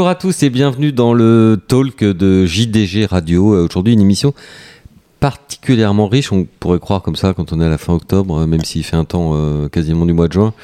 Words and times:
Bonjour 0.00 0.08
à 0.08 0.14
tous 0.14 0.42
et 0.42 0.48
bienvenue 0.48 0.92
dans 0.92 1.12
le 1.12 1.60
talk 1.68 2.02
de 2.02 2.46
JDG 2.46 3.04
Radio. 3.04 3.52
Euh, 3.52 3.66
Aujourd'hui, 3.66 3.92
une 3.92 4.00
émission 4.00 4.32
particulièrement 5.20 6.08
riche. 6.08 6.32
On 6.32 6.46
pourrait 6.58 6.78
croire 6.78 7.02
comme 7.02 7.16
ça 7.16 7.34
quand 7.34 7.52
on 7.52 7.60
est 7.60 7.66
à 7.66 7.68
la 7.68 7.76
fin 7.76 7.92
octobre, 7.92 8.38
euh, 8.38 8.46
même 8.46 8.64
s'il 8.64 8.82
fait 8.82 8.96
un 8.96 9.04
temps 9.04 9.32
euh, 9.34 9.68
quasiment 9.68 10.06
du 10.06 10.14
mois 10.14 10.26
de 10.28 10.32
juin, 10.32 10.54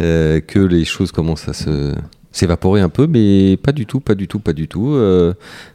euh, 0.00 0.40
que 0.40 0.58
les 0.58 0.84
choses 0.84 1.12
commencent 1.12 1.48
à 1.48 1.52
se 1.52 1.94
s'évaporer 2.32 2.80
un 2.80 2.88
peu, 2.88 3.06
mais 3.06 3.56
pas 3.58 3.70
du 3.70 3.86
tout, 3.86 4.00
pas 4.00 4.16
du 4.16 4.26
tout, 4.26 4.40
pas 4.40 4.52
du 4.52 4.66
tout. 4.66 4.88
Euh, 4.88 5.34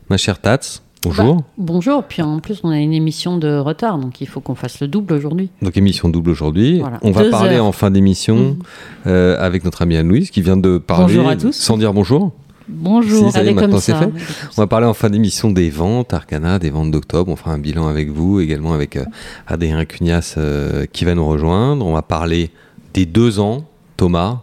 ma 0.10 0.18
chère 0.18 0.42
Tats, 0.42 0.82
bonjour. 1.04 1.36
Bah, 1.36 1.42
bonjour, 1.58 2.04
puis 2.04 2.22
en 2.22 2.40
plus 2.40 2.60
on 2.66 2.70
a 2.70 2.80
une 2.80 2.92
émission 2.92 3.38
de 3.38 3.58
retard, 3.58 3.98
donc 3.98 4.20
il 4.20 4.28
faut 4.28 4.42
qu'on 4.42 4.56
fasse 4.56 4.82
le 4.82 4.90
double 4.90 5.14
aujourd'hui. 5.14 5.50
Donc 5.62 5.78
émission 5.78 6.10
double 6.10 6.32
aujourd'hui. 6.32 6.80
Voilà. 6.82 7.00
On 7.02 7.12
va 7.12 7.30
parler 7.30 7.56
heures. 7.56 7.66
en 7.66 7.72
fin 7.72 7.92
d'émission 7.92 8.58
Mhm. 9.06 9.12
avec 9.40 9.64
notre 9.64 9.84
amie 9.84 9.96
Anne-Louise 9.96 10.32
qui 10.32 10.42
vient 10.42 10.58
de 10.58 10.78
parler 10.80 11.16
Bonjour 11.16 11.30
à 11.30 11.38
tous. 11.38 11.54
sans 11.56 11.78
dire 11.78 11.94
bonjour. 11.94 12.34
Bonjour. 12.68 13.28
Si, 13.28 13.32
ça 13.34 13.40
y 13.40 13.42
est, 13.42 13.46
Allez 13.48 13.54
maintenant, 13.54 13.72
comme 13.74 13.80
c'est 13.82 13.92
ça. 13.92 14.00
fait. 14.00 14.12
On 14.58 14.62
va 14.62 14.68
parler 14.68 14.88
en 14.88 14.94
fin 14.94 15.10
d'émission 15.10 15.52
des 15.52 15.70
ventes, 15.70 16.14
Arcana, 16.14 16.60
des 16.60 16.70
ventes 16.70 16.92
d'octobre. 16.92 17.32
On 17.32 17.36
fera 17.36 17.52
un 17.52 17.60
bilan 17.60 17.88
avec 17.88 18.10
vous, 18.10 18.40
également 18.40 18.74
avec 18.74 18.96
euh, 18.96 19.06
Adrien 19.48 19.84
Cugnas 19.86 20.36
euh, 20.38 20.86
qui 20.92 21.06
va 21.06 21.14
nous 21.16 21.26
rejoindre. 21.28 21.86
On 21.86 21.94
va 21.94 22.02
parler 22.02 22.52
des 22.94 23.06
deux 23.06 23.40
ans, 23.40 23.66
Thomas, 23.98 24.42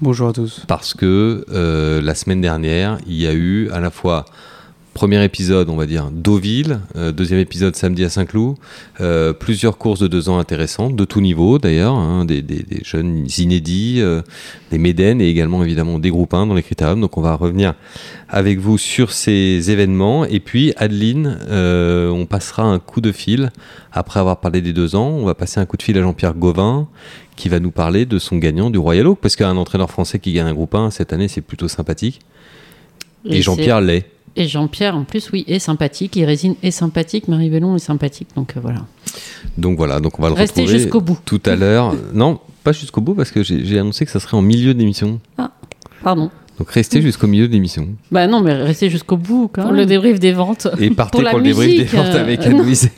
Bonjour 0.00 0.28
à 0.28 0.32
tous. 0.32 0.62
parce 0.68 0.94
que 0.94 1.44
euh, 1.52 2.00
la 2.00 2.14
semaine 2.14 2.40
dernière, 2.40 2.98
il 3.06 3.14
y 3.14 3.26
a 3.26 3.32
eu 3.32 3.68
à 3.70 3.80
la 3.80 3.90
fois 3.90 4.24
premier 4.98 5.22
épisode, 5.22 5.70
on 5.70 5.76
va 5.76 5.86
dire, 5.86 6.10
Deauville, 6.10 6.80
euh, 6.96 7.12
deuxième 7.12 7.38
épisode 7.38 7.76
samedi 7.76 8.02
à 8.02 8.08
Saint-Cloud, 8.08 8.56
euh, 9.00 9.32
plusieurs 9.32 9.78
courses 9.78 10.00
de 10.00 10.08
deux 10.08 10.28
ans 10.28 10.40
intéressantes, 10.40 10.96
de 10.96 11.04
tout 11.04 11.20
niveau 11.20 11.60
d'ailleurs, 11.60 11.94
hein, 11.94 12.24
des, 12.24 12.42
jeunes 12.82 13.24
inédits, 13.38 13.98
euh, 14.00 14.22
des 14.72 14.78
Médènes 14.78 15.20
et 15.20 15.28
également 15.28 15.62
évidemment 15.62 16.00
des 16.00 16.10
groupes 16.10 16.34
1 16.34 16.48
dans 16.48 16.54
les 16.54 16.64
critériums. 16.64 17.00
Donc 17.00 17.16
on 17.16 17.20
va 17.20 17.36
revenir 17.36 17.74
avec 18.28 18.58
vous 18.58 18.76
sur 18.76 19.12
ces 19.12 19.70
événements. 19.70 20.24
Et 20.24 20.40
puis 20.40 20.72
Adeline, 20.76 21.38
on 21.48 22.26
passera 22.26 22.64
un 22.64 22.80
coup 22.80 23.00
de 23.00 23.12
fil, 23.12 23.52
après 23.92 24.18
avoir 24.18 24.40
parlé 24.40 24.62
des 24.62 24.72
deux 24.72 24.96
ans, 24.96 25.10
on 25.10 25.26
va 25.26 25.36
passer 25.36 25.60
un 25.60 25.66
coup 25.66 25.76
de 25.76 25.82
fil 25.84 25.96
à 25.96 26.02
Jean-Pierre 26.02 26.34
Gauvin 26.34 26.88
qui 27.36 27.48
va 27.48 27.60
nous 27.60 27.70
parler 27.70 28.04
de 28.04 28.18
son 28.18 28.36
gagnant 28.36 28.68
du 28.68 28.78
Royal 28.78 29.06
Oak, 29.06 29.20
parce 29.22 29.36
qu'un 29.36 29.56
entraîneur 29.56 29.92
français 29.92 30.18
qui 30.18 30.32
gagne 30.32 30.48
un 30.48 30.54
groupe 30.54 30.74
1 30.74 30.90
cette 30.90 31.12
année, 31.12 31.28
c'est 31.28 31.40
plutôt 31.40 31.68
sympathique. 31.68 32.18
Et, 33.24 33.38
Et 33.38 33.42
Jean-Pierre 33.42 33.80
l'est. 33.80 34.06
Et 34.36 34.46
Jean-Pierre, 34.46 34.96
en 34.96 35.04
plus, 35.04 35.30
oui, 35.32 35.44
est 35.48 35.58
sympathique. 35.58 36.14
Irésine 36.16 36.54
est 36.62 36.70
sympathique. 36.70 37.26
Marie 37.28 37.48
Vellon 37.48 37.74
est 37.74 37.80
sympathique. 37.80 38.28
Donc 38.36 38.56
euh, 38.56 38.60
voilà. 38.60 38.84
Donc 39.56 39.76
voilà, 39.78 39.98
donc 39.98 40.18
on 40.18 40.22
va 40.22 40.28
le 40.28 40.34
Restez 40.34 40.62
retrouver 40.62 40.78
jusqu'au 40.78 41.00
bout. 41.00 41.18
tout 41.24 41.40
à 41.44 41.56
l'heure. 41.56 41.94
non, 42.14 42.38
pas 42.62 42.72
jusqu'au 42.72 43.00
bout, 43.00 43.14
parce 43.14 43.30
que 43.30 43.42
j'ai 43.42 43.78
annoncé 43.78 44.04
que 44.04 44.10
ça 44.10 44.20
serait 44.20 44.36
en 44.36 44.42
milieu 44.42 44.74
d'émission. 44.74 45.20
Pardon. 46.02 46.30
Donc 46.58 46.70
restez 46.72 47.00
jusqu'au 47.00 47.28
milieu 47.28 47.46
d'émission. 47.46 47.88
Bah 48.10 48.26
non, 48.26 48.40
mais 48.40 48.52
restez 48.52 48.90
jusqu'au 48.90 49.16
bout 49.16 49.48
quand 49.52 49.62
Pour 49.62 49.70
même. 49.70 49.80
le 49.80 49.86
débrief 49.86 50.18
des 50.18 50.32
ventes. 50.32 50.66
Et 50.80 50.90
partez 50.90 51.12
Pour 51.12 51.22
la 51.22 51.30
pour, 51.30 51.38
le 51.38 51.44
débrief 51.44 51.70
des 51.70 51.78
musique, 51.84 51.94
ventes 51.94 52.14
avec 52.16 52.40
euh, 52.40 52.50
non. 52.50 52.58
Anne-Louise. 52.58 52.90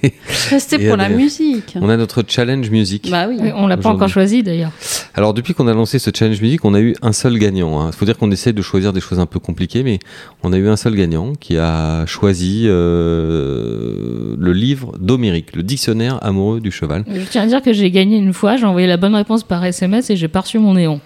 Restez 0.50 0.83
Et 0.83 0.89
pour 0.89 0.97
la 0.97 1.11
musique. 1.11 1.75
On 1.78 1.91
a 1.91 1.97
notre 1.98 2.25
challenge 2.27 2.70
musique. 2.70 3.11
Bah 3.11 3.27
oui. 3.28 3.36
Oui, 3.39 3.50
On 3.55 3.67
l'a 3.67 3.77
pas 3.77 3.91
encore 3.91 4.08
choisi 4.08 4.42
d'ailleurs. 4.42 4.72
Alors 5.14 5.34
depuis 5.34 5.52
qu'on 5.52 5.69
a 5.69 5.75
lancé 5.75 5.98
ce 5.98 6.11
challenge 6.17 6.41
musique, 6.41 6.64
on 6.64 6.72
a 6.72 6.80
eu 6.80 6.94
un 7.02 7.12
seul 7.12 7.36
gagnant. 7.39 7.89
Il 7.89 7.92
faut 7.92 8.06
dire 8.06 8.17
qu'on 8.17 8.30
essaie 8.30 8.55
de 8.55 8.62
choisir 8.62 8.95
des 8.95 9.01
choses 9.01 9.18
un 9.20 9.27
peu 9.27 9.39
compliquées, 9.40 9.83
mais 9.83 9.98
on 10.42 10.52
a 10.55 10.57
eu 10.57 10.68
un 10.68 10.77
seul 10.77 10.95
gagnant 10.95 11.34
qui 11.34 11.58
a 11.58 12.07
choisi 12.07 12.64
euh, 12.67 14.36
le 14.39 14.52
livre 14.52 14.92
d'Homérique, 14.98 15.55
le 15.55 15.63
dictionnaire 15.63 16.18
amoureux 16.24 16.61
du 16.61 16.70
cheval. 16.70 17.05
Je 17.13 17.20
tiens 17.30 17.42
à 17.42 17.46
dire 17.46 17.63
que 17.63 17.73
j'ai 17.73 17.90
gagné 17.90 18.17
une 18.17 18.33
fois, 18.33 18.57
j'ai 18.57 18.64
envoyé 18.67 18.86
la 18.86 18.96
bonne 18.96 19.14
réponse 19.14 19.42
par 19.45 19.64
SMS 19.64 20.08
et 20.11 20.17
j'ai 20.17 20.29
pas 20.29 20.40
reçu 20.40 20.58
mon 20.58 20.74
néon. 20.74 21.01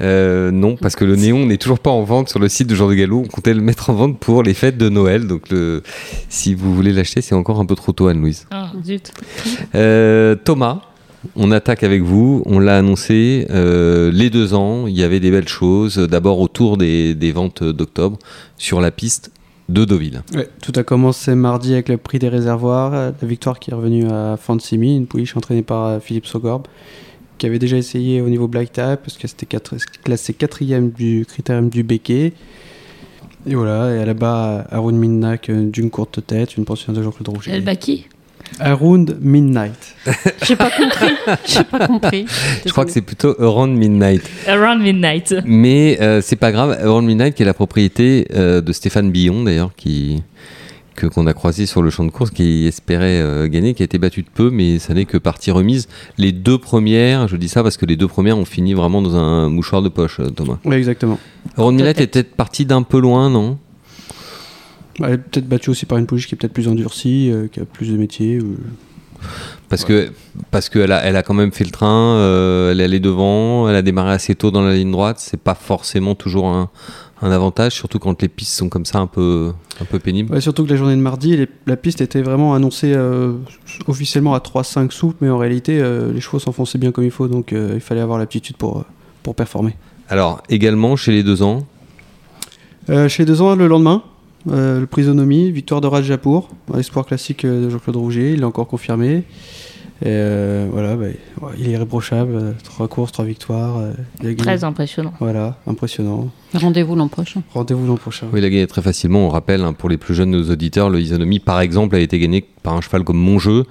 Euh, 0.00 0.50
non, 0.50 0.76
parce 0.76 0.96
que 0.96 1.04
le 1.04 1.16
néon 1.16 1.46
n'est 1.46 1.56
toujours 1.56 1.80
pas 1.80 1.90
en 1.90 2.02
vente 2.02 2.28
sur 2.28 2.38
le 2.38 2.48
site 2.48 2.68
de 2.68 2.74
Jean 2.74 2.88
de 2.88 2.94
Gallo. 2.94 3.22
On 3.24 3.28
comptait 3.28 3.54
le 3.54 3.60
mettre 3.60 3.90
en 3.90 3.94
vente 3.94 4.18
pour 4.18 4.42
les 4.42 4.54
fêtes 4.54 4.78
de 4.78 4.88
Noël. 4.88 5.26
Donc 5.26 5.50
le, 5.50 5.82
si 6.28 6.54
vous 6.54 6.74
voulez 6.74 6.92
l'acheter, 6.92 7.20
c'est 7.20 7.34
encore 7.34 7.60
un 7.60 7.66
peu 7.66 7.74
trop 7.74 7.92
tôt, 7.92 8.08
Anne-Louise. 8.08 8.46
Ah, 8.50 8.72
zut. 8.84 9.12
Euh, 9.74 10.34
Thomas, 10.36 10.82
on 11.34 11.50
attaque 11.50 11.82
avec 11.82 12.02
vous. 12.02 12.42
On 12.46 12.58
l'a 12.58 12.76
annoncé 12.76 13.46
euh, 13.50 14.10
les 14.12 14.30
deux 14.30 14.54
ans. 14.54 14.86
Il 14.86 14.96
y 14.96 15.02
avait 15.02 15.20
des 15.20 15.30
belles 15.30 15.48
choses. 15.48 15.96
D'abord 15.96 16.40
autour 16.40 16.76
des, 16.76 17.14
des 17.14 17.32
ventes 17.32 17.64
d'octobre 17.64 18.18
sur 18.56 18.80
la 18.80 18.90
piste 18.90 19.32
de 19.68 19.84
Deauville. 19.84 20.22
Ouais, 20.34 20.48
tout 20.62 20.72
a 20.76 20.82
commencé 20.82 21.34
mardi 21.34 21.74
avec 21.74 21.90
le 21.90 21.98
prix 21.98 22.18
des 22.18 22.30
réservoirs, 22.30 22.90
la 22.90 23.28
victoire 23.28 23.58
qui 23.58 23.70
est 23.70 23.74
revenue 23.74 24.06
à 24.06 24.38
Fansimi, 24.40 24.96
une 24.96 25.06
pouliche 25.06 25.36
entraînée 25.36 25.60
par 25.60 26.00
Philippe 26.00 26.24
Sogorb, 26.24 26.66
qui 27.38 27.46
avait 27.46 27.58
déjà 27.58 27.76
essayé 27.76 28.20
au 28.20 28.28
niveau 28.28 28.48
black 28.48 28.72
type, 28.72 29.00
parce 29.04 29.16
que 29.16 29.26
c'était 29.26 29.46
classé 30.04 30.34
quatrième 30.34 30.90
du 30.90 31.24
critérium 31.26 31.68
du 31.68 31.82
béquet. 31.82 32.32
Et 33.46 33.54
voilà, 33.54 33.94
et 33.94 34.04
là-bas, 34.04 34.66
Haroun 34.70 34.96
Minnak 34.96 35.48
euh, 35.48 35.70
d'une 35.70 35.90
courte 35.90 36.26
tête, 36.26 36.56
une 36.56 36.64
pension 36.64 36.92
de 36.92 37.02
Jean-Claude 37.02 37.28
Rouget. 37.28 37.52
El 37.52 37.62
Baki 37.62 38.06
Haroun 38.60 39.06
Midnight. 39.20 39.94
J'ai 40.42 40.56
pas 40.56 40.70
compris. 40.70 41.14
J'ai 41.46 41.64
pas 41.64 41.86
compris. 41.86 42.26
Je 42.66 42.70
crois 42.70 42.84
que 42.84 42.90
c'est 42.90 43.02
plutôt 43.02 43.40
Around 43.40 43.76
Midnight. 43.76 44.22
Around 44.46 44.82
Midnight. 44.82 45.34
Mais 45.44 45.98
euh, 46.00 46.20
c'est 46.22 46.36
pas 46.36 46.50
grave. 46.50 46.76
Around 46.82 47.06
Midnight, 47.06 47.34
qui 47.34 47.42
est 47.42 47.46
la 47.46 47.54
propriété 47.54 48.26
euh, 48.34 48.60
de 48.60 48.72
Stéphane 48.72 49.10
Billon, 49.10 49.44
d'ailleurs, 49.44 49.70
qui 49.76 50.22
que 50.98 51.06
qu'on 51.06 51.26
a 51.26 51.32
croisé 51.32 51.64
sur 51.66 51.80
le 51.82 51.90
champ 51.90 52.04
de 52.04 52.10
course, 52.10 52.30
qui 52.30 52.66
espérait 52.66 53.20
euh, 53.20 53.46
gagner, 53.48 53.74
qui 53.74 53.82
a 53.82 53.84
été 53.84 53.98
battu 53.98 54.22
de 54.22 54.28
peu, 54.32 54.50
mais 54.50 54.78
ça 54.78 54.94
n'est 54.94 55.04
que 55.04 55.16
partie 55.18 55.50
remise. 55.50 55.88
Les 56.18 56.32
deux 56.32 56.58
premières, 56.58 57.28
je 57.28 57.36
dis 57.36 57.48
ça 57.48 57.62
parce 57.62 57.76
que 57.76 57.86
les 57.86 57.96
deux 57.96 58.08
premières 58.08 58.36
ont 58.38 58.44
fini 58.44 58.74
vraiment 58.74 59.00
dans 59.02 59.16
un 59.16 59.48
mouchoir 59.48 59.80
de 59.82 59.88
poche, 59.88 60.20
euh, 60.20 60.28
Thomas. 60.30 60.58
Oui, 60.64 60.76
exactement. 60.76 61.18
Midnight 61.56 61.96
Peut-être. 61.96 62.00
est 62.00 62.06
peut-être 62.08 62.34
partie 62.36 62.66
d'un 62.66 62.82
peu 62.82 62.98
loin, 63.00 63.30
non? 63.30 63.58
Bah, 64.98 65.06
Elle 65.08 65.14
est 65.14 65.18
peut-être 65.18 65.48
battue 65.48 65.70
aussi 65.70 65.86
par 65.86 65.98
une 65.98 66.06
pouliche 66.06 66.26
qui 66.26 66.34
est 66.34 66.38
peut-être 66.38 66.52
plus 66.52 66.68
endurcie, 66.68 67.30
euh, 67.30 67.46
qui 67.46 67.60
a 67.60 67.64
plus 67.64 67.90
de 67.90 67.96
métier. 67.96 68.40
ou- 68.40 68.56
Parce 69.68 69.84
que 69.84 70.10
parce 70.50 70.68
qu'elle 70.68 70.92
a, 70.92 71.04
elle 71.04 71.16
a 71.16 71.22
quand 71.22 71.34
même 71.34 71.52
fait 71.52 71.64
le 71.64 71.70
train, 71.70 72.16
euh, 72.16 72.70
elle 72.72 72.80
est 72.80 72.84
allée 72.84 73.00
devant, 73.00 73.68
elle 73.68 73.74
a 73.76 73.82
démarré 73.82 74.12
assez 74.12 74.34
tôt 74.34 74.50
dans 74.50 74.62
la 74.62 74.74
ligne 74.74 74.90
droite. 74.92 75.16
C'est 75.20 75.40
pas 75.40 75.54
forcément 75.54 76.14
toujours 76.14 76.48
un, 76.48 76.68
un 77.20 77.30
avantage, 77.30 77.72
surtout 77.74 77.98
quand 77.98 78.20
les 78.22 78.28
pistes 78.28 78.54
sont 78.54 78.68
comme 78.68 78.84
ça 78.84 78.98
un 78.98 79.06
peu 79.06 79.52
un 79.80 79.84
peu 79.84 79.98
pénibles. 79.98 80.32
Ouais, 80.32 80.40
surtout 80.40 80.64
que 80.64 80.70
la 80.70 80.76
journée 80.76 80.94
de 80.96 81.00
mardi, 81.00 81.36
les- 81.36 81.48
la 81.66 81.76
piste 81.76 82.00
était 82.00 82.22
vraiment 82.22 82.54
annoncée 82.54 82.92
euh, 82.94 83.32
officiellement 83.86 84.34
à 84.34 84.38
3-5 84.40 84.90
sous, 84.92 85.14
mais 85.20 85.28
en 85.28 85.38
réalité, 85.38 85.78
euh, 85.80 86.12
les 86.12 86.20
chevaux 86.20 86.38
s'enfonçaient 86.38 86.78
bien 86.78 86.92
comme 86.92 87.04
il 87.04 87.10
faut, 87.10 87.28
donc 87.28 87.52
euh, 87.52 87.72
il 87.74 87.80
fallait 87.80 88.00
avoir 88.00 88.18
l'aptitude 88.18 88.56
pour, 88.56 88.84
pour 89.22 89.34
performer. 89.34 89.74
Alors 90.08 90.42
également 90.48 90.96
chez 90.96 91.12
les 91.12 91.22
deux 91.22 91.42
ans, 91.42 91.66
chez 93.08 93.24
deux 93.24 93.42
ans, 93.42 93.54
le 93.54 93.66
lendemain, 93.66 94.02
le 94.46 94.86
Prisonomie, 94.86 95.50
victoire 95.50 95.80
de 95.82 95.86
Rajapour, 95.86 96.48
espoir 96.78 97.04
classique 97.04 97.44
de 97.44 97.68
Jean-Claude 97.68 97.96
Rouget, 97.96 98.32
il 98.32 98.40
l'a 98.40 98.46
encore 98.46 98.66
confirmé. 98.66 99.24
Et 100.00 100.04
euh, 100.06 100.68
voilà, 100.70 100.94
bah, 100.94 101.06
ouais, 101.06 101.52
il 101.58 101.68
est 101.68 101.72
irréprochable, 101.72 102.32
euh, 102.34 102.52
trois 102.62 102.86
courses, 102.86 103.10
trois 103.10 103.24
victoires. 103.24 103.78
euh. 103.78 104.34
Très 104.36 104.62
impressionnant. 104.62 105.12
Voilà, 105.18 105.58
impressionnant. 105.66 106.30
Rendez-vous 106.54 106.94
l'an 106.94 107.08
prochain. 107.08 107.42
Rendez-vous 107.52 107.84
l'an 107.86 107.96
prochain. 107.96 108.26
oui, 108.32 108.38
il 108.40 108.44
a 108.44 108.48
gagné 108.50 108.66
très 108.68 108.80
facilement. 108.80 109.26
On 109.26 109.28
rappelle 109.28 109.62
hein, 109.62 109.72
pour 109.72 109.88
les 109.88 109.96
plus 109.96 110.14
jeunes 110.14 110.30
de 110.30 110.38
nos 110.38 110.50
auditeurs, 110.52 110.88
le 110.88 111.00
Isonomie 111.00 111.40
par 111.40 111.60
exemple 111.60 111.96
a 111.96 111.98
été 111.98 112.18
gagné 112.20 112.44
par 112.62 112.74
un 112.74 112.80
cheval 112.80 113.02
comme 113.02 113.18
Monjeu. 113.18 113.64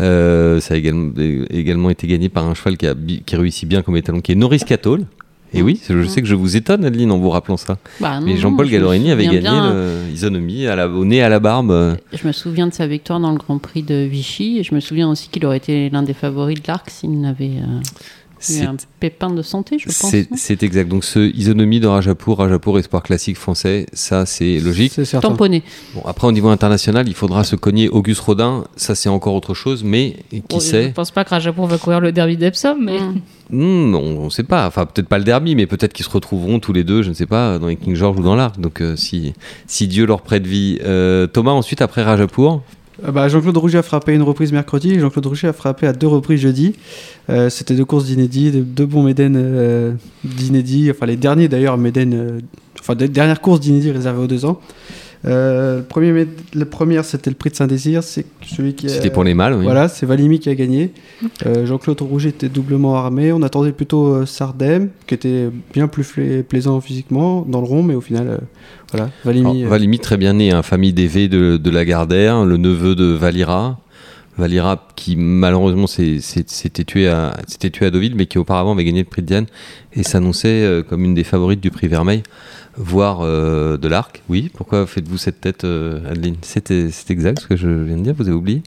Euh, 0.00 0.60
ça 0.60 0.74
a 0.74 0.76
également, 0.78 1.12
également 1.50 1.90
été 1.90 2.06
gagné 2.06 2.30
par 2.30 2.46
un 2.46 2.54
cheval 2.54 2.78
qui, 2.78 2.86
a, 2.86 2.94
qui 3.26 3.36
réussit 3.36 3.68
bien 3.68 3.82
comme 3.82 3.96
étalon, 3.98 4.20
qui 4.20 4.32
est 4.32 4.36
Norris 4.36 4.60
Catole. 4.66 5.04
Et 5.56 5.62
oui, 5.62 5.80
je 5.88 6.04
sais 6.06 6.20
que 6.20 6.28
je 6.28 6.34
vous 6.34 6.56
étonne, 6.56 6.84
Adeline, 6.84 7.10
en 7.10 7.18
vous 7.18 7.30
rappelant 7.30 7.56
ça. 7.56 7.78
Bah, 8.00 8.20
non, 8.20 8.26
Mais 8.26 8.36
Jean-Paul 8.36 8.68
Gallorini 8.68 9.10
avait 9.10 9.24
gagné 9.24 9.40
bien. 9.40 9.72
le 9.72 10.12
Isonomie 10.12 10.66
à 10.66 10.76
la, 10.76 10.88
au 10.88 11.04
nez 11.04 11.22
à 11.22 11.28
la 11.30 11.40
barbe. 11.40 11.96
Je 12.12 12.26
me 12.26 12.32
souviens 12.32 12.66
de 12.66 12.74
sa 12.74 12.86
victoire 12.86 13.20
dans 13.20 13.30
le 13.30 13.38
Grand 13.38 13.58
Prix 13.58 13.82
de 13.82 13.94
Vichy. 14.04 14.58
Et 14.58 14.62
je 14.62 14.74
me 14.74 14.80
souviens 14.80 15.08
aussi 15.08 15.28
qu'il 15.30 15.46
aurait 15.46 15.56
été 15.56 15.88
l'un 15.88 16.02
des 16.02 16.12
favoris 16.14 16.60
de 16.60 16.68
l'arc 16.68 16.90
s'il 16.90 17.18
n'avait 17.20 17.46
euh, 17.46 17.80
eu 18.25 18.25
C'est 18.52 18.64
un 18.64 18.76
pépin 19.00 19.30
de 19.30 19.42
santé, 19.42 19.78
je 19.78 19.86
pense. 19.86 20.12
c'est- 20.36 20.62
exact. 20.62 20.88
Donc 20.88 21.04
ce 21.04 21.18
Isonomie 21.34 21.80
de 21.80 21.86
Rajapour, 21.86 22.38
Rajapour 22.38 22.78
Espoir 22.78 23.02
classique 23.02 23.36
français, 23.36 23.86
ça 23.92 24.26
c'est 24.26 24.58
logique. 24.58 24.92
C'est 24.94 25.04
certain. 25.04 25.28
Tamponné. 25.28 25.62
Bon, 25.94 26.02
après 26.06 26.26
au 26.26 26.32
niveau 26.32 26.48
international, 26.48 27.08
il 27.08 27.14
faudra 27.14 27.44
se 27.44 27.56
cogner 27.56 27.88
Auguste 27.88 28.20
Rodin, 28.20 28.64
ça 28.76 28.94
c'est 28.94 29.08
encore 29.08 29.34
autre 29.34 29.54
chose, 29.54 29.84
mais 29.84 30.16
qui 30.30 30.42
Bon, 30.48 30.60
sait? 30.60 30.84
Je 30.88 30.92
pense 30.92 31.10
pas 31.10 31.24
que 31.24 31.30
Rajapour 31.30 31.66
va 31.66 31.78
courir 31.78 32.00
le 32.00 32.12
derby 32.12 32.36
d'Epsom, 32.36 32.76
mais 32.80 32.98
Mm. 33.00 33.20
Hmm, 33.48 33.94
on 33.94 34.24
ne 34.24 34.30
sait 34.30 34.42
pas. 34.42 34.66
Enfin, 34.66 34.86
peut-être 34.86 35.06
pas 35.08 35.18
le 35.18 35.24
derby, 35.24 35.54
mais 35.54 35.66
peut-être 35.66 35.92
qu'ils 35.92 36.04
se 36.04 36.10
retrouveront 36.10 36.58
tous 36.58 36.72
les 36.72 36.82
deux, 36.82 37.02
je 37.02 37.10
ne 37.10 37.14
sais 37.14 37.26
pas, 37.26 37.60
dans 37.60 37.68
les 37.68 37.76
King 37.76 37.94
George 37.94 38.18
ou 38.18 38.22
dans 38.24 38.34
l'Arc. 38.34 38.58
Donc, 38.58 38.80
euh, 38.80 38.96
si, 38.96 39.34
si 39.68 39.86
Dieu 39.86 40.04
leur 40.04 40.22
prête 40.22 40.44
vie. 40.44 40.80
Euh, 40.84 41.28
Thomas, 41.28 41.52
ensuite, 41.52 41.80
après 41.80 42.02
Rajapour? 42.02 42.62
Euh, 43.04 43.10
bah, 43.12 43.28
Jean-Claude 43.28 43.56
Rouget 43.56 43.78
a 43.78 43.82
frappé 43.82 44.14
une 44.14 44.22
reprise 44.22 44.52
mercredi, 44.52 44.98
Jean-Claude 44.98 45.26
Rouget 45.26 45.48
a 45.48 45.52
frappé 45.52 45.86
à 45.86 45.92
deux 45.92 46.06
reprises 46.06 46.40
jeudi. 46.40 46.74
Euh, 47.28 47.50
C'était 47.50 47.74
deux 47.74 47.84
courses 47.84 48.06
d'inédits, 48.06 48.50
de- 48.50 48.60
deux 48.62 48.86
bons 48.86 49.02
Médènes 49.02 49.36
euh, 49.36 49.92
enfin 50.90 51.06
les 51.06 51.16
derniers 51.16 51.48
d'ailleurs 51.48 51.76
Médènes, 51.78 52.14
euh, 52.14 52.38
enfin 52.80 52.94
des 52.94 53.08
dernières 53.08 53.40
courses 53.40 53.60
d'inédits 53.60 53.90
réservées 53.92 54.22
aux 54.22 54.26
deux 54.26 54.44
ans. 54.44 54.60
Euh, 55.26 55.78
le 55.78 55.82
premier, 55.84 56.12
mé- 56.12 56.28
la 56.54 56.66
première, 56.66 57.04
c'était 57.04 57.30
le 57.30 57.36
prix 57.36 57.50
de 57.50 57.56
Saint-Désir. 57.56 58.02
C'est 58.02 58.26
celui 58.46 58.74
qui 58.74 58.88
C'était 58.88 59.10
pour 59.10 59.24
les 59.24 59.34
mâles, 59.34 59.54
oui. 59.54 59.64
Voilà, 59.64 59.88
c'est 59.88 60.06
Valimi 60.06 60.38
qui 60.38 60.48
a 60.48 60.54
gagné. 60.54 60.92
Euh, 61.46 61.66
Jean-Claude 61.66 62.00
Rouget 62.00 62.28
était 62.30 62.48
doublement 62.48 62.96
armé. 62.96 63.32
On 63.32 63.42
attendait 63.42 63.72
plutôt 63.72 64.06
euh, 64.14 64.26
Sardem, 64.26 64.90
qui 65.06 65.14
était 65.14 65.48
bien 65.74 65.88
plus 65.88 66.44
plaisant 66.48 66.80
physiquement 66.80 67.44
dans 67.48 67.60
le 67.60 67.66
rond, 67.66 67.82
mais 67.82 67.94
au 67.94 68.00
final, 68.00 68.28
euh, 68.28 68.36
voilà, 68.92 69.10
Valimi. 69.24 69.46
Alors, 69.62 69.64
euh, 69.64 69.68
Valimi, 69.68 69.98
très 69.98 70.16
bien 70.16 70.34
né, 70.34 70.52
hein, 70.52 70.62
famille 70.62 70.92
d'Évé 70.92 71.28
de, 71.28 71.56
de 71.56 71.70
Lagardère, 71.70 72.44
le 72.44 72.56
neveu 72.56 72.94
de 72.94 73.06
Valira. 73.06 73.78
Valira, 74.38 74.86
qui 74.96 75.16
malheureusement 75.16 75.86
s'était 75.86 76.84
tué, 76.84 77.08
à- 77.08 77.34
tué 77.72 77.86
à 77.86 77.90
Deauville, 77.90 78.14
mais 78.14 78.26
qui 78.26 78.36
auparavant 78.36 78.72
avait 78.74 78.84
gagné 78.84 78.98
le 79.00 79.06
prix 79.08 79.22
de 79.22 79.26
Diane 79.28 79.46
et 79.94 80.02
s'annonçait 80.02 80.62
euh, 80.62 80.82
comme 80.82 81.04
une 81.04 81.14
des 81.14 81.24
favorites 81.24 81.60
du 81.60 81.70
prix 81.70 81.88
Vermeil, 81.88 82.22
voire 82.76 83.20
euh, 83.22 83.76
de 83.76 83.88
l'Arc. 83.88 84.22
Oui, 84.28 84.50
pourquoi 84.54 84.86
faites-vous 84.86 85.18
cette 85.18 85.40
tête, 85.40 85.64
euh, 85.64 86.10
Adeline? 86.10 86.36
C'était 86.42 86.90
c'est 86.90 87.10
exact 87.10 87.40
ce 87.40 87.46
que 87.46 87.56
je 87.56 87.68
viens 87.68 87.96
de 87.96 88.02
dire, 88.02 88.14
vous 88.16 88.26
avez 88.28 88.36
oublié. 88.36 88.62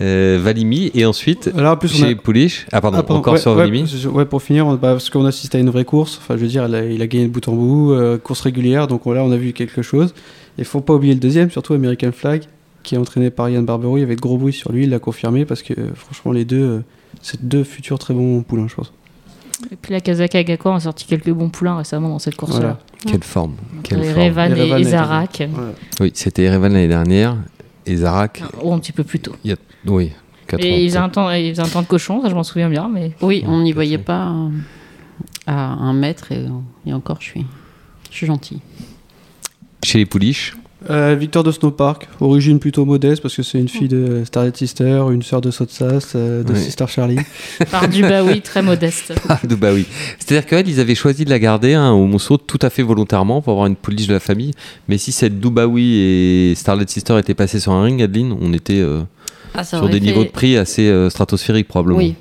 Euh, 0.00 0.40
Valimi, 0.42 0.90
et 0.94 1.06
ensuite, 1.06 1.50
Alors, 1.56 1.74
en 1.74 1.76
plus, 1.76 2.00
on 2.00 2.04
a- 2.04 2.08
chez 2.08 2.14
Poulich. 2.16 2.66
Ah, 2.72 2.80
pardon, 2.80 2.98
Ah, 2.98 3.02
pardon, 3.04 3.20
encore 3.20 3.34
ouais, 3.34 3.38
sur 3.38 3.54
Valimi. 3.54 3.84
ouais, 4.12 4.24
pour 4.24 4.42
finir, 4.42 4.66
on- 4.66 4.72
bah, 4.74 4.92
parce 4.92 5.08
qu'on 5.08 5.24
assiste 5.24 5.54
à 5.54 5.58
une 5.58 5.70
vraie 5.70 5.84
course. 5.84 6.18
Enfin, 6.20 6.36
je 6.36 6.42
veux 6.42 6.48
dire, 6.48 6.64
a- 6.64 6.84
il 6.84 7.00
a 7.00 7.06
gagné 7.06 7.26
de 7.26 7.30
bout 7.32 7.46
en 7.48 7.52
bout, 7.54 7.92
euh, 7.92 8.18
course 8.18 8.40
régulière. 8.40 8.88
Donc 8.88 9.06
là, 9.06 9.22
on 9.22 9.30
a 9.30 9.36
vu 9.36 9.52
quelque 9.52 9.82
chose. 9.82 10.12
Il 10.58 10.64
faut 10.64 10.80
pas 10.80 10.94
oublier 10.94 11.14
le 11.14 11.20
deuxième, 11.20 11.48
surtout 11.50 11.74
American 11.74 12.10
Flag, 12.12 12.42
qui 12.82 12.96
est 12.96 12.98
entraîné 12.98 13.30
par 13.30 13.48
Yann 13.48 13.64
Barbero. 13.64 13.96
Il 13.96 14.00
y 14.00 14.02
avait 14.02 14.16
de 14.16 14.20
gros 14.20 14.36
bruit 14.36 14.52
sur 14.52 14.72
lui, 14.72 14.82
il 14.84 14.90
l'a 14.90 14.98
confirmé 14.98 15.44
parce 15.44 15.62
que 15.62 15.72
euh, 15.78 15.90
franchement, 15.94 16.32
les 16.32 16.44
deux, 16.44 16.60
euh, 16.62 16.80
c'est 17.22 17.44
deux 17.46 17.62
futurs 17.62 17.98
très 18.00 18.14
bons 18.14 18.42
poulains, 18.42 18.66
je 18.68 18.74
pense. 18.74 18.92
Et 19.70 19.76
puis 19.76 19.92
la 19.92 20.00
Kazaka 20.00 20.38
Agakor 20.40 20.74
a 20.74 20.80
sorti 20.80 21.06
quelques 21.06 21.30
bons 21.30 21.48
poulains 21.50 21.76
récemment 21.76 22.08
dans 22.08 22.18
cette 22.18 22.34
course-là. 22.34 22.58
Voilà. 22.58 22.78
Quelle 23.06 23.22
forme. 23.24 23.54
Quelle 23.82 24.00
Les 24.00 24.12
forme. 24.12 24.22
Revan 24.24 24.48
Les 24.54 24.62
Revan 24.62 24.78
et, 24.78 24.84
Zarak. 24.84 25.42
Voilà. 25.50 25.72
Oui, 26.00 26.10
c'était 26.14 26.42
Erevan 26.44 26.72
l'année 26.72 26.88
dernière, 26.88 27.36
et 27.86 27.96
Zarak, 27.96 28.42
Ou 28.62 28.72
un 28.72 28.78
petit 28.78 28.92
peu 28.92 29.04
plus 29.04 29.20
tôt. 29.20 29.34
oui. 29.86 30.12
quatre 30.46 30.60
ans, 30.60 30.66
Et 30.66 30.82
il 30.84 30.88
faisait, 30.88 30.98
peut-être. 30.98 31.04
un 31.04 31.08
temps, 31.10 31.30
il 31.30 31.50
faisait 31.50 31.62
un 31.62 31.68
temps 31.68 31.82
de 31.82 31.86
cochon, 31.86 32.22
ça 32.22 32.28
je 32.30 32.34
m'en 32.34 32.42
souviens 32.44 32.68
bien. 32.70 32.88
Mais 32.92 33.12
Oui, 33.20 33.44
on 33.46 33.60
n'y 33.62 33.72
voyait 33.72 33.98
fait. 33.98 34.04
pas 34.04 34.28
euh, 34.28 34.48
à 35.46 35.54
un 35.72 35.92
mètre 35.92 36.32
et, 36.32 36.46
et 36.86 36.92
encore, 36.92 37.18
je 37.20 37.26
suis, 37.26 37.46
je 38.10 38.16
suis 38.16 38.26
gentille. 38.26 38.60
Chez 39.82 39.98
les 39.98 40.06
Pouliches, 40.06 40.56
Euh, 40.90 41.14
Victor 41.18 41.42
de 41.42 41.50
Snowpark, 41.52 42.08
origine 42.20 42.58
plutôt 42.58 42.84
modeste 42.84 43.22
parce 43.22 43.34
que 43.34 43.42
c'est 43.42 43.58
une 43.58 43.68
fille 43.68 43.88
de 43.88 44.22
Starlet 44.24 44.52
Sister, 44.54 45.02
une 45.10 45.22
sœur 45.22 45.40
de 45.40 45.50
Sotsas, 45.50 46.12
euh, 46.14 46.42
de. 46.42 46.54
Sister 46.54 46.84
Charlie. 46.88 47.18
par 47.70 47.88
du 47.88 48.02
Baoui 48.02 48.40
très 48.42 48.62
modeste. 48.62 49.12
Ah, 49.28 49.40
de- 49.42 49.54
bah 49.54 49.70
oui. 49.72 49.86
C'est-à-dire 50.18 50.46
qu'elle, 50.46 50.68
ils 50.68 50.80
avaient 50.80 50.94
choisi 50.94 51.24
de 51.24 51.30
la 51.30 51.38
garder 51.38 51.74
hein, 51.74 51.90
au 51.92 52.06
Monceau 52.06 52.36
tout 52.36 52.58
à 52.62 52.70
fait 52.70 52.82
volontairement 52.82 53.40
pour 53.40 53.52
avoir 53.52 53.66
une 53.66 53.76
pouliche 53.76 54.06
de 54.06 54.12
la 54.12 54.20
famille. 54.20 54.52
Mais 54.88 54.98
si 54.98 55.12
cette 55.12 55.40
Dubaoui 55.40 55.94
et 55.96 56.54
Starlet 56.54 56.84
Sister 56.86 57.18
étaient 57.18 57.34
passées 57.34 57.60
sur 57.60 57.72
un 57.72 57.82
ring, 57.84 58.02
Adeline, 58.02 58.36
on 58.40 58.52
était 58.52 58.80
euh, 58.80 59.00
Ah, 59.54 59.64
sur 59.64 59.86
des 59.88 59.94
fait- 59.94 60.00
niveaux 60.00 60.24
de 60.24 60.28
prix 60.28 60.56
assez 60.56 60.88
euh, 60.88 61.08
stratosphériques 61.10 61.68
probablement. 61.68 61.98
Oui, 61.98 62.14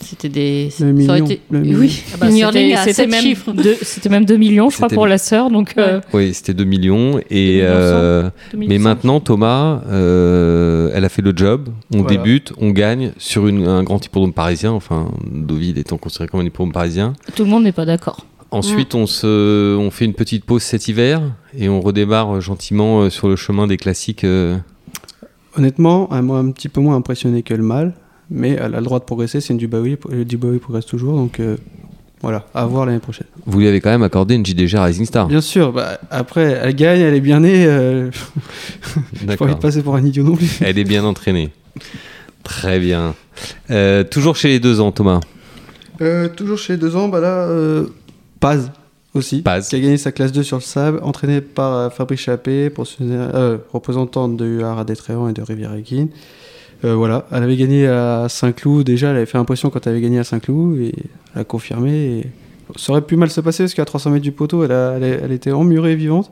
c'était 0.00 0.28
des. 0.28 0.64
Le 0.64 0.70
ça 0.70 0.84
million, 0.86 1.08
aurait 1.10 1.20
été- 1.20 1.40
le 1.50 1.60
million. 1.60 1.78
Oui, 1.78 2.02
Ah 2.12 2.16
bah, 2.20 2.26
c'était- 2.30 3.06
même 3.06 3.22
chiffres. 3.22 3.52
deux- 3.52 3.76
C'était 3.82 4.08
même 4.08 4.24
2 4.24 4.36
millions, 4.36 4.70
je 4.70 4.76
crois, 4.76 4.88
pour 4.88 5.06
la 5.06 5.18
sœur. 5.18 5.50
Donc, 5.50 5.74
euh, 5.78 6.00
Oui, 6.12 6.34
c'était 6.34 6.54
2 6.54 6.64
millions. 6.64 7.18
Et, 7.30 7.58
2 7.60 7.62
millions 7.62 7.64
euh, 7.66 8.30
2 8.52 8.58
mais 8.58 8.66
500. 8.68 8.80
maintenant, 8.82 9.20
Thomas, 9.20 9.82
euh, 9.90 10.90
elle 10.94 11.04
a 11.04 11.08
fait 11.08 11.22
le 11.22 11.32
job. 11.36 11.68
On 11.94 12.02
Voilà. 12.02 12.16
débute, 12.16 12.52
on 12.58 12.70
gagne 12.70 13.12
sur 13.18 13.46
une- 13.46 13.66
un 13.66 13.82
grand 13.82 14.04
hippodrome 14.04 14.32
parisien. 14.32 14.72
Enfin, 14.72 15.10
Deauville 15.30 15.78
étant 15.78 15.96
considéré 15.98 16.28
comme 16.28 16.40
un 16.40 16.44
hippodrome 16.44 16.72
parisien. 16.72 17.14
tout 17.36 17.44
le 17.44 17.50
monde 17.50 17.64
n'est 17.64 17.72
pas 17.72 17.84
d'accord. 17.86 18.26
Ensuite, 18.52 18.96
on, 18.96 19.06
se, 19.06 19.76
on 19.76 19.90
fait 19.92 20.04
une 20.06 20.14
petite 20.14 20.44
pause 20.44 20.62
cet 20.62 20.88
hiver 20.88 21.22
et 21.56 21.68
on 21.68 21.80
redémarre 21.80 22.40
gentiment 22.40 23.08
sur 23.08 23.28
le 23.28 23.36
chemin 23.36 23.68
des 23.68 23.76
classiques. 23.76 24.24
euh, 24.24 24.56
Honnêtement, 25.56 26.08
m'a 26.10 26.34
un 26.34 26.50
petit 26.50 26.68
peu 26.68 26.80
moins 26.80 26.96
impressionné 26.96 27.42
que 27.42 27.54
le 27.54 27.62
mâle, 27.62 27.92
mais 28.30 28.50
elle 28.50 28.74
a 28.74 28.78
le 28.78 28.84
droit 28.84 28.98
de 28.98 29.04
progresser. 29.04 29.40
C'est 29.40 29.52
une 29.52 29.58
Dubaoui, 29.58 29.96
le 30.10 30.24
Dubaoui 30.24 30.58
progresse 30.58 30.86
toujours, 30.86 31.14
donc 31.16 31.40
euh, 31.40 31.56
voilà, 32.22 32.46
à 32.54 32.66
voir 32.66 32.86
l'année 32.86 32.98
prochaine. 32.98 33.26
Vous 33.46 33.60
lui 33.60 33.66
avez 33.66 33.80
quand 33.80 33.90
même 33.90 34.02
accordé 34.02 34.34
une 34.34 34.44
JDG 34.44 34.78
Rising 34.78 35.06
Star. 35.06 35.26
Bien 35.26 35.40
sûr, 35.40 35.72
bah, 35.72 35.98
après, 36.10 36.58
elle 36.62 36.74
gagne, 36.74 37.00
elle 37.00 37.14
est 37.14 37.20
bien 37.20 37.40
née. 37.40 37.66
Euh, 37.66 38.10
J'ai 39.14 39.36
pas 39.36 39.44
envie 39.44 39.54
de 39.54 39.60
passer 39.60 39.82
pour 39.82 39.94
un 39.96 40.04
idiot 40.04 40.24
non 40.24 40.36
plus. 40.36 40.58
Elle 40.60 40.78
est 40.78 40.84
bien 40.84 41.04
entraînée. 41.04 41.50
Très 42.42 42.78
bien. 42.78 43.14
Euh, 43.70 44.04
toujours 44.04 44.36
chez 44.36 44.48
les 44.48 44.60
deux 44.60 44.80
ans, 44.80 44.92
Thomas. 44.92 45.20
Euh, 46.00 46.28
toujours 46.28 46.58
chez 46.58 46.74
les 46.74 46.78
deux 46.78 46.96
ans, 46.96 47.08
bah 47.08 47.20
là, 47.20 47.44
euh, 47.48 47.86
Paz 48.38 48.70
aussi, 49.14 49.42
Paz. 49.42 49.68
qui 49.68 49.76
a 49.76 49.80
gagné 49.80 49.96
sa 49.96 50.12
classe 50.12 50.32
2 50.32 50.42
sur 50.42 50.56
le 50.56 50.62
sable, 50.62 51.00
entraîné 51.02 51.40
par 51.40 51.74
euh, 51.74 51.90
Fabrice 51.90 52.20
Chappé, 52.20 52.72
euh, 53.00 53.58
représentante 53.72 54.36
de 54.36 54.46
UAR 54.46 54.78
à 54.78 54.84
Détréant 54.84 55.28
et 55.28 55.32
de 55.32 55.42
Rivière-Equine. 55.42 56.08
Euh, 56.84 56.94
voilà, 56.94 57.26
elle 57.30 57.42
avait 57.42 57.56
gagné 57.56 57.86
à 57.86 58.26
Saint-Cloud 58.28 58.86
déjà, 58.86 59.10
elle 59.10 59.16
avait 59.16 59.26
fait 59.26 59.36
impression 59.38 59.68
quand 59.70 59.86
elle 59.86 59.92
avait 59.92 60.00
gagné 60.02 60.18
à 60.18 60.24
Saint-Cloud 60.24 60.78
et 60.80 60.94
elle 61.34 61.40
a 61.42 61.44
confirmé. 61.44 61.90
Et... 62.20 62.26
Ça 62.76 62.92
aurait 62.92 63.02
pu 63.02 63.16
mal 63.16 63.30
se 63.30 63.40
passer 63.40 63.64
parce 63.64 63.74
qu'à 63.74 63.84
300 63.84 64.10
mètres 64.10 64.22
du 64.22 64.32
poteau, 64.32 64.64
elle, 64.64 64.72
a- 64.72 64.92
elle, 64.96 65.04
est- 65.04 65.20
elle 65.24 65.32
était 65.32 65.52
emmurée 65.52 65.94
vivante. 65.96 66.30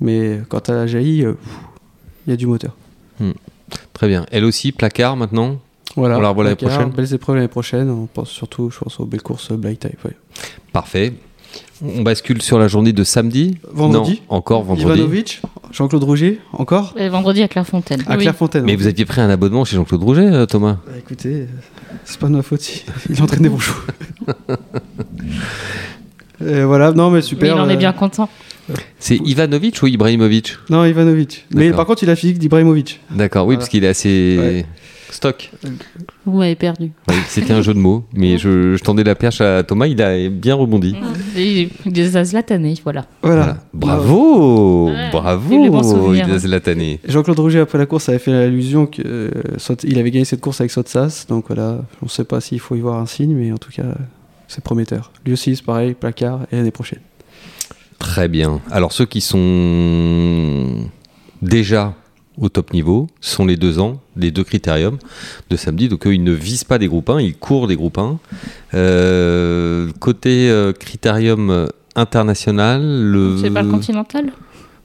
Mais 0.00 0.40
quand 0.48 0.68
elle 0.68 0.76
a 0.76 0.86
jailli, 0.86 1.24
euh, 1.24 1.34
il 2.26 2.30
y 2.30 2.32
a 2.32 2.36
du 2.36 2.46
moteur. 2.46 2.74
Très 3.92 4.06
bien. 4.08 4.24
Elle 4.30 4.44
aussi, 4.44 4.72
placard 4.72 5.16
maintenant. 5.16 5.58
Voilà, 5.96 6.18
On 6.18 6.20
la 6.20 6.28
revoit 6.28 6.44
l'année 6.44 6.56
prochaine 6.56 6.90
Belles 6.90 7.12
épreuves 7.12 7.36
l'année 7.36 7.48
prochaine. 7.48 7.90
On 7.90 8.06
pense 8.06 8.30
surtout, 8.30 8.70
je 8.70 8.78
pense, 8.78 9.00
aux 9.00 9.04
belles 9.06 9.22
courses 9.22 9.50
Black 9.52 9.80
Type. 9.80 10.04
ouais. 10.04 10.16
Parfait. 10.72 11.12
On 11.82 12.02
bascule 12.02 12.40
sur 12.42 12.58
la 12.58 12.68
journée 12.68 12.92
de 12.92 13.02
samedi. 13.04 13.58
Vendredi. 13.72 14.22
Non, 14.30 14.36
encore 14.36 14.62
vendredi. 14.62 14.98
Ivanovic, 15.00 15.42
Jean-Claude 15.72 16.02
Rouget, 16.04 16.38
encore 16.52 16.94
Et 16.96 17.08
vendredi 17.08 17.42
à 17.42 17.48
Clairefontaine. 17.48 18.02
À 18.06 18.12
Oui. 18.14 18.20
Clairefontaine. 18.22 18.64
Mais 18.64 18.76
vous 18.76 18.86
aviez 18.86 19.04
pris 19.04 19.20
un 19.20 19.28
abonnement 19.30 19.64
chez 19.64 19.76
Jean-Claude 19.76 20.02
Rouget, 20.02 20.26
euh, 20.26 20.46
Thomas? 20.46 20.78
Bah, 20.86 20.92
écoutez, 20.98 21.42
euh, 21.42 21.46
c'est 22.04 22.18
pas 22.18 22.26
de 22.28 22.32
ma 22.32 22.42
faute 22.42 22.60
si 22.60 22.84
il 23.10 23.22
entraîne 23.22 23.42
des 23.42 23.48
bons 23.48 23.58
chevaux. 23.58 23.80
Et 26.46 26.62
voilà, 26.62 26.92
non 26.92 27.10
mais 27.10 27.16
Mais 27.16 27.22
super. 27.22 27.56
il 27.56 27.60
en 27.60 27.68
est 27.68 27.74
euh, 27.74 27.76
bien 27.76 27.92
content. 27.92 28.28
C'est 28.98 29.16
Ivanovic 29.16 29.82
ou 29.82 29.86
Ibrahimovic? 29.86 30.56
Non, 30.70 30.84
Ivanovic. 30.84 31.46
Mais 31.54 31.64
D'accord. 31.64 31.76
par 31.78 31.86
contre, 31.86 32.02
il 32.02 32.08
a 32.08 32.12
la 32.12 32.16
physique 32.16 32.38
d'Ibrahimovic. 32.38 33.00
D'accord, 33.10 33.46
oui, 33.46 33.54
Voilà. 33.54 33.58
parce 33.60 33.68
qu'il 33.70 33.82
est 33.84 33.88
assez 33.88 34.36
Ouais. 34.38 34.66
Stock. 35.10 35.50
Vous 36.24 36.38
m'avez 36.38 36.54
perdu. 36.54 36.92
Oui, 37.08 37.14
C'était 37.28 37.52
un 37.52 37.62
jeu 37.62 37.74
de 37.74 37.78
mots, 37.78 38.04
mais 38.12 38.38
je, 38.38 38.76
je 38.76 38.82
tendais 38.82 39.04
la 39.04 39.14
perche 39.14 39.40
à 39.40 39.62
Thomas, 39.62 39.86
il 39.86 40.00
a 40.02 40.28
bien 40.28 40.54
rebondi. 40.54 40.94
Et 41.36 41.70
il 41.86 41.98
est 41.98 42.16
à 42.16 42.24
Zlatané, 42.24 42.74
voilà. 42.84 43.06
Voilà. 43.22 43.58
Voilà. 43.72 43.96
Bravo 44.02 44.88
Ouais, 44.88 45.10
les 45.62 45.70
Bravo 45.70 46.14
Zlatané. 46.38 47.00
Jean-Claude 47.06 47.38
Rouget, 47.38 47.60
après 47.60 47.78
la 47.78 47.86
course, 47.86 48.08
avait 48.08 48.18
fait 48.18 48.32
l'allusion 48.32 48.86
qu'il 48.86 49.98
avait 49.98 50.10
gagné 50.10 50.24
cette 50.24 50.40
course 50.40 50.60
avec 50.60 50.70
Sotsas. 50.70 51.26
Donc 51.28 51.46
voilà, 51.48 51.78
on 52.02 52.06
ne 52.06 52.10
sait 52.10 52.24
pas 52.24 52.40
s'il 52.40 52.60
faut 52.60 52.74
y 52.76 52.80
voir 52.80 52.98
un 53.00 53.06
signe, 53.06 53.34
mais 53.34 53.52
en 53.52 53.58
tout 53.58 53.70
cas, 53.70 53.94
c'est 54.48 54.62
prometteur. 54.62 55.12
Lui 55.24 55.32
aussi, 55.34 55.56
c'est 55.56 55.64
pareil, 55.64 55.94
placard, 55.94 56.40
et 56.52 56.56
l'année 56.56 56.70
prochaine. 56.70 57.00
Très 57.98 58.28
bien. 58.28 58.60
Alors 58.70 58.92
ceux 58.92 59.06
qui 59.06 59.20
sont 59.20 60.88
déjà 61.42 61.94
au 62.40 62.48
top 62.48 62.72
niveau 62.72 63.08
sont 63.20 63.44
les 63.46 63.56
deux 63.56 63.78
ans, 63.78 64.00
les 64.16 64.30
deux 64.30 64.44
critériums 64.44 64.98
de 65.50 65.56
samedi. 65.56 65.88
Donc 65.88 66.06
eux, 66.06 66.14
ils 66.14 66.22
ne 66.22 66.32
visent 66.32 66.64
pas 66.64 66.78
des 66.78 66.88
groupes 66.88 67.10
1, 67.10 67.20
ils 67.20 67.34
courent 67.34 67.66
des 67.66 67.76
groupes 67.76 67.98
1. 67.98 68.18
Euh, 68.74 69.90
côté 70.00 70.50
euh, 70.50 70.72
critérium 70.72 71.68
international, 71.94 72.82
le... 72.82 73.38
C'est 73.40 73.50
pas 73.50 73.62
le 73.62 73.70
continental? 73.70 74.32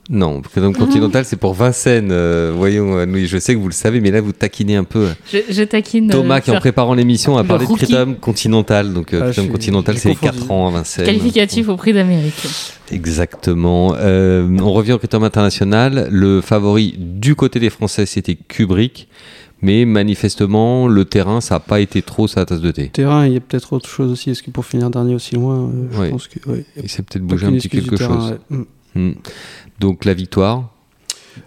Non, 0.10 0.36
le 0.36 0.42
critérium 0.42 0.76
continental, 0.76 1.24
c'est 1.24 1.38
pour 1.38 1.54
Vincennes. 1.54 2.10
Euh, 2.12 2.52
voyons, 2.54 2.98
euh, 2.98 3.06
Louis, 3.06 3.26
je 3.26 3.38
sais 3.38 3.54
que 3.56 3.60
vous 3.60 3.70
le 3.70 3.74
savez, 3.74 4.02
mais 4.02 4.12
là, 4.12 4.20
vous 4.20 4.34
taquinez 4.34 4.76
un 4.76 4.84
peu. 4.84 5.08
je, 5.32 5.38
je 5.50 5.64
taquine. 5.64 6.10
Thomas, 6.10 6.38
euh, 6.38 6.40
qui 6.42 6.52
en 6.52 6.60
préparant 6.60 6.94
l'émission, 6.94 7.38
a 7.38 7.42
le 7.44 7.48
parlé 7.48 7.64
de 7.64 7.70
rookie. 7.70 7.84
critérium 7.86 8.16
continental. 8.18 8.92
Donc, 8.94 9.14
Ah, 9.14 9.32
j'ai- 9.32 9.48
continental, 9.48 9.98
c'est 9.98 10.10
les 10.10 10.16
confondu. 10.16 10.40
4 10.40 10.52
ans 10.52 10.68
à 10.68 10.72
Vincennes. 10.72 11.06
Qualificatif 11.06 11.70
au 11.70 11.78
prix 11.78 11.94
d'Amérique. 11.94 12.34
Exactement. 12.92 13.96
Euh, 13.98 14.46
on 14.62 14.74
revient 14.74 14.92
au 14.94 14.98
critérium 14.98 15.24
international. 15.26 16.08
Le 16.12 16.42
favori 16.42 16.96
du 16.98 17.36
côté 17.36 17.60
des 17.60 17.70
Français, 17.70 18.06
c'était 18.06 18.36
Kubrick. 18.36 19.08
Mais 19.62 19.86
manifestement, 19.86 20.90
le 20.90 21.06
terrain, 21.06 21.40
ça 21.40 21.56
n'a 21.56 21.60
pas 21.62 21.80
été 21.80 22.02
trop 22.02 22.28
sa 22.28 22.46
tasse 22.46 22.60
de 22.60 22.72
thé. 22.72 22.90
Terrain, 22.90 23.26
il 23.26 23.34
y 23.34 23.38
a 23.38 23.40
peut-être 23.40 23.72
autre 23.72 23.88
chose 23.88 24.12
aussi. 24.12 24.30
Est-ce 24.30 24.44
que 24.44 24.52
pour 24.52 24.66
finir 24.66 24.90
dernier 24.90 25.16
aussi 25.16 25.36
loin, 25.36 25.70
euh, 25.70 25.88
je 25.94 26.02
Oui. 26.02 26.10
pense 26.10 26.28
que. 26.28 26.50
ouais, 26.50 26.66
Il 26.76 26.90
s'est 26.90 27.02
peut-être 27.04 27.24
bougé 27.24 27.46
un 27.48 27.54
petit 27.54 27.70
quelque 27.70 27.96
terrain, 27.96 28.20
chose. 28.20 28.38
ouais. 28.52 28.58
Mm. 28.96 29.14
Donc, 29.80 30.06
la 30.06 30.14
victoire, 30.14 30.70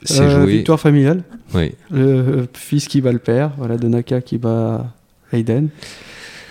c'est 0.03 0.21
Euh, 0.23 0.43
joué. 0.43 0.53
Victoire 0.59 0.81
familiale. 0.81 1.23
Oui. 1.55 1.75
Le 1.91 2.47
fils 2.53 2.89
qui 2.89 3.01
bat 3.01 3.13
le 3.13 3.19
père, 3.19 3.53
voilà, 3.57 3.77
de 3.77 3.87
Naka 3.89 4.21
qui 4.21 4.39
bat 4.39 4.93
Hayden. 5.33 5.69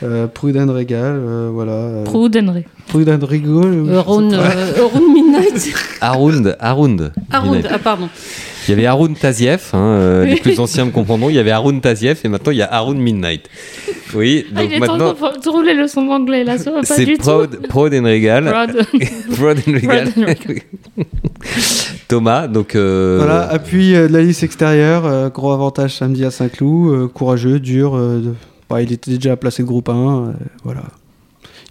Euh, 0.03 0.27
Pruden 0.27 0.69
Regal, 0.69 1.15
euh, 1.17 1.49
voilà. 1.53 1.71
euh, 1.71 2.03
Proudenré. 2.03 2.65
Pruden 2.87 3.23
Rigo. 3.23 3.63
je- 3.63 3.85
je 3.85 3.91
sais 3.91 3.97
Haroun 3.97 4.31
pas. 4.31 4.37
euh, 4.37 4.73
Haroun 4.81 5.13
Midnight. 5.13 5.73
Haroun, 6.01 6.55
Haroun. 6.59 7.11
Haroun, 7.31 7.61
ah 7.71 7.79
pardon. 7.79 8.09
Il 8.67 8.71
y 8.71 8.73
avait 8.73 8.87
Haroun 8.87 9.15
Tazieff, 9.15 9.73
hein, 9.73 9.77
euh, 9.79 10.25
les 10.31 10.35
plus 10.37 10.59
anciens 10.59 10.85
me 10.85 10.91
comprendront. 10.91 11.29
Il 11.29 11.35
y 11.35 11.39
avait 11.39 11.51
Haroun 11.51 11.79
Tazieff 11.81 12.25
et 12.25 12.27
maintenant 12.27 12.51
il 12.51 12.57
y 12.57 12.61
a 12.61 12.73
Haroun 12.73 12.97
Midnight. 12.97 13.47
Oui, 14.13 14.45
Ah, 14.55 14.61
donc 14.61 14.69
il 14.69 14.75
est 14.75 14.79
maintenant 14.79 15.13
temps 15.13 15.31
de 15.43 15.49
rouler 15.49 15.73
le 15.73 15.87
son 15.87 16.05
d'anglais 16.05 16.43
là, 16.43 16.57
ça 16.57 16.71
va 16.71 16.79
pas 16.81 16.85
c'est 16.85 17.05
du 17.05 17.15
Proud, 17.17 17.67
Proud 17.69 17.93
and 17.93 18.03
Regal. 18.03 18.43
tout. 18.71 18.85
Proud. 19.33 19.37
Proud 19.37 19.57
and 19.67 19.71
Regal. 19.73 20.11
Proud 20.11 20.27
and 20.97 21.03
Thomas, 22.07 22.47
donc. 22.47 22.75
euh, 22.75 23.17
Voilà, 23.19 23.47
appui 23.49 23.95
euh, 23.95 24.07
de 24.07 24.13
la 24.13 24.21
liste 24.21 24.43
extérieure, 24.43 25.05
euh, 25.05 25.29
gros 25.29 25.51
avantage 25.53 25.95
samedi 25.95 26.25
à 26.25 26.31
Saint-Cloud, 26.31 26.93
euh, 26.93 27.07
courageux, 27.07 27.59
dur. 27.59 27.95
euh, 27.95 28.19
de- 28.19 28.33
bah, 28.69 28.81
il 28.81 28.91
était 28.91 29.11
déjà 29.11 29.35
placé 29.37 29.63
de 29.63 29.67
groupe 29.67 29.89
1, 29.89 29.93
euh, 29.93 30.33
voilà. 30.63 30.83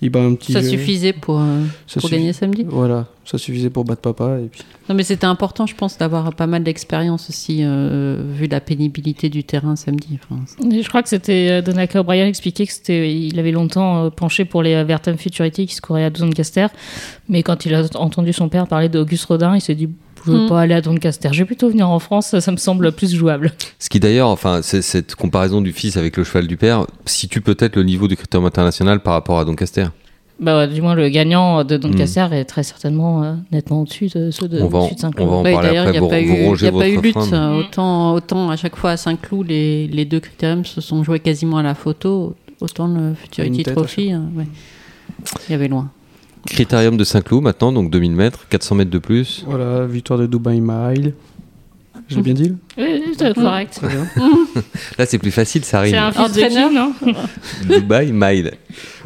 Il 0.03 0.11
bat 0.11 0.21
un 0.23 0.35
petit 0.35 0.53
Ça 0.53 0.61
jeu. 0.61 0.71
suffisait 0.71 1.13
pour, 1.15 1.41
euh, 1.41 1.63
Ça 1.87 2.01
pour 2.01 2.11
suffi- 2.11 2.17
gagner 2.17 2.33
samedi. 2.33 2.67
Voilà, 2.69 3.07
ça 3.25 3.39
suffisait 3.39 3.71
pour 3.71 3.85
battre 3.85 4.03
papa. 4.03 4.39
Et 4.41 4.49
puis... 4.49 4.61
Non, 4.89 4.95
mais 4.95 5.03
c'était 5.05 5.25
important, 5.25 5.67
je 5.67 5.75
pense, 5.75 5.97
d'avoir 5.97 6.35
pas 6.35 6.47
mal 6.47 6.63
d'expérience 6.63 7.31
aussi, 7.31 7.61
euh, 7.63 8.21
vu 8.35 8.47
la 8.47 8.61
pénibilité 8.61 9.31
du 9.31 9.45
terrain 9.45 9.77
samedi. 9.77 10.19
Enfin, 10.31 10.43
je 10.71 10.87
crois 10.89 11.03
que 11.03 11.09
c'était 11.09 11.49
euh, 11.51 11.63
Donaka 11.63 12.01
O'Brien 12.01 12.27
expliquait 12.27 12.67
que 12.67 12.73
c'était, 12.73 13.15
il 13.15 13.39
avait 13.39 13.53
longtemps 13.53 14.05
euh, 14.07 14.11
penché 14.11 14.45
pour 14.45 14.63
les 14.63 14.83
Vertum 14.85 15.17
Futurity 15.17 15.67
qui 15.67 15.75
se 15.75 15.81
couraient 15.81 16.05
à 16.05 16.11
Doncaster, 16.11 16.67
mais 17.29 17.43
quand 17.43 17.65
il 17.65 17.75
a 17.75 17.85
entendu 17.95 18.33
son 18.35 18.49
père 18.51 18.67
parler 18.67 18.89
d'Auguste 18.91 19.25
Rodin, 19.27 19.55
il 19.55 19.61
s'est 19.63 19.77
dit 19.77 19.89
je 20.27 20.31
veux 20.33 20.45
Mm. 20.45 20.49
pas 20.49 20.61
aller 20.61 20.75
à 20.75 20.81
Doncaster, 20.81 21.29
je 21.33 21.39
vais 21.41 21.45
plutôt 21.45 21.69
venir 21.69 21.89
en 21.89 21.99
France, 21.99 22.27
ça, 22.29 22.41
ça 22.41 22.51
me 22.53 22.57
semble 22.57 22.93
plus 22.93 23.15
jouable. 23.15 23.53
Ce 23.79 23.89
qui 23.89 24.01
d'ailleurs, 24.01 24.29
enfin, 24.29 24.61
c'est- 24.63 24.83
cette 24.83 25.15
comparaison 25.15 25.61
du 25.61 25.73
fils 25.73 25.97
avec 25.97 26.17
le 26.17 26.25
cheval 26.25 26.47
du 26.47 26.57
père 26.57 26.87
situe 27.07 27.41
peut-être 27.41 27.77
le 27.77 27.83
niveau 27.85 28.09
du 28.09 28.17
critérium 28.17 28.47
international 28.47 29.01
par 29.01 29.13
rapport 29.15 29.39
à 29.39 29.45
Doncaster. 29.45 29.87
Bah 30.41 30.59
ouais, 30.59 30.67
du 30.67 30.83
moins 30.83 30.97
le 30.97 31.09
gagnant 31.11 31.63
de 31.63 31.77
Doncaster 31.77 32.27
est 32.33 32.45
très 32.45 32.65
certainement 32.65 33.23
euh, 33.23 33.35
nettement 33.53 33.83
au-dessus 33.83 34.09
de 34.13 34.33
ceux 34.33 34.49
de, 34.49 34.61
On 34.63 34.67
va 34.67 34.79
en- 34.79 34.83
au-dessus 34.83 34.97
de 34.97 35.01
Saint-Cloud. 35.01 35.29
on 35.29 35.31
va 35.31 35.37
en 35.37 35.43
Ouais, 35.45 35.53
parler 35.53 35.69
D'ailleurs, 35.69 35.83
après, 35.87 35.93
il 35.93 35.93
n'y 35.93 35.99
a 35.99 36.01
vous- 36.01 36.09
pas 36.09 36.21
eu, 36.21 36.27
y 36.27 36.67
a 36.67 36.73
pas 36.73 36.89
eu 36.89 36.95
votre 36.97 37.03
lutte. 37.07 37.13
frein. 37.19 37.33
euh, 37.55 37.61
Autant, 37.61 38.15
autant 38.15 38.51
à 38.51 38.57
chaque 38.57 38.75
fois 38.75 38.91
à 38.91 38.97
Saint-Cloud, 38.97 39.47
les, 39.49 39.87
les 39.87 40.05
deux 40.05 40.19
critériums 40.19 40.65
se 40.65 40.81
sont 40.81 41.05
joués 41.05 41.21
quasiment 41.21 41.59
à 41.59 41.63
la 41.63 41.75
photo. 41.77 42.35
Autant 42.61 42.89
le 42.89 43.15
Futurity 43.15 43.63
Trophy, 43.63 44.13
euh, 44.13 44.19
ouais. 44.37 44.47
il 45.49 45.53
y 45.53 45.55
avait 45.55 45.69
loin. 45.69 45.89
Critérium 46.47 46.97
de 46.97 47.05
Saint-Cloud 47.05 47.43
maintenant, 47.43 47.73
donc 47.73 47.91
2000 47.91 48.13
mètres, 48.13 48.47
400 48.51 48.75
mètres 48.77 48.91
de 48.91 48.99
plus. 48.99 49.45
Voilà, 49.47 49.87
victoire 49.87 50.19
de 50.19 50.27
Dubai 50.27 50.61
Mile. 50.61 51.15
Je 52.09 52.17
l'ai 52.17 52.23
bien 52.23 52.35
dit 52.35 52.51
là 52.51 52.55
Oui, 52.85 53.03
c'est 53.17 53.33
correct. 53.35 53.75
Très 53.83 53.89
bien. 53.89 54.07
Là, 54.99 55.07
c'est 55.07 55.17
plus 55.19 55.31
facile, 55.31 55.65
ça 55.65 55.79
C'est 55.87 55.99
rime. 55.99 56.03
un 56.05 56.13
fils 56.13 56.33
de 56.35 56.43
qui, 56.49 56.75
non 56.75 56.93
Dubaï, 57.79 58.13
Mile. 58.13 58.53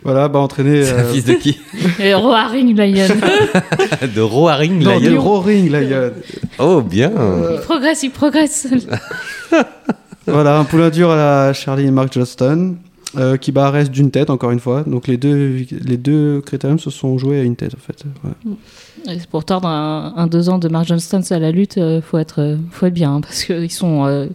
Voilà, 0.02 0.26
bah 0.28 0.40
entraîné 0.40 0.82
C'est 0.84 0.92
un 0.94 0.98
euh, 1.04 1.12
fils 1.12 1.24
de 1.24 1.34
qui 1.34 1.58
Roaring 2.12 2.76
Lion. 2.76 3.06
De 4.14 4.20
Roaring 4.20 4.82
Lion. 4.82 5.20
roaring 5.22 5.70
là. 5.70 5.82
il 5.82 5.90
y 5.90 5.94
a- 5.94 6.10
Oh, 6.58 6.82
bien. 6.82 7.12
il 7.54 7.60
progresse, 7.60 8.02
il 8.02 8.10
progresse. 8.10 8.66
Voilà, 10.26 10.58
un 10.58 10.64
poulain 10.64 10.90
dur 10.90 11.10
à 11.10 11.16
la 11.16 11.52
Charlie 11.52 11.86
et 11.86 11.90
Mark 11.92 12.12
Johnston. 12.12 12.76
Euh, 13.16 13.36
qui 13.36 13.52
bat 13.52 13.70
reste 13.70 13.90
d'une 13.90 14.10
tête 14.10 14.28
encore 14.30 14.50
une 14.50 14.60
fois. 14.60 14.82
Donc 14.86 15.06
les 15.06 15.16
deux, 15.16 15.64
les 15.70 15.96
deux 15.96 16.40
critériums 16.42 16.78
se 16.78 16.90
sont 16.90 17.16
joués 17.18 17.40
à 17.40 17.42
une 17.42 17.56
tête 17.56 17.74
en 17.74 17.80
fait. 17.80 18.04
Voilà. 18.22 18.36
Et 19.08 19.18
c'est 19.20 19.28
pour 19.28 19.44
tordre 19.44 19.68
un, 19.68 20.12
un 20.16 20.26
deux 20.26 20.48
ans 20.50 20.58
de 20.58 20.68
Mark 20.68 20.86
Johnston 20.86 21.22
à 21.30 21.38
la 21.38 21.50
lutte, 21.50 21.78
euh, 21.78 22.00
faut 22.02 22.18
être, 22.18 22.40
euh, 22.42 22.56
faut 22.70 22.86
être 22.86 22.94
bien, 22.94 23.14
hein, 23.14 23.20
parce 23.22 23.44
que 23.44 23.64
ils 23.64 23.70
sont, 23.70 24.04
euh, 24.06 24.26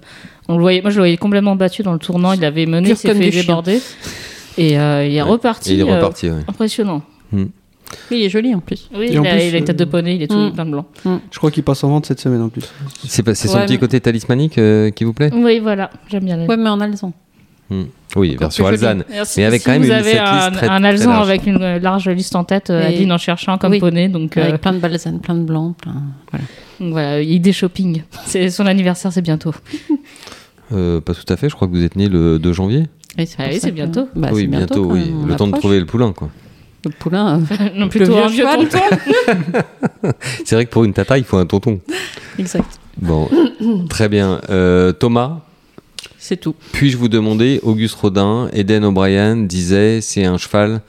on 0.47 0.55
le 0.55 0.61
voyait, 0.61 0.81
moi 0.81 0.89
je 0.89 0.95
le 0.95 1.01
voyais 1.01 1.17
complètement 1.17 1.55
battu 1.55 1.83
dans 1.83 1.93
le 1.93 1.99
tournant, 1.99 2.33
il 2.33 2.43
avait 2.45 2.65
mené, 2.65 2.89
il 2.91 2.95
s'est 2.97 3.13
fait 3.13 3.29
déborder, 3.29 3.79
et 4.57 4.79
euh, 4.79 5.05
il 5.05 5.13
est 5.15 5.21
Ouais. 5.21 5.29
reparti. 5.29 5.71
Et 5.71 5.75
il 5.75 5.79
est 5.81 5.91
euh, 5.91 5.95
reparti, 5.97 6.29
ouais. 6.29 6.41
impressionnant. 6.47 7.03
Oui, 7.33 7.49
il 8.11 8.23
est 8.23 8.29
joli 8.29 8.55
en 8.55 8.59
plus. 8.59 8.89
Oui, 8.97 9.07
il 9.11 9.19
en 9.19 9.23
a, 9.25 9.29
plus, 9.29 9.41
il 9.43 9.55
a 9.55 9.59
la 9.59 9.65
tête 9.65 9.77
de 9.77 9.83
euh, 9.83 9.87
poney, 9.87 10.15
il 10.15 10.23
est 10.23 10.27
tout 10.27 10.35
Mm. 10.39 10.53
plein 10.53 10.65
de 10.65 10.71
blanc. 10.71 10.85
Je 11.29 11.37
crois 11.37 11.51
qu'il 11.51 11.61
passe 11.63 11.83
en 11.83 11.89
vente 11.89 12.07
cette 12.07 12.19
semaine 12.21 12.41
en 12.41 12.49
plus. 12.49 12.63
C'est 13.03 13.21
son 13.35 13.55
Ouais, 13.57 13.65
petit 13.65 13.73
mais- 13.73 13.79
côté 13.79 14.01
talismanique 14.01 14.57
euh, 14.57 14.89
qui 14.89 15.03
vous 15.03 15.13
plaît? 15.13 15.29
Oui, 15.31 15.59
voilà, 15.59 15.91
j'aime 16.09 16.23
bien. 16.25 16.37
la- 16.37 16.45
Ouais, 16.45 16.57
mais 16.57 16.69
en 16.69 16.79
alezan. 16.79 17.13
Oui, 18.15 18.29
Encore 18.35 18.39
version. 18.47 18.67
Alzane. 18.67 19.03
Si- 19.23 19.39
Mais 19.39 19.45
avec 19.45 19.61
si 19.61 19.65
quand 19.65 19.71
même 19.71 19.81
vous 19.81 19.87
une 19.87 19.93
avez 19.93 20.19
un, 20.19 20.51
très- 20.51 20.67
un 20.67 20.79
très 20.81 20.97
large. 21.05 21.27
avec 21.29 21.47
une 21.47 21.61
euh, 21.61 21.79
large 21.79 22.07
liste 22.09 22.35
en 22.35 22.43
tête, 22.43 22.69
euh, 22.69 22.81
Et- 22.81 22.85
Adeline 22.85 23.11
en 23.11 23.17
cherche 23.17 23.49
un 23.49 23.57
comme 23.57 23.71
Oui. 23.71 23.79
poney, 23.79 24.07
donc 24.09 24.37
euh, 24.37 24.49
Avec 24.49 24.61
plein 24.61 24.73
de 24.73 24.77
balsanes, 24.79 25.19
plein 25.19 25.33
de 25.35 25.43
blancs. 25.43 25.75
Plein... 25.81 25.95
Voilà. 26.31 26.45
donc 26.79 26.91
voilà, 26.91 27.21
idée 27.21 27.53
shopping. 27.53 28.03
C'est 28.25 28.49
son 28.51 28.65
anniversaire, 28.67 29.11
c'est 29.11 29.21
bientôt. 29.23 29.53
Euh, 30.71 31.01
pas 31.01 31.13
tout 31.13 31.25
à 31.31 31.37
fait, 31.37 31.49
je 31.49 31.55
crois 31.55 31.67
que 31.67 31.73
vous 31.73 31.83
êtes 31.83 31.95
né 31.95 32.07
le 32.07 32.37
2 32.39 32.53
janvier. 32.53 32.83
C'est 33.17 33.27
Ah 33.39 33.43
oui, 33.49 33.59
c'est 33.59 33.69
que- 33.69 33.75
bientôt. 33.75 34.07
Bah, 34.15 34.29
oui, 34.31 34.47
bientôt, 34.47 34.85
oui. 34.91 35.11
Le 35.27 35.35
temps 35.35 35.47
de 35.47 35.57
trouver 35.57 35.79
le 35.79 35.85
poulain, 35.85 36.13
quoi. 36.13 36.29
Le 36.85 36.91
poulain. 36.91 37.39
euh, 37.39 37.69
non, 37.77 37.87
plutôt 37.89 38.11
vieux 38.13 38.23
un 38.23 38.27
vieux 38.27 38.45
cheval. 38.45 38.67
tonton. 38.67 40.11
C'est 40.45 40.55
vrai 40.55 40.65
que 40.65 40.71
pour 40.71 40.83
une 40.83 40.93
tata, 40.93 41.17
il 41.17 41.23
faut 41.23 41.37
un 41.37 41.45
tonton. 41.45 41.79
exact. 42.37 42.79
Bon, 43.01 43.27
très 43.89 44.07
bien. 44.09 44.39
Euh, 44.49 44.91
Thomas, 44.91 45.39
C'est 46.25 46.37
tout. 46.37 46.55
puis-je 46.71 46.95
vous 46.95 47.09
demander, 47.09 47.59
Auguste 47.63 47.95
Rodin, 47.95 48.47
Eden 48.53 48.85
O'Brien 48.85 49.35
disait, 49.35 49.99
c'est 49.99 50.23
un 50.23 50.37
cheval. 50.37 50.79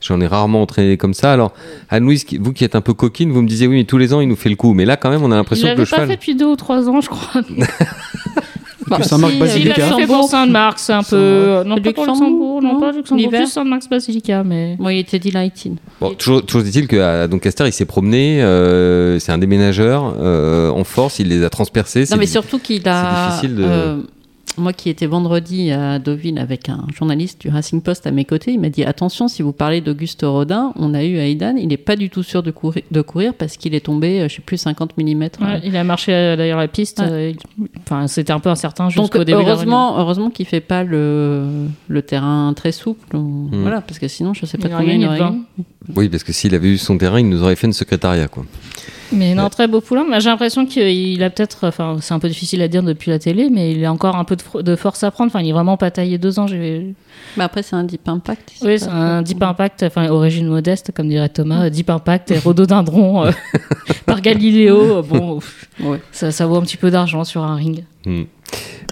J'en 0.00 0.20
ai 0.20 0.26
rarement 0.26 0.62
entraîné 0.62 0.96
comme 0.96 1.14
ça. 1.14 1.32
Alors, 1.32 1.52
Anne-Louise, 1.90 2.24
vous 2.38 2.52
qui 2.52 2.62
êtes 2.62 2.76
un 2.76 2.80
peu 2.80 2.92
coquine, 2.94 3.32
vous 3.32 3.42
me 3.42 3.48
disiez, 3.48 3.66
oui, 3.66 3.76
mais 3.78 3.84
tous 3.84 3.98
les 3.98 4.12
ans, 4.14 4.20
il 4.20 4.28
nous 4.28 4.36
fait 4.36 4.50
le 4.50 4.54
coup. 4.56 4.72
Mais 4.74 4.84
là, 4.84 4.96
quand 4.96 5.10
même, 5.10 5.22
on 5.22 5.32
a 5.32 5.34
Il 5.34 5.38
l'impression 5.38 5.66
que 5.66 5.72
le 5.72 5.78
pas 5.78 5.84
cheval. 5.86 6.06
fait 6.08 6.14
depuis 6.16 6.34
deux 6.36 6.44
ou 6.46 6.56
trois 6.56 6.88
ans, 6.88 7.00
je 7.00 7.08
crois. 7.08 7.42
Bah, 8.86 9.02
Saint-Marc 9.02 9.32
si, 9.32 9.38
Basilica. 9.38 9.72
Il 9.78 9.80
l'avait 9.90 10.02
fait 10.02 10.06
pour. 10.06 10.28
Saint-Marc, 10.28 10.78
c'est 10.78 10.92
un 10.92 11.02
peu. 11.02 11.06
Saint- 11.06 11.64
Non, 11.64 11.76
pas 11.80 11.92
pour 11.94 12.04
Luxembourg, 12.04 12.60
non, 12.62 12.74
non 12.74 12.80
pas 12.80 12.92
Luxembourg, 12.92 13.30
plus 13.30 13.46
Saint-Marc 13.46 13.88
Basilica, 13.88 14.44
mais. 14.44 14.76
Moi, 14.78 14.92
il 14.92 14.98
était 14.98 15.18
delighting. 15.18 15.76
Bon, 16.02 16.12
toujours, 16.12 16.44
toujours 16.44 16.62
dit-il 16.62 16.86
qu'à 16.86 17.26
Doncaster, 17.26 17.64
il 17.66 17.72
s'est 17.72 17.86
promené. 17.86 18.42
euh, 18.42 19.18
c'est 19.20 19.32
un 19.32 19.38
déménageur 19.38 20.14
euh, 20.20 20.68
en 20.68 20.84
force. 20.84 21.18
Il 21.18 21.28
les 21.28 21.42
a 21.44 21.48
transpercés. 21.48 22.04
Non, 22.10 22.18
mais 22.18 22.26
surtout 22.26 22.58
qu'il 22.58 22.86
a. 22.86 23.30
c'est 23.30 23.30
difficile 23.30 23.54
de- 23.56 23.64
euh, 23.66 23.96
moi 24.56 24.72
qui 24.72 24.88
étais 24.88 25.06
vendredi 25.06 25.70
à 25.72 25.98
Deauville 25.98 26.38
avec 26.38 26.68
un 26.68 26.86
journaliste 26.94 27.40
du 27.40 27.48
Racing 27.48 27.80
Post 27.82 28.06
à 28.06 28.10
mes 28.10 28.24
côtés, 28.24 28.52
il 28.52 28.60
m'a 28.60 28.68
dit 28.68 28.84
attention, 28.84 29.26
si 29.28 29.42
vous 29.42 29.52
parlez 29.52 29.80
d'Auguste 29.80 30.22
Rodin, 30.22 30.72
on 30.76 30.94
a 30.94 31.02
eu 31.04 31.16
Aidan, 31.16 31.56
il 31.56 31.68
n'est 31.68 31.76
pas 31.76 31.96
du 31.96 32.10
tout 32.10 32.22
sûr 32.22 32.42
de 32.42 32.50
courir, 32.50 32.82
de 32.90 33.00
courir 33.00 33.34
parce 33.34 33.56
qu'il 33.56 33.74
est 33.74 33.80
tombé, 33.84 34.20
euh, 34.20 34.28
je 34.28 34.36
sais 34.36 34.42
plus, 34.42 34.56
50 34.58 34.96
mm. 34.96 35.22
Ouais, 35.22 35.28
il 35.64 35.76
a 35.76 35.84
marché 35.84 36.12
euh, 36.12 36.36
d'ailleurs 36.36 36.58
la 36.58 36.68
piste. 36.68 37.00
Ouais. 37.00 37.06
euh, 37.10 37.30
il- 37.30 37.68
Enfin, 37.86 38.06
c'était 38.06 38.32
un 38.32 38.40
peu 38.40 38.48
incertain 38.48 38.84
Donc 38.84 38.92
jusqu'au 38.92 39.18
début. 39.24 39.32
de 39.32 39.44
la 39.44 39.50
heureusement, 39.52 39.98
heureusement 39.98 40.30
qu'il 40.30 40.46
fait 40.46 40.60
pas 40.60 40.84
le, 40.84 41.46
le 41.88 42.02
terrain 42.02 42.52
très 42.54 42.72
souple, 42.72 43.16
ou- 43.16 43.48
voilà, 43.52 43.80
parce 43.80 43.98
que 43.98 44.08
sinon 44.08 44.34
je 44.34 44.46
sais 44.46 44.56
pas 44.58 44.68
Hmm. 44.68 44.70
Il 44.70 44.74
aurait 44.74 44.84
combien 44.84 44.98
il 44.98 45.06
aurait 45.06 45.18
gagné. 45.18 45.38
Oui, 45.96 46.08
parce 46.08 46.24
que 46.24 46.32
s'il 46.32 46.54
avait 46.54 46.68
eu 46.68 46.78
son 46.78 46.96
terrain, 46.96 47.20
il 47.20 47.28
nous 47.28 47.42
aurait 47.42 47.56
fait 47.56 47.66
une 47.66 47.72
secrétariat, 47.74 48.28
quoi. 48.28 48.44
Mais 49.12 49.34
non, 49.34 49.48
très 49.48 49.68
beau 49.68 49.80
poulain. 49.80 50.04
Mais 50.08 50.20
J'ai 50.20 50.30
l'impression 50.30 50.66
qu'il 50.66 51.22
a 51.22 51.30
peut-être. 51.30 51.66
Enfin, 51.68 51.98
c'est 52.00 52.14
un 52.14 52.18
peu 52.18 52.28
difficile 52.28 52.62
à 52.62 52.68
dire 52.68 52.82
depuis 52.82 53.10
la 53.10 53.18
télé, 53.18 53.48
mais 53.50 53.72
il 53.72 53.84
a 53.84 53.92
encore 53.92 54.16
un 54.16 54.24
peu 54.24 54.36
de, 54.62 54.76
force 54.76 55.02
à 55.04 55.10
prendre. 55.10 55.30
Enfin, 55.30 55.40
il 55.42 55.48
est 55.50 55.52
vraiment 55.52 55.76
pas 55.76 55.90
taillé 55.90 56.18
deux 56.18 56.38
ans. 56.38 56.46
Mais 56.50 56.94
après 57.38 57.62
c'est 57.62 57.76
un 57.76 57.84
deep 57.84 58.08
impact. 58.08 58.54
Oui, 58.62 58.78
c'est 58.78 58.88
un 58.88 59.22
deep 59.22 59.42
impact. 59.42 59.82
Enfin, 59.84 60.08
origine 60.08 60.46
modeste, 60.48 60.92
comme 60.94 61.08
dirait 61.08 61.28
Thomas. 61.28 61.70
Deep 61.70 61.90
impact 61.90 62.30
et 62.30 62.38
rhododendron 62.38 63.26
euh, 63.26 63.30
par 64.06 64.20
Galiléo. 64.20 65.02
Bon, 65.02 65.40
Ouais. 65.82 66.00
ça, 66.12 66.30
ça 66.30 66.46
vaut 66.46 66.56
un 66.56 66.62
petit 66.62 66.76
peu 66.76 66.90
d'argent 66.90 67.24
sur 67.24 67.42
un 67.42 67.56
ring. 67.56 67.84
Hmm. 68.06 68.22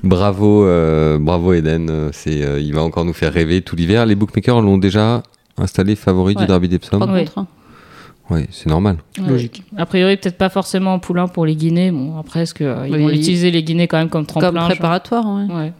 Bravo, 0.02 0.64
euh, 0.64 1.18
bravo 1.18 1.52
Eden. 1.52 1.88
Euh, 1.90 2.08
C'est, 2.12 2.42
euh, 2.42 2.58
il 2.60 2.74
va 2.74 2.82
encore 2.82 3.04
nous 3.04 3.12
faire 3.12 3.32
rêver 3.32 3.62
tout 3.62 3.76
l'hiver. 3.76 4.04
Les 4.06 4.14
bookmakers 4.16 4.60
l'ont 4.60 4.78
déjà 4.78 5.22
installé 5.56 5.94
favori 5.94 6.34
du. 6.34 6.46
Derby 6.46 6.68
d'Epsom. 6.68 6.98
Trois 7.00 7.12
Oui. 7.12 7.24
contre 7.24 7.38
un. 7.38 7.46
Oui, 8.30 8.46
c'est 8.50 8.68
normal. 8.68 8.96
Ouais. 9.18 9.28
Logique. 9.28 9.62
A 9.76 9.84
priori, 9.86 10.16
peut-être 10.16 10.38
pas 10.38 10.48
forcément 10.48 10.94
en 10.94 10.98
poulain 10.98 11.28
pour 11.28 11.44
les 11.44 11.56
Guinées. 11.56 11.90
Bon, 11.90 12.18
après, 12.18 12.40
est-ce 12.42 12.54
qu'ils 12.54 12.66
Oui. 12.90 13.02
vont 13.02 13.10
utiliser 13.10 13.50
les 13.50 13.62
Guinées 13.62 13.88
quand 13.88 13.98
même 13.98 14.08
comme 14.08 14.26
tremplin 14.26 14.50
Comme 14.52 14.60
préparatoire, 14.64 15.26
ouais. 15.26 15.72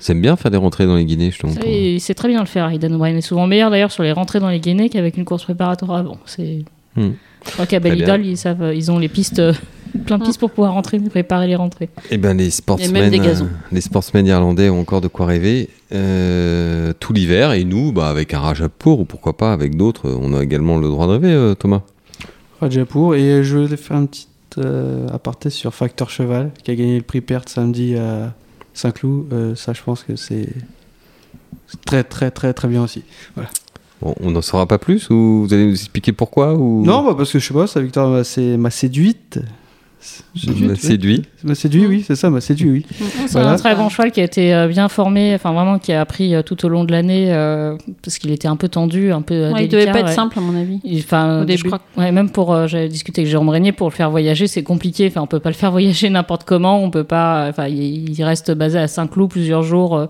Ils 0.00 0.10
aiment 0.10 0.20
bien 0.22 0.36
faire 0.36 0.50
des 0.50 0.56
rentrées 0.56 0.86
dans 0.86 0.96
les 0.96 1.04
Guinées, 1.04 1.30
je 1.30 1.38
trouve. 1.38 1.56
Il 1.66 2.00
sait 2.00 2.14
très 2.14 2.28
bien 2.28 2.40
le 2.40 2.46
faire. 2.46 2.68
Aidan 2.70 2.92
O'Brien 2.92 3.16
est 3.16 3.20
souvent 3.20 3.46
meilleur 3.46 3.70
d'ailleurs 3.70 3.92
sur 3.92 4.02
les 4.02 4.12
rentrées 4.12 4.40
dans 4.40 4.48
les 4.48 4.60
Guinées 4.60 4.88
qu'avec 4.88 5.16
une 5.16 5.24
course 5.24 5.44
préparatoire 5.44 5.92
avant. 5.98 6.18
C'est. 6.26 6.64
Hmm. 6.96 7.10
Je 7.46 7.50
crois 7.52 7.66
qu'à. 7.66 7.78
Belidol, 7.80 8.24
ils 8.26 8.36
savent, 8.36 8.72
ils 8.74 8.90
ont 8.90 8.98
les 8.98 9.08
pistes, 9.08 9.38
euh, 9.38 9.52
plein 10.10 10.18
de 10.18 10.24
pistes 10.24 10.40
pour 10.40 10.50
pouvoir 10.50 10.72
rentrer, 10.72 10.98
préparer 10.98 11.46
les 11.46 11.56
rentrées. 11.56 11.88
Eh 12.10 12.18
ben, 12.18 12.36
les 12.36 12.46
Et 12.46 12.50
sportsmen, 12.50 13.14
euh, 13.14 13.34
les 13.70 13.80
sportsmen 13.80 14.26
irlandais 14.26 14.68
ont 14.68 14.80
encore 14.80 15.00
de 15.00 15.08
quoi 15.08 15.26
rêver 15.26 15.68
euh, 15.92 16.92
tout 16.98 17.12
l'hiver. 17.12 17.52
Et 17.52 17.64
nous, 17.64 17.92
bah, 17.92 18.08
avec 18.08 18.34
un 18.34 18.40
Rajapour 18.40 19.00
ou 19.00 19.04
pourquoi 19.04 19.36
pas 19.36 19.52
avec 19.52 19.76
d'autres, 19.76 20.10
on 20.10 20.34
a 20.34 20.42
également 20.42 20.78
le 20.78 20.88
droit 20.88 21.06
de 21.06 21.12
rêver, 21.12 21.32
euh, 21.32 21.54
Thomas. 21.54 21.82
Rajapour. 22.60 23.14
Et 23.14 23.44
je 23.44 23.56
voulais 23.56 23.76
faire 23.76 23.96
un 23.96 24.06
petit 24.06 24.26
euh, 24.58 25.06
aparté 25.12 25.48
sur 25.48 25.72
Facteur 25.72 26.10
Cheval, 26.10 26.50
qui 26.64 26.72
a 26.72 26.74
gagné 26.74 26.96
le 26.96 27.04
prix 27.04 27.20
Perte 27.20 27.48
samedi 27.48 27.96
à 27.96 28.34
Saint-Cloud. 28.74 29.32
Euh, 29.32 29.54
ça, 29.54 29.72
je 29.72 29.82
pense 29.82 30.02
que 30.02 30.16
c'est 30.16 30.48
très, 31.86 32.02
très, 32.02 32.32
très, 32.32 32.52
très 32.52 32.66
bien 32.66 32.82
aussi. 32.82 33.04
Bon, 34.02 34.14
on 34.20 34.30
n'en 34.32 34.42
saura 34.42 34.66
pas 34.66 34.78
plus 34.78 35.08
ou 35.10 35.42
vous 35.46 35.54
allez 35.54 35.66
nous 35.66 35.74
expliquer 35.74 36.12
pourquoi 36.12 36.54
ou? 36.54 36.84
Non, 36.84 37.04
bah, 37.04 37.14
parce 37.16 37.32
que 37.32 37.38
je 37.38 37.46
sais 37.46 37.54
pas, 37.54 37.66
sa 37.66 37.80
victoire 37.80 38.10
m'a 38.10 38.70
séduite. 38.70 39.38
M'a 40.66 40.74
séduit. 40.76 41.22
M'a 41.44 41.54
séduit, 41.54 41.86
oui, 41.86 42.04
c'est 42.06 42.16
ça, 42.16 42.30
m'a 42.30 42.40
séduit, 42.40 42.70
oui. 42.70 42.86
C'est 42.90 43.32
Voilà. 43.32 43.52
un 43.52 43.56
très 43.56 43.74
bon 43.74 43.88
cheval 43.88 44.10
qui 44.12 44.20
a 44.20 44.24
été 44.24 44.54
euh, 44.54 44.66
bien 44.68 44.88
formé, 44.88 45.34
enfin 45.34 45.52
vraiment 45.52 45.78
qui 45.78 45.92
a 45.92 46.00
appris 46.00 46.34
euh, 46.34 46.42
tout 46.42 46.64
au 46.64 46.68
long 46.68 46.84
de 46.84 46.92
l'année 46.92 47.32
euh, 47.32 47.76
parce 48.02 48.18
qu'il 48.18 48.30
était 48.30 48.48
un 48.48 48.56
peu 48.56 48.68
tendu, 48.68 49.12
un 49.12 49.22
peu 49.22 49.50
Ouais, 49.52 49.64
il 49.64 49.68
délicat, 49.68 49.92
devait 49.92 50.02
pas 50.02 50.08
être 50.10 50.14
simple 50.14 50.38
à 50.38 50.42
mon 50.42 50.58
avis. 50.58 50.80
Il- 50.84 50.98
Enfin, 51.00 51.38
Au 51.38 51.40
je 51.42 51.46
début. 51.46 51.64
crois 51.64 51.78
que- 51.80 52.00
ouais, 52.00 52.12
même 52.12 52.30
pour, 52.30 52.52
euh, 52.52 52.66
j'avais 52.66 52.88
discuté 52.88 53.20
avec 53.20 53.30
Jérôme 53.30 53.48
Régnier, 53.50 53.72
pour 53.72 53.88
le 53.88 53.94
faire 53.94 54.10
voyager, 54.10 54.46
c'est 54.46 54.62
compliqué. 54.62 55.06
Enfin, 55.08 55.20
on 55.22 55.26
peut 55.26 55.40
pas 55.40 55.50
le 55.50 55.54
faire 55.54 55.70
voyager 55.72 56.08
n'importe 56.10 56.44
comment. 56.44 56.82
On 56.82 56.90
peut 56.90 57.04
pas. 57.04 57.46
Enfin, 57.48 57.66
il, 57.68 58.10
il 58.18 58.24
reste 58.24 58.50
basé 58.52 58.78
à 58.78 58.88
Saint-Cloud 58.88 59.30
plusieurs 59.30 59.62
jours. 59.62 59.96
euh, 59.96 60.06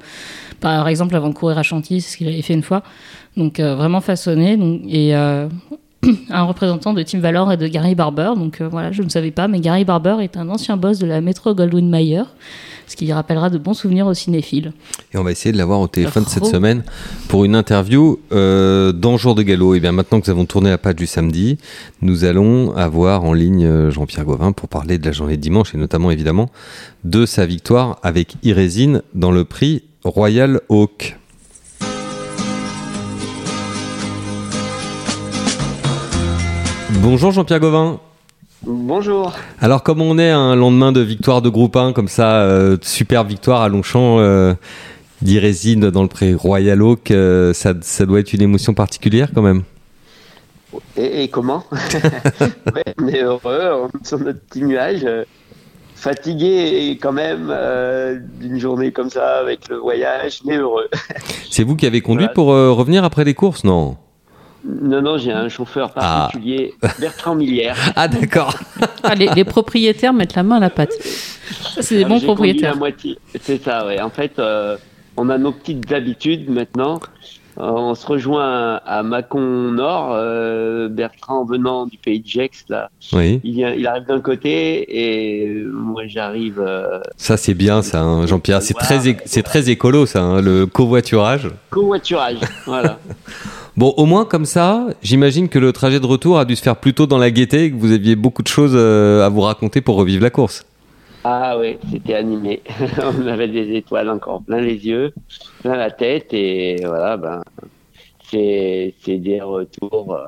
par 0.60 0.88
exemple, 0.88 1.16
avant 1.16 1.30
de 1.30 1.34
courir 1.34 1.56
à 1.58 1.62
Chantilly, 1.62 2.00
c'est 2.02 2.12
ce 2.12 2.16
qu'il 2.18 2.28
avait 2.28 2.42
fait 2.42 2.52
une 2.54 2.62
fois. 2.62 2.82
Donc 3.36 3.58
euh, 3.60 3.74
vraiment 3.74 4.00
façonné. 4.02 4.56
Donc, 4.58 4.82
et 4.88 5.14
euh, 5.16 5.48
un 6.30 6.42
représentant 6.44 6.92
de 6.92 7.02
Tim 7.02 7.20
Valor 7.20 7.52
et 7.52 7.56
de 7.56 7.66
Gary 7.66 7.94
Barber. 7.94 8.32
Donc 8.36 8.62
voilà, 8.62 8.92
je 8.92 9.02
ne 9.02 9.08
savais 9.08 9.30
pas, 9.30 9.48
mais 9.48 9.60
Gary 9.60 9.84
Barber 9.84 10.16
est 10.20 10.36
un 10.36 10.48
ancien 10.48 10.76
boss 10.76 10.98
de 10.98 11.06
la 11.06 11.20
Metro 11.20 11.54
Goldwyn 11.54 11.88
Mayer 11.88 12.24
ce 12.90 12.96
qui 12.96 13.10
rappellera 13.12 13.50
de 13.50 13.58
bons 13.58 13.74
souvenirs 13.74 14.08
aux 14.08 14.14
cinéphiles. 14.14 14.72
Et 15.14 15.16
on 15.16 15.22
va 15.22 15.30
essayer 15.30 15.52
de 15.52 15.58
l'avoir 15.58 15.80
au 15.80 15.86
téléphone 15.86 16.24
cette 16.26 16.46
semaine 16.46 16.82
pour 17.28 17.44
une 17.44 17.54
interview 17.54 18.18
euh, 18.32 18.90
dans 18.90 19.16
Jour 19.16 19.36
de 19.36 19.42
Galop. 19.42 19.76
Et 19.76 19.80
bien 19.80 19.92
maintenant 19.92 20.20
que 20.20 20.26
nous 20.26 20.32
avons 20.32 20.44
tourné 20.44 20.70
la 20.70 20.78
page 20.78 20.96
du 20.96 21.06
samedi, 21.06 21.56
nous 22.02 22.24
allons 22.24 22.74
avoir 22.76 23.22
en 23.22 23.32
ligne 23.32 23.64
euh, 23.64 23.90
Jean-Pierre 23.92 24.24
Gauvin 24.24 24.50
pour 24.50 24.68
parler 24.68 24.98
de 24.98 25.06
la 25.06 25.12
journée 25.12 25.36
de 25.36 25.42
dimanche 25.42 25.72
et 25.72 25.78
notamment 25.78 26.10
évidemment 26.10 26.50
de 27.04 27.26
sa 27.26 27.46
victoire 27.46 28.00
avec 28.02 28.34
Irésine 28.42 29.02
dans 29.14 29.30
le 29.30 29.44
prix 29.44 29.84
Royal 30.02 30.60
Oak. 30.68 31.19
Bonjour 36.98 37.30
Jean-Pierre 37.30 37.60
Gauvin. 37.60 38.00
Bonjour. 38.62 39.32
Alors, 39.60 39.82
comme 39.82 40.02
on 40.02 40.18
est 40.18 40.30
un 40.30 40.56
lendemain 40.56 40.92
de 40.92 41.00
victoire 41.00 41.40
de 41.40 41.48
groupe 41.48 41.76
1, 41.76 41.92
comme 41.92 42.08
ça, 42.08 42.42
euh, 42.42 42.76
super 42.82 43.24
victoire 43.24 43.62
à 43.62 43.68
Longchamp 43.68 44.18
euh, 44.18 44.54
d'Irésine 45.22 45.90
dans 45.90 46.02
le 46.02 46.08
pré 46.08 46.34
Royal 46.34 46.82
Oak, 46.82 47.10
euh, 47.10 47.52
ça, 47.54 47.74
ça, 47.80 48.06
doit 48.06 48.20
être 48.20 48.32
une 48.32 48.42
émotion 48.42 48.74
particulière 48.74 49.30
quand 49.32 49.42
même. 49.42 49.62
Et, 50.96 51.28
comment 51.28 51.64
On 53.00 53.08
est 53.08 53.22
heureux, 53.22 53.70
on 53.72 53.86
est 53.86 54.06
sur 54.06 54.18
notre 54.18 54.40
petit 54.40 54.62
nuage. 54.62 55.06
fatigué 55.94 56.98
quand 57.00 57.12
même 57.12 57.54
d'une 58.40 58.58
journée 58.58 58.90
comme 58.90 59.10
ça 59.10 59.38
avec 59.38 59.68
le 59.68 59.76
voyage, 59.76 60.40
mais 60.44 60.56
heureux. 60.56 60.88
C'est 61.50 61.62
vous 61.62 61.76
qui 61.76 61.86
avez 61.86 62.00
conduit 62.00 62.28
pour 62.34 62.48
revenir 62.48 63.04
après 63.04 63.24
les 63.24 63.34
courses, 63.34 63.64
non? 63.64 63.96
Non, 64.64 65.00
non, 65.00 65.18
j'ai 65.18 65.32
un 65.32 65.48
chauffeur 65.48 65.90
ah. 65.96 66.28
particulier, 66.28 66.74
Bertrand 66.98 67.34
Millière. 67.34 67.76
Ah, 67.96 68.08
d'accord. 68.08 68.54
Ah, 69.02 69.14
les, 69.14 69.44
propriétaires 69.44 70.12
mettent 70.12 70.34
la 70.34 70.42
main 70.42 70.56
à 70.56 70.60
la 70.60 70.70
pâte. 70.70 70.92
c'est 71.80 71.96
des 71.96 72.04
bons 72.04 72.20
propriétaires. 72.20 72.76
C'est 73.40 73.62
ça, 73.62 73.86
ouais. 73.86 74.00
En 74.00 74.10
fait, 74.10 74.38
euh, 74.38 74.76
on 75.16 75.28
a 75.28 75.38
nos 75.38 75.52
petites 75.52 75.90
habitudes 75.92 76.48
maintenant. 76.48 77.00
Euh, 77.58 77.64
on 77.64 77.94
se 77.94 78.06
rejoint 78.06 78.80
à 78.86 79.02
Mâcon 79.02 79.40
Nord, 79.40 80.12
euh, 80.14 80.88
Bertrand 80.88 81.44
venant 81.44 81.86
du 81.86 81.98
pays 81.98 82.20
de 82.20 82.26
Gex, 82.26 82.64
là. 82.68 82.90
Oui. 83.12 83.40
Il, 83.44 83.58
il 83.58 83.86
arrive 83.86 84.04
d'un 84.04 84.20
côté 84.20 84.86
et 84.88 85.62
moi 85.64 86.02
j'arrive. 86.06 86.64
ça 87.16 87.36
c'est 87.36 87.54
bien, 87.54 87.82
ça, 87.82 88.00
hein, 88.00 88.26
Jean-Pierre. 88.26 88.62
C'est 88.62 88.74
très, 88.74 89.00
c'est 89.24 89.42
très 89.42 89.68
écolo, 89.68 90.06
ça, 90.06 90.22
hein, 90.22 90.40
le 90.40 90.66
covoiturage. 90.66 91.50
Covoiturage, 91.70 92.38
voilà. 92.66 92.98
Bon, 93.76 93.94
au 93.96 94.04
moins 94.04 94.24
comme 94.24 94.44
ça, 94.44 94.86
j'imagine 95.02 95.48
que 95.48 95.58
le 95.58 95.72
trajet 95.72 96.00
de 96.00 96.06
retour 96.06 96.38
a 96.38 96.44
dû 96.44 96.56
se 96.56 96.62
faire 96.62 96.76
plutôt 96.76 97.06
dans 97.06 97.18
la 97.18 97.30
gaieté 97.30 97.64
et 97.64 97.70
que 97.70 97.76
vous 97.76 97.92
aviez 97.92 98.16
beaucoup 98.16 98.42
de 98.42 98.48
choses 98.48 98.72
euh, 98.74 99.24
à 99.24 99.28
vous 99.28 99.40
raconter 99.40 99.80
pour 99.80 99.96
revivre 99.96 100.22
la 100.22 100.30
course. 100.30 100.64
Ah 101.24 101.56
oui, 101.58 101.78
c'était 101.90 102.14
animé. 102.14 102.62
On 102.98 103.26
avait 103.26 103.48
des 103.48 103.76
étoiles 103.76 104.08
encore 104.08 104.42
plein 104.42 104.60
les 104.60 104.86
yeux, 104.86 105.12
plein 105.62 105.76
la 105.76 105.90
tête 105.90 106.32
et 106.32 106.82
voilà, 106.84 107.16
ben 107.16 107.42
c'est 108.30 109.18
des 109.18 109.40
retours 109.40 110.14
euh, 110.14 110.26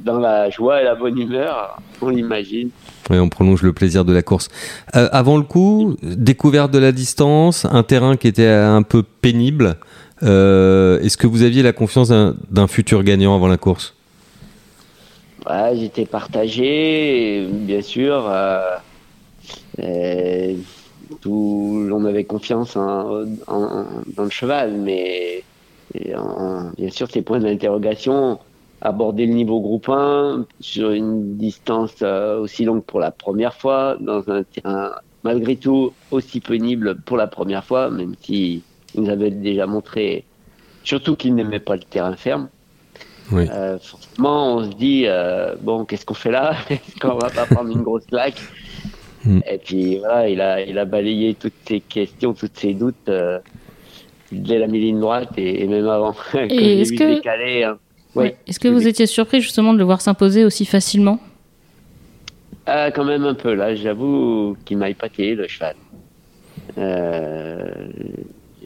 dans 0.00 0.18
la 0.18 0.50
joie 0.50 0.80
et 0.80 0.84
la 0.84 0.94
bonne 0.94 1.18
humeur, 1.18 1.80
on 2.02 2.08
l'imagine. 2.08 2.70
Oui, 3.10 3.18
on 3.18 3.28
prolonge 3.28 3.62
le 3.62 3.72
plaisir 3.72 4.04
de 4.04 4.12
la 4.12 4.22
course. 4.22 4.48
Euh, 4.96 5.08
avant 5.12 5.36
le 5.36 5.44
coup, 5.44 5.96
découverte 6.02 6.70
de 6.72 6.78
la 6.78 6.92
distance, 6.92 7.64
un 7.64 7.82
terrain 7.82 8.16
qui 8.16 8.28
était 8.28 8.48
un 8.48 8.82
peu 8.82 9.02
pénible. 9.02 9.76
Euh, 10.24 11.00
est-ce 11.00 11.16
que 11.16 11.26
vous 11.26 11.42
aviez 11.42 11.62
la 11.62 11.72
confiance 11.72 12.10
d'un 12.10 12.66
futur 12.66 13.02
gagnant 13.02 13.34
avant 13.34 13.48
la 13.48 13.56
course? 13.56 13.94
J'étais 15.74 16.06
partagé, 16.06 17.46
bien 17.50 17.82
sûr. 17.82 18.26
Euh, 18.28 18.76
euh, 19.80 20.54
on 21.26 22.04
avait 22.06 22.24
confiance 22.24 22.74
dans 22.74 24.24
le 24.24 24.30
cheval, 24.30 24.72
mais 24.72 25.42
bien 25.94 26.90
sûr, 26.90 27.10
ces 27.10 27.22
points 27.22 27.40
d'interrogation, 27.40 28.38
aborder 28.80 29.26
le 29.26 29.34
niveau 29.34 29.60
groupe 29.60 29.88
1 29.88 30.46
sur 30.60 30.92
une 30.92 31.36
distance 31.36 32.02
aussi 32.02 32.64
longue 32.64 32.84
pour 32.84 33.00
la 33.00 33.10
première 33.10 33.54
fois, 33.54 33.96
dans 34.00 34.28
un 34.30 34.42
terrain 34.44 34.92
malgré 35.24 35.56
tout 35.56 35.92
aussi 36.10 36.40
pénible 36.40 36.96
pour 37.00 37.16
la 37.16 37.26
première 37.26 37.64
fois, 37.64 37.90
même 37.90 38.14
si 38.20 38.62
il 38.94 39.02
nous 39.02 39.10
avait 39.10 39.30
déjà 39.30 39.66
montré, 39.66 40.24
surtout 40.82 41.16
qu'il 41.16 41.34
n'aimait 41.34 41.60
pas 41.60 41.76
le 41.76 41.82
terrain 41.82 42.16
ferme. 42.16 42.48
Oui. 43.32 43.46
Euh, 43.50 43.78
forcément, 43.78 44.56
on 44.56 44.64
se 44.64 44.76
dit 44.76 45.04
euh, 45.06 45.54
bon, 45.60 45.84
qu'est-ce 45.84 46.04
qu'on 46.04 46.14
fait 46.14 46.30
là? 46.30 46.56
Est-ce 46.70 47.00
qu'on 47.00 47.16
va 47.16 47.30
pas 47.30 47.46
prendre 47.46 47.70
une 47.70 47.82
grosse 47.82 48.06
claque? 48.06 48.40
Hmm. 49.24 49.40
Et 49.50 49.58
puis 49.58 49.98
voilà, 49.98 50.28
il 50.28 50.40
a, 50.40 50.60
il 50.60 50.78
a 50.78 50.84
balayé 50.84 51.34
toutes 51.34 51.54
ces 51.66 51.80
questions, 51.80 52.34
tous 52.34 52.50
ces 52.52 52.74
doutes 52.74 53.08
euh, 53.08 53.38
dès 54.30 54.58
la 54.58 54.66
ligne 54.66 55.00
droite 55.00 55.30
et, 55.38 55.66
même 55.66 55.88
avant. 55.88 56.14
Et 56.34 56.82
est-ce 56.82 56.92
que, 56.92 57.14
décalé, 57.14 57.64
hein. 57.64 57.78
est-ce 58.46 58.60
que 58.60 58.68
vous 58.68 58.86
étiez 58.86 59.06
surpris 59.06 59.40
justement 59.40 59.72
de 59.72 59.78
le 59.78 59.84
voir 59.84 60.02
s'imposer 60.02 60.44
aussi 60.44 60.66
facilement? 60.66 61.18
Ah, 62.66 62.90
Quand 62.90 63.04
même 63.04 63.24
un 63.24 63.34
peu. 63.34 63.54
Là, 63.54 63.74
j'avoue 63.74 64.56
qu'il 64.66 64.76
m'a 64.76 64.90
épaté 64.90 65.34
le 65.34 65.46
cheval. 65.48 65.76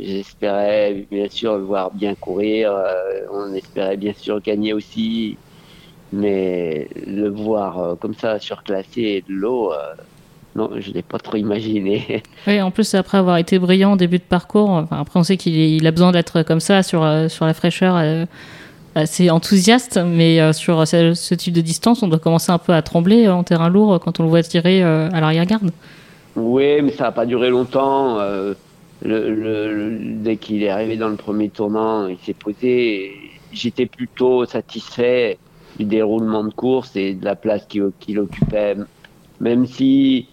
J'espérais 0.00 1.06
bien 1.11 1.28
sûr 1.28 1.56
le 1.56 1.64
voir 1.64 1.90
bien 1.92 2.14
courir. 2.14 2.72
Euh, 2.72 3.26
on 3.32 3.52
espérait 3.54 3.96
bien 3.96 4.12
sûr 4.16 4.40
gagner 4.40 4.72
aussi. 4.72 5.37
Mais 6.12 6.88
le 7.06 7.28
voir 7.28 7.78
euh, 7.78 7.94
comme 7.96 8.14
ça 8.14 8.38
surclassé 8.38 9.24
de 9.28 9.34
l'eau, 9.34 9.72
euh, 9.72 9.76
non, 10.56 10.70
je 10.78 10.88
ne 10.88 10.94
l'ai 10.94 11.02
pas 11.02 11.18
trop 11.18 11.37
imaginé. 11.37 12.22
Oui, 12.46 12.62
en 12.62 12.70
plus, 12.70 12.94
après 12.94 13.18
avoir 13.18 13.37
été 13.37 13.58
brillant 13.58 13.92
au 13.92 13.96
début 13.96 14.18
de 14.18 14.22
parcours, 14.22 14.70
enfin, 14.70 15.00
après 15.00 15.20
on 15.20 15.22
sait 15.22 15.37
qu'il 15.37 15.87
a 15.87 15.90
besoin 15.90 16.12
d'être 16.12 16.42
comme 16.42 16.61
ça 16.61 16.82
sur, 16.82 17.06
sur 17.28 17.44
la 17.44 17.52
fraîcheur. 17.52 18.26
assez 18.94 19.28
enthousiaste, 19.28 19.98
mais 19.98 20.52
sur 20.54 20.87
ce, 20.88 21.34
type 21.34 21.52
de 21.52 21.61
distance, 21.61 22.02
on 22.02 22.08
doit 22.08 22.18
commencer 22.18 22.50
un 22.52 22.58
peu 22.58 22.72
à 22.72 22.80
trembler 22.80 23.28
en 23.28 23.42
terrain 23.42 23.68
lourd 23.68 24.00
quand 24.00 24.18
on 24.18 24.22
le 24.22 24.30
voit 24.30 24.42
tirer 24.42 24.82
à 24.82 25.20
l'arrière-garde. 25.20 25.70
Oui, 26.37 26.80
mais 26.80 26.92
ça 26.92 27.04
n'a 27.04 27.12
pas 27.12 27.26
duré 27.26 27.50
longtemps 27.50 28.18
le, 29.02 29.98
dès 30.00 30.37
qu'il 30.37 30.62
est 30.62 30.68
arrivé 30.68 30.96
dans 30.96 31.08
le 31.08 31.16
premier 31.16 31.48
tournant, 31.48 32.06
il 32.06 32.18
s'est 32.18 32.34
posé. 32.34 33.12
J'étais 33.52 33.87
plutôt 33.87 34.44
satisfait 34.44 35.38
du 35.78 35.84
déroulement 35.84 36.44
de 36.44 36.52
course 36.52 36.96
et 36.96 37.14
de 37.14 37.24
la 37.24 37.37
place 37.37 37.66
qu'il 37.66 38.18
occupait, 38.18 38.76
même 39.40 39.66
si 39.66 40.28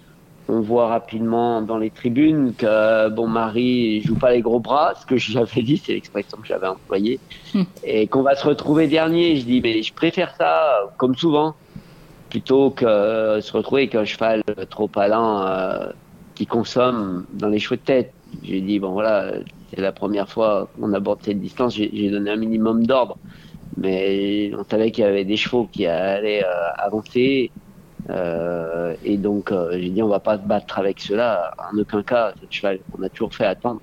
on 0.48 0.60
voit 0.62 0.88
rapidement 0.88 1.62
dans 1.62 1.78
les 1.78 1.90
tribunes 1.90 2.54
que 2.56 3.10
bon 3.10 3.28
Marie 3.28 4.02
joue 4.02 4.16
pas 4.16 4.32
les 4.32 4.42
gros 4.42 4.60
bras, 4.60 4.94
ce 5.00 5.06
que 5.06 5.18
j'avais 5.18 5.62
dit, 5.62 5.78
c'est 5.78 5.94
l'expression 5.94 6.38
que 6.38 6.48
j'avais 6.48 6.68
employée, 6.68 7.20
hmm. 7.54 7.64
et 7.84 8.08
qu'on 8.08 8.22
va 8.22 8.36
se 8.36 8.46
retrouver 8.46 8.88
dernier. 8.88 9.38
Je 9.38 9.46
dis 9.46 9.62
mais 9.62 9.82
je 9.82 9.94
préfère 9.94 10.36
ça, 10.36 10.92
comme 10.98 11.16
souvent, 11.16 11.56
plutôt 12.30 12.72
que 12.72 13.40
se 13.42 13.52
retrouver 13.54 13.84
avec 13.84 13.96
un 13.96 14.06
cheval 14.06 14.44
trop 14.70 14.90
allant 14.96 15.42
euh, 15.42 15.88
qui 16.36 16.46
consomme 16.46 17.26
dans 17.34 17.48
les 17.48 17.60
cheveux 17.60 17.78
de 17.78 17.82
tête. 17.82 18.14
J'ai 18.44 18.62
dit, 18.62 18.80
bon 18.80 18.92
voilà, 18.92 19.34
c'est 19.70 19.82
la 19.82 19.92
première 19.92 20.30
fois 20.30 20.70
qu'on 20.80 20.94
aborde 20.94 21.20
cette 21.24 21.40
distance, 21.40 21.76
j'ai 21.76 22.10
donné 22.10 22.32
un 22.32 22.36
minimum 22.36 22.86
d'ordre. 22.86 23.18
Mais 23.78 24.52
on 24.58 24.64
savait 24.64 24.92
qu'il 24.92 25.04
y 25.04 25.08
avait 25.08 25.26
des 25.26 25.38
chevaux 25.38 25.68
qui 25.72 25.86
allaient 25.86 26.44
euh, 26.44 26.72
avancer. 26.78 27.52
Euh, 28.10 28.94
et 29.04 29.18
donc, 29.18 29.52
euh, 29.52 29.72
j'ai 29.74 29.90
dit, 29.90 30.02
on 30.02 30.08
va 30.08 30.20
pas 30.20 30.38
se 30.38 30.44
battre 30.44 30.80
avec 30.80 31.00
cela. 31.00 31.54
En 31.74 31.78
aucun 31.78 32.04
cas, 32.04 32.34
ce 32.40 32.46
cheval, 32.56 32.80
on 32.98 33.04
a 33.04 33.10
toujours 33.10 33.34
fait 33.34 33.46
attendre. 33.46 33.82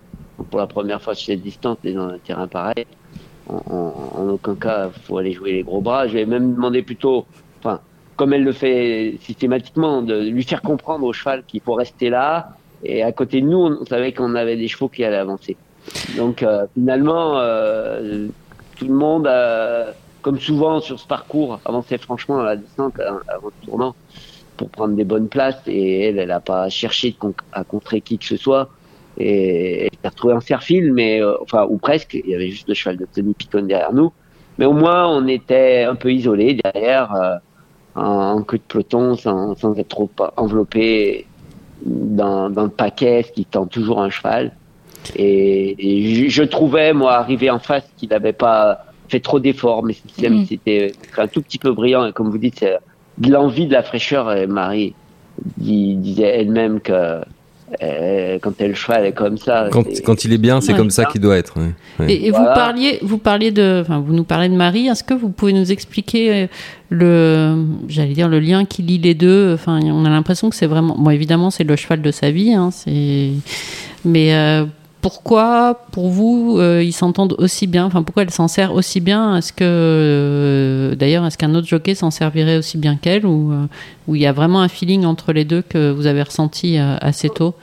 pour 0.50 0.58
la 0.58 0.66
première 0.66 1.02
fois 1.02 1.14
sur 1.14 1.26
cette 1.26 1.42
distance, 1.42 1.78
et 1.84 1.92
dans 1.92 2.08
un 2.08 2.18
terrain 2.18 2.48
pareil, 2.48 2.86
en, 3.48 4.28
aucun 4.30 4.54
cas, 4.54 4.90
faut 4.90 5.18
aller 5.18 5.32
jouer 5.32 5.52
les 5.52 5.62
gros 5.62 5.80
bras. 5.80 6.06
Je 6.06 6.14
vais 6.14 6.26
même 6.26 6.54
demander 6.54 6.82
plutôt, 6.82 7.26
enfin, 7.58 7.80
comme 8.16 8.32
elle 8.32 8.44
le 8.44 8.52
fait 8.52 9.18
systématiquement, 9.20 10.02
de 10.02 10.20
lui 10.20 10.44
faire 10.44 10.62
comprendre 10.62 11.04
au 11.04 11.12
cheval 11.12 11.42
qu'il 11.46 11.60
faut 11.60 11.74
rester 11.74 12.08
là, 12.08 12.56
et 12.84 13.02
à 13.02 13.12
côté 13.12 13.40
de 13.40 13.46
nous, 13.46 13.58
on 13.58 13.84
savait 13.84 14.12
qu'on 14.12 14.34
avait 14.34 14.56
des 14.56 14.68
chevaux 14.68 14.88
qui 14.88 15.04
allaient 15.04 15.16
avancer. 15.16 15.56
Donc 16.16 16.42
euh, 16.42 16.66
finalement, 16.74 17.38
euh, 17.38 18.28
tout 18.76 18.86
le 18.86 18.94
monde, 18.94 19.28
comme 20.22 20.38
souvent 20.38 20.80
sur 20.80 20.98
ce 20.98 21.06
parcours, 21.06 21.60
avançait 21.64 21.98
franchement 21.98 22.40
à 22.40 22.44
la 22.44 22.56
descente 22.56 22.98
avant 23.00 23.48
le 23.48 23.66
tournant 23.66 23.94
pour 24.56 24.68
prendre 24.68 24.94
des 24.94 25.04
bonnes 25.04 25.28
places. 25.28 25.60
Et 25.66 26.08
elle, 26.08 26.18
elle 26.18 26.28
n'a 26.28 26.40
pas 26.40 26.68
cherché 26.68 27.16
à 27.52 27.64
contrer 27.64 28.00
qui 28.00 28.18
que 28.18 28.24
ce 28.24 28.36
soit. 28.36 28.68
Et 29.18 29.84
elle 29.84 29.90
s'est 30.02 30.08
retrouvée 30.08 30.34
en 30.34 30.40
serfile, 30.40 30.92
mais 30.92 31.22
euh, 31.22 31.34
enfin 31.42 31.66
ou 31.68 31.78
presque. 31.78 32.14
Il 32.14 32.30
y 32.30 32.34
avait 32.34 32.48
juste 32.48 32.68
le 32.68 32.74
cheval 32.74 32.96
de 32.96 33.06
Tony 33.12 33.34
Picon 33.34 33.62
derrière 33.62 33.92
nous. 33.92 34.12
Mais 34.58 34.66
au 34.66 34.72
moins, 34.72 35.08
on 35.08 35.26
était 35.28 35.84
un 35.84 35.94
peu 35.94 36.12
isolés 36.12 36.58
derrière, 36.62 37.40
en, 37.94 38.42
queue 38.42 38.58
de 38.58 38.62
peloton, 38.62 39.16
sans, 39.16 39.78
être 39.78 39.88
trop 39.88 40.10
enveloppé 40.36 41.26
dans, 41.84 42.50
dans 42.50 42.64
le 42.64 42.70
paquet, 42.70 43.24
qui 43.34 43.44
tend 43.44 43.66
toujours 43.66 44.00
un 44.00 44.10
cheval. 44.10 44.52
Et, 45.16 46.28
je, 46.28 46.42
trouvais, 46.42 46.92
moi, 46.92 47.14
arrivé 47.14 47.50
en 47.50 47.58
face, 47.58 47.84
qu'il 47.96 48.10
n'avait 48.10 48.32
pas 48.32 48.84
fait 49.08 49.20
trop 49.20 49.40
d'efforts, 49.40 49.82
mais 49.82 49.94
Mhm. 50.18 50.46
c'était 50.46 50.92
un 51.18 51.26
tout 51.26 51.42
petit 51.42 51.58
peu 51.58 51.72
brillant. 51.72 52.06
Et 52.06 52.12
comme 52.12 52.30
vous 52.30 52.38
dites, 52.38 52.60
c'est 52.60 52.78
de 53.18 53.30
l'envie, 53.30 53.66
de 53.66 53.72
la 53.72 53.82
fraîcheur. 53.82 54.32
Et 54.32 54.46
Marie 54.46 54.94
disait 55.58 56.22
elle-même 56.40 56.80
que 56.80 57.20
euh, 57.82 58.38
quand 58.40 58.52
elle 58.60 58.74
cheval 58.74 59.06
est 59.06 59.12
comme 59.12 59.36
ça. 59.36 59.68
Quand, 59.70 59.84
quand 60.04 60.24
il 60.24 60.32
est 60.32 60.38
bien, 60.38 60.60
c'est 60.60 60.72
Ouais. 60.72 60.78
comme 60.78 60.90
ça 60.90 61.04
qu'il 61.06 61.20
doit 61.20 61.36
être. 61.36 61.56
ouais. 61.58 61.70
Ouais. 62.00 62.12
Et, 62.12 62.26
et 62.26 62.30
vous 62.30 62.36
Voilà. 62.38 62.52
parliez, 62.54 62.98
vous 63.02 63.18
parliez 63.18 63.50
de, 63.50 63.80
enfin, 63.82 64.00
vous 64.00 64.12
nous 64.12 64.24
parlez 64.24 64.48
de 64.48 64.54
Marie. 64.54 64.88
Est-ce 64.88 65.04
que 65.04 65.14
vous 65.14 65.28
pouvez 65.30 65.52
nous 65.52 65.70
expliquer 65.72 66.32
euh, 66.32 66.46
le, 66.90 67.64
j'allais 67.88 68.14
dire 68.14 68.28
le 68.28 68.40
lien 68.40 68.64
qui 68.64 68.82
lie 68.82 68.98
les 68.98 69.14
deux? 69.14 69.52
Enfin, 69.54 69.80
on 69.82 70.04
a 70.04 70.10
l'impression 70.10 70.50
que 70.50 70.56
c'est 70.56 70.66
vraiment, 70.66 70.96
bon, 70.98 71.10
évidemment, 71.10 71.50
c'est 71.50 71.64
le 71.64 71.76
cheval 71.76 72.02
de 72.02 72.10
sa 72.10 72.30
vie, 72.30 72.52
hein, 72.52 72.70
c'est, 72.70 73.30
mais 74.04 74.34
euh, 74.34 74.64
pourquoi, 75.02 75.80
pour 75.90 76.08
vous, 76.08 76.56
euh, 76.58 76.82
ils 76.82 76.92
s'entendent 76.92 77.34
aussi 77.38 77.66
bien 77.66 77.84
Enfin, 77.84 78.04
pourquoi 78.04 78.22
elle 78.22 78.30
s'en 78.30 78.46
sert 78.48 78.72
aussi 78.72 79.00
bien? 79.00 79.36
Est-ce 79.36 79.52
que, 79.52 79.64
euh, 79.64 80.94
d'ailleurs, 80.94 81.26
est-ce 81.26 81.36
qu'un 81.36 81.54
autre 81.56 81.66
jockey 81.66 81.96
s'en 81.96 82.12
servirait 82.12 82.56
aussi 82.56 82.78
bien 82.78 82.96
qu'elle, 82.96 83.26
ou 83.26 83.52
euh, 83.52 83.66
où 84.06 84.14
il 84.14 84.22
y 84.22 84.26
a 84.26 84.32
vraiment 84.32 84.60
un 84.60 84.68
feeling 84.68 85.04
entre 85.04 85.32
les 85.32 85.44
deux 85.44 85.60
que 85.60 85.90
vous 85.90 86.06
avez 86.06 86.22
ressenti 86.22 86.78
euh, 86.78 86.96
assez 87.00 87.28
tôt? 87.28 87.54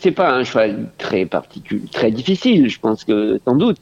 C'est 0.00 0.10
pas 0.10 0.34
un 0.34 0.44
cheval 0.44 0.90
très 0.98 1.24
particulier, 1.24 1.86
très 1.90 2.10
difficile. 2.10 2.68
Je 2.68 2.78
pense 2.78 3.04
que 3.04 3.40
sans 3.44 3.56
doute 3.56 3.78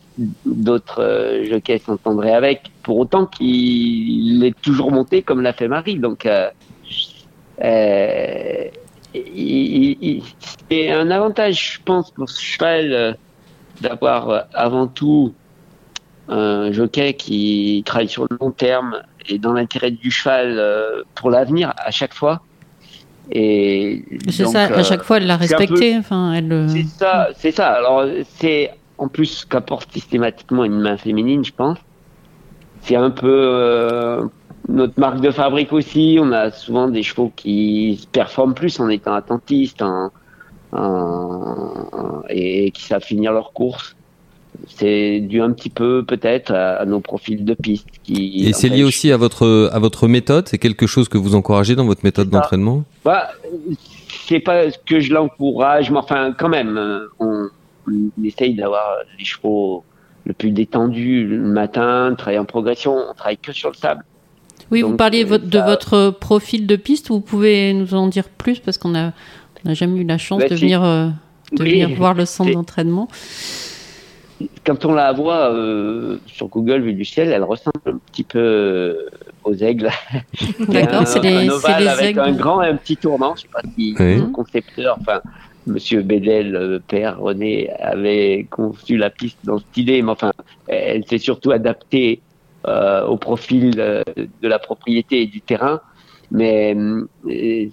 d'autres 0.46 1.42
jockeys 1.51 1.81
s'entendraient 1.85 2.35
avec, 2.35 2.70
pour 2.83 2.99
autant 2.99 3.27
qu'il 3.27 4.44
est 4.44 4.55
toujours 4.62 4.92
monté 4.92 5.23
comme 5.23 5.42
l'a 5.42 5.53
fait 5.53 5.66
Marie. 5.66 5.99
Donc, 5.99 6.27
euh, 6.27 6.49
c'est 9.14 10.90
un 10.90 11.11
avantage, 11.11 11.75
je 11.75 11.83
pense, 11.85 12.11
pour 12.11 12.29
ce 12.29 12.40
cheval 12.40 12.92
euh, 12.92 13.12
d'avoir 13.81 14.29
euh, 14.31 14.40
avant 14.55 14.87
tout 14.87 15.35
un 16.29 16.70
jockey 16.70 17.14
qui 17.14 17.83
travaille 17.85 18.09
sur 18.09 18.27
le 18.31 18.38
long 18.40 18.53
terme 18.53 19.03
et 19.29 19.38
dans 19.38 19.53
l'intérêt 19.53 19.90
du 19.90 20.11
cheval 20.11 20.57
euh, 20.59 21.03
pour 21.14 21.31
l'avenir 21.31 21.73
à 21.77 21.90
chaque 21.90 22.14
fois. 22.14 22.40
Et 23.33 24.05
C'est 24.29 24.46
ça. 24.46 24.64
À 24.64 24.83
chaque 24.83 25.03
fois, 25.03 25.16
elle 25.18 25.27
l'a 25.27 25.37
peu- 25.38 25.42
respecté. 25.42 25.96
Enfin, 25.96 26.33
elle. 26.35 26.66
c'est 26.68 26.87
ça, 26.87 27.29
c'est 27.37 27.53
ça. 27.53 27.68
Alors, 27.73 28.05
c'est 28.37 28.73
en 28.99 29.09
plus 29.09 29.44
qu'apporte 29.44 29.92
systématiquement 29.92 30.64
une 30.64 30.81
main 30.81 30.96
féminine, 30.96 31.44
je 31.44 31.53
pense. 31.53 31.79
C'est 32.83 32.96
un 32.96 33.11
peu 33.11 34.29
notre 34.68 34.99
marque 34.99 35.20
de 35.20 35.31
fabrique 35.31 35.73
aussi. 35.73 36.18
On 36.20 36.33
a 36.33 36.51
souvent 36.51 36.88
des 36.88 37.03
chevaux 37.03 37.33
qui 37.35 38.07
performent 38.12 38.55
plus 38.55 38.79
en 38.81 38.88
étant 38.88 39.14
attentistes 39.14 39.83
en, 39.83 40.11
en- 40.73 42.23
et 42.29 42.70
qui 42.70 42.85
savent 42.85 43.03
finir 43.03 43.33
leur 43.33 43.53
course. 43.53 43.96
C'est 44.68 45.20
dû 45.20 45.40
un 45.40 45.53
petit 45.53 45.70
peu 45.70 46.05
peut-être 46.05 46.53
à, 46.53 46.77
à 46.77 46.85
nos 46.85 47.01
profils 47.01 47.44
de 47.44 47.55
piste. 47.55 47.87
Qui 48.03 48.46
Et 48.46 48.53
c'est 48.53 48.68
lié 48.68 48.85
aussi 48.85 49.11
à 49.12 49.16
votre, 49.16 49.70
à 49.73 49.79
votre 49.79 50.07
méthode? 50.09 50.49
C'est 50.49 50.59
quelque 50.59 50.87
chose 50.87 51.09
que 51.09 51.18
vous 51.18 51.35
encouragez 51.35 51.77
dans 51.77 51.87
votre 51.87 52.05
méthode 52.05 52.29
d'entraînement? 52.31 52.85
Bah, 53.05 53.29
c'est 54.27 54.40
pas 54.40 54.70
que 54.87 55.01
je 55.01 55.12
l'encourage, 55.12 55.90
mais 55.90 55.99
enfin, 55.99 56.35
quand 56.37 56.49
même, 56.49 56.77
euh, 56.77 57.07
on, 57.18 57.49
on 57.88 58.25
essaye 58.25 58.55
d'avoir 58.55 58.96
les 59.18 59.25
chevaux 59.25 59.85
le 60.25 60.35
plus 60.35 60.51
détendus 60.51 61.27
le 61.27 61.38
matin, 61.38 62.14
travailler 62.16 62.38
en 62.38 62.44
progression, 62.44 62.94
on 63.11 63.14
travaille 63.14 63.38
que 63.38 63.53
sur 63.53 63.70
le 63.70 63.75
sable. 63.75 64.05
Oui, 64.71 64.83
vous 64.83 64.97
parliez 64.97 65.25
euh, 65.31 65.39
de 65.39 65.59
ça- 65.59 65.65
votre 65.65 66.11
profil 66.11 66.67
de 66.67 66.77
piste. 66.77 67.09
Vous 67.09 67.21
pouvez 67.21 67.73
nous 67.75 67.95
en 67.95 68.07
dire 68.09 68.29
plus 68.29 68.59
parce 68.61 68.79
qu'on 68.79 68.95
a, 68.95 69.13
n'a 69.65 69.75
jamais 69.75 70.01
eu 70.01 70.05
la 70.05 70.19
chance 70.19 70.41
Bah, 70.43 70.49
de 70.49 70.55
si. 70.57 70.63
venir, 70.63 70.83
euh, 70.85 71.09
de 71.53 71.63
Oui. 71.63 71.71
venir 71.83 71.91
voir 71.97 72.15
le 72.15 72.25
centre 72.25 72.53
d'entraînement. 72.53 73.09
Quand 74.65 74.85
on 74.87 74.95
la 74.95 75.13
voit 75.13 75.53
euh, 75.53 76.17
sur 76.27 76.47
Google 76.49 76.81
vue 76.81 76.95
du 76.95 77.05
ciel, 77.05 77.29
elle 77.31 77.45
ressemble 77.45 77.81
un 77.87 77.99
petit 78.11 78.25
peu 78.25 78.97
aux 79.45 79.53
aigles. 79.55 79.91
D'accord, 80.69 81.03
Un- 81.03 81.05
c'est 81.05 81.19
un 81.19 81.43
les, 81.43 81.51
ovale 81.51 81.83
les 81.83 81.89
avec 81.89 82.07
aigles. 82.11 82.21
un 82.21 82.33
grand 82.33 82.63
et 82.63 82.69
un 82.69 82.77
petit 82.77 82.97
tournant. 82.97 83.35
Je 83.37 83.43
sais 83.43 83.49
pas 83.53 83.61
si 83.77 83.95
Oui. 83.99 84.17
le 84.17 84.27
concepteur, 84.29 84.97
enfin, 85.01 85.21
Monsieur 85.67 86.01
Bédel, 86.01 86.53
le 86.53 86.81
père 86.81 87.21
René, 87.21 87.69
avait 87.81 88.47
conçu 88.51 88.97
la 88.97 89.11
piste 89.11 89.37
dans 89.45 89.59
cette 89.59 89.77
idée, 89.77 90.01
mais 90.01 90.11
enfin, 90.13 90.33
elle 90.69 91.05
s'est 91.07 91.19
surtout 91.19 91.51
adaptée 91.51 92.23
au 92.66 93.16
profil 93.16 93.75
euh, 93.79 94.03
de 94.16 94.49
la 94.49 94.59
propriété 94.59 95.23
et 95.23 95.27
du 95.27 95.40
terrain. 95.40 95.81
Mais 96.33 96.77
euh, 96.77 97.07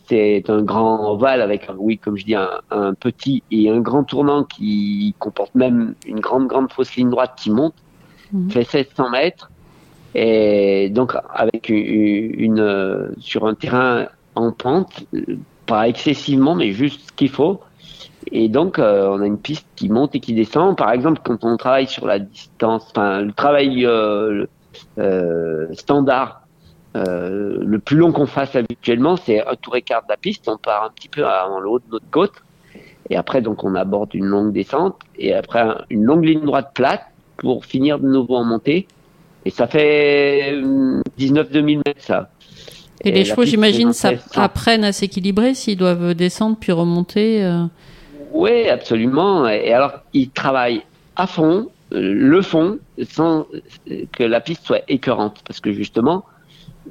c'est 0.10 0.50
un 0.50 0.64
grand 0.64 1.12
ovale 1.12 1.42
avec, 1.42 1.70
oui, 1.78 2.00
comme 2.00 2.18
je 2.18 2.26
dis, 2.26 2.36
un, 2.36 2.50
un 2.72 2.94
petit 2.96 3.44
et 3.52 3.70
un 3.70 3.80
grand 3.80 4.04
tournant 4.04 4.44
qui 4.44 5.14
comporte 5.20 5.54
même 5.54 5.94
une 6.08 6.20
grande, 6.20 6.48
grande 6.48 6.72
fausse 6.72 6.96
ligne 6.96 7.10
droite 7.10 7.34
qui 7.38 7.52
monte, 7.52 7.76
Mhm. 8.32 8.52
fait 8.52 8.64
700 8.64 9.10
mètres. 9.10 9.50
Et 10.16 10.90
donc, 10.90 11.16
avec 11.34 11.70
une, 11.70 11.78
une, 11.78 12.60
euh, 12.60 13.10
sur 13.20 13.46
un 13.46 13.54
terrain 13.54 14.08
en 14.36 14.52
pente, 14.52 15.06
euh, 15.14 15.38
pas 15.66 15.88
excessivement, 15.88 16.56
mais 16.56 16.72
juste 16.72 17.08
ce 17.10 17.14
qu'il 17.14 17.30
faut. 17.30 17.62
Et 18.32 18.50
donc, 18.50 18.80
euh, 18.80 19.10
on 19.10 19.22
a 19.22 19.26
une 19.26 19.38
piste 19.40 19.68
qui 19.76 19.90
monte 19.90 20.16
et 20.16 20.20
qui 20.20 20.34
descend. 20.34 20.76
Par 20.78 20.92
exemple, 20.92 21.22
quand 21.24 21.44
on 21.44 21.56
travaille 21.58 21.88
sur 21.88 22.06
la 22.06 22.20
distance, 22.20 22.88
enfin, 22.90 23.22
le 23.22 23.32
travail 23.32 23.86
euh, 23.86 24.44
euh, 24.44 24.48
standard, 25.74 26.42
euh, 26.96 27.58
le 27.62 27.80
plus 27.80 27.98
long 27.98 28.12
qu'on 28.12 28.26
fasse 28.26 28.56
habituellement, 28.56 29.18
c'est 29.18 29.46
un 29.46 29.56
tour 29.56 29.76
et 29.76 29.82
quart 29.82 30.02
de 30.04 30.08
la 30.10 30.18
piste. 30.18 30.48
On 30.48 30.58
part 30.58 30.84
un 30.86 30.90
petit 30.90 31.10
peu 31.10 31.22
le 31.22 31.70
haut 31.70 31.80
de 31.80 31.86
notre 31.92 32.10
côte. 32.10 32.34
Et 33.10 33.16
après, 33.16 33.42
donc, 33.42 33.64
on 33.64 33.76
aborde 33.76 34.14
une 34.14 34.26
longue 34.26 34.52
descente. 34.52 34.96
Et 35.18 35.34
après, 35.34 35.60
un- 35.62 35.82
une 35.90 36.04
longue 36.04 36.26
ligne 36.26 36.42
droite 36.46 36.72
plate 36.74 37.04
pour 37.38 37.66
finir 37.66 38.00
de 38.00 38.08
nouveau 38.08 38.36
en 38.36 38.44
montée. 38.44 38.88
Et 39.46 39.50
ça 39.50 39.68
fait 39.68 40.52
euh, 40.54 41.02
19-2000 41.18 41.82
mètres, 41.86 42.02
ça. 42.02 42.30
Et 43.02 43.12
les 43.12 43.24
chevaux, 43.26 43.44
j'imagine, 43.52 43.94
apprennent 44.42 44.84
à 44.84 44.92
s'équilibrer 44.92 45.54
s'ils 45.54 45.78
doivent 45.78 46.16
descendre 46.16 46.58
puis 46.60 46.72
remonter. 46.72 47.46
euh. 47.46 47.64
Oui, 48.34 48.68
absolument. 48.68 49.48
Et 49.48 49.72
alors, 49.72 49.94
ils 50.14 50.30
travaillent 50.32 50.82
à 51.16 51.28
fond, 51.28 51.68
euh, 51.68 51.77
le 51.92 52.42
fond, 52.42 52.80
sans 53.10 53.46
euh, 53.90 54.06
que 54.14 54.24
la 54.24 54.42
piste 54.42 54.66
soit 54.66 54.82
écœurante. 54.88 55.42
Parce 55.46 55.60
que 55.60 55.72
justement, 55.72 56.24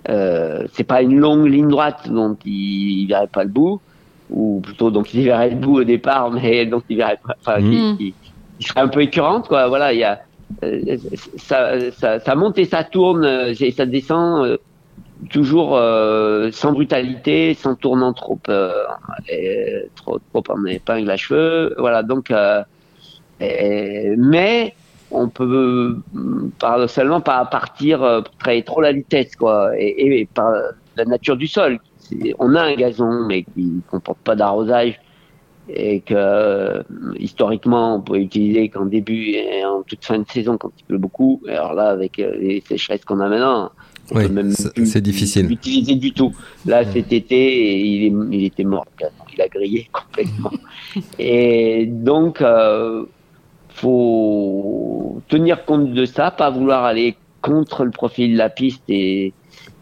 euh, 0.09 0.67
c'est 0.75 0.85
pas 0.85 1.03
une 1.03 1.19
longue 1.19 1.47
ligne 1.47 1.69
droite 1.69 2.09
dont 2.11 2.37
ils 2.45 3.05
ne 3.05 3.09
verraient 3.09 3.29
pas 3.29 3.45
le 3.45 3.51
bout, 3.51 3.81
ou 4.29 4.61
plutôt 4.61 4.91
donc 4.91 5.13
ils 5.15 5.25
verraient 5.25 5.51
le 5.51 5.57
bout 5.57 5.81
au 5.81 5.85
départ, 5.85 6.31
mais 6.31 6.67
donc 6.73 6.85
ils 6.89 6.97
verraient 6.97 7.19
pas, 7.25 7.35
enfin, 7.45 7.61
Mhm. 7.61 7.69
Mm. 7.69 7.97
qui, 7.97 7.97
qui- 7.97 8.17
qui 8.59 8.67
serait 8.67 8.81
un 8.81 8.89
peu 8.89 9.03
écœurante, 9.03 9.49
quoi. 9.49 9.69
Voilà, 9.69 9.93
il 9.93 9.99
y 9.99 10.05
a, 10.05 10.19
euh, 10.65 10.97
ça, 11.37 11.91
ça, 11.91 12.21
ça 12.21 12.35
monte 12.35 12.59
et 12.59 12.65
ça 12.65 12.85
tourne, 12.85 13.25
euh, 13.25 13.53
et 13.61 13.71
ça 13.71 13.85
descend 13.85 14.47
euh, 14.47 14.57
toujours 15.31 15.77
euh, 15.77 16.51
sans 16.53 16.73
brutalité, 16.73 17.53
sans 17.55 17.75
tournant 17.77 18.13
trop, 18.15 18.41
euh, 18.49 18.73
et 19.31 19.91
trop, 19.95 20.19
trop 20.33 20.43
en 20.49 20.65
épingle 20.65 21.11
à 21.11 21.17
cheveux. 21.19 21.75
Voilà, 21.79 22.03
donc, 22.03 22.31
euh, 22.31 22.63
et- 23.41 24.15
mais 24.17 24.73
on 25.11 25.29
peut 25.29 26.03
euh, 26.17 26.51
paradoxalement 26.59 27.21
pas 27.21 27.45
partir 27.45 28.03
euh, 28.03 28.21
travailler 28.39 28.65
trop 28.65 28.81
la 28.81 28.93
vitesse, 28.93 29.35
quoi, 29.37 29.71
et, 29.79 30.21
et 30.21 30.27
par 30.27 30.53
la 30.97 31.05
nature 31.05 31.37
du 31.37 31.47
sol. 31.47 31.79
On 32.39 32.55
a 32.55 32.63
un 32.63 32.75
gazon, 32.77 33.27
mais 33.27 33.43
qui 33.43 33.63
ne 33.65 33.81
comporte 33.91 34.19
pas 34.19 34.37
d'arrosage 34.37 35.01
et 35.69 36.01
que 36.01 36.15
euh, 36.17 36.81
historiquement 37.19 37.97
on 37.97 38.01
pouvait 38.01 38.23
utiliser 38.23 38.69
qu'en 38.69 38.85
début 38.87 39.31
et 39.31 39.65
en 39.65 39.83
toute 39.83 40.05
fin 40.05 40.21
de 40.21 40.25
saison 40.31 40.57
quand 40.57 40.71
il 40.79 40.85
pleut 40.85 40.99
beaucoup. 40.99 41.43
Et 41.49 41.51
alors 41.51 41.75
là, 41.75 41.89
avec 41.89 42.21
euh, 42.21 42.37
les 42.39 42.63
sécheresses 42.69 43.05
qu'on 43.05 43.19
a 43.19 43.29
maintenant, 43.29 43.73
on 44.13 44.17
Oui, 44.17 44.29
peut 44.29 44.33
même 44.33 44.53
c'est- 44.53 45.01
difficile. 45.01 45.49
l'utiliser 45.49 45.97
du 45.97 46.13
tout. 46.13 46.33
Là, 46.67 46.85
cet 46.85 47.13
été, 47.13 47.81
il, 47.85 48.05
est, 48.05 48.37
il 48.37 48.45
était 48.45 48.63
mort, 48.63 48.85
le 48.93 49.07
gazon. 49.07 49.25
il 49.35 49.43
a 49.43 49.49
grillé 49.49 49.89
complètement. 49.93 50.53
et 51.19 51.87
donc, 51.87 52.41
euh, 52.41 53.05
faut 53.77 55.21
tenir 55.29 55.65
compte 55.65 55.93
de 55.93 56.05
ça, 56.07 56.31
pas 56.31 56.51
vouloir 56.51 56.85
aller 56.85 57.17
contre 57.43 57.85
le 57.85 57.91
profil 57.91 58.33
de 58.33 58.39
la 58.39 58.49
piste 58.51 58.83
et 58.89 59.33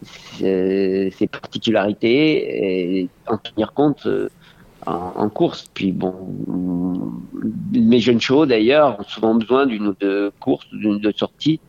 ses, 0.02 1.12
ses 1.16 1.26
particularités 1.26 3.00
et 3.00 3.08
en 3.26 3.38
tenir 3.38 3.72
compte 3.72 4.04
euh, 4.06 4.28
en, 4.86 5.12
en 5.16 5.28
course. 5.28 5.66
Puis 5.72 5.92
bon, 5.92 6.12
mes 7.72 8.00
jeunes 8.00 8.20
chevaux 8.20 8.46
d'ailleurs 8.46 8.98
ont 9.00 9.04
souvent 9.04 9.34
besoin 9.34 9.66
d'une 9.66 9.86
ou 9.88 9.94
deux 9.98 10.30
courses, 10.40 10.66
d'une 10.72 10.94
ou 10.94 10.98
deux 10.98 11.12
sorties 11.16 11.60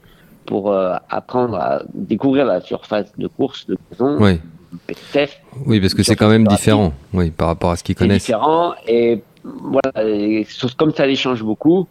pour 0.46 0.72
euh, 0.72 0.96
apprendre 1.10 1.56
à 1.56 1.84
découvrir 1.94 2.46
la 2.46 2.62
surface 2.62 3.12
de 3.18 3.28
course 3.28 3.66
de 3.68 3.78
gazon, 3.92 4.18
Oui. 4.20 4.40
PTF, 4.88 5.40
Oui, 5.66 5.80
parce 5.80 5.94
que 5.94 6.04
c'est 6.04 6.18
quand 6.18 6.28
même 6.28 6.46
différent, 6.48 6.92
oui, 7.14 7.32
par 7.32 7.48
rapport 7.48 7.72
à 7.72 7.78
ce 7.78 7.84
qu'ils 7.84 7.96
c'est 7.96 8.04
connaissent. 8.04 8.26
différent 8.26 8.74
et 8.88 9.22
voilà, 9.44 9.92
et 10.06 10.46
comme 10.78 10.92
ça 10.94 11.08
les 11.08 11.16
change 11.16 11.42
beaucoup. 11.42 11.88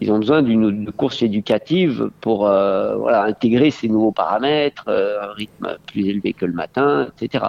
Ils 0.00 0.10
ont 0.10 0.18
besoin 0.18 0.42
d'une 0.42 0.90
course 0.92 1.22
éducative 1.22 2.10
pour 2.20 2.46
euh, 2.48 2.96
voilà 2.96 3.22
intégrer 3.24 3.70
ces 3.70 3.88
nouveaux 3.88 4.12
paramètres, 4.12 4.84
euh, 4.88 5.22
un 5.22 5.32
rythme 5.34 5.76
plus 5.86 6.06
élevé 6.08 6.32
que 6.32 6.46
le 6.46 6.52
matin, 6.52 7.08
etc. 7.20 7.44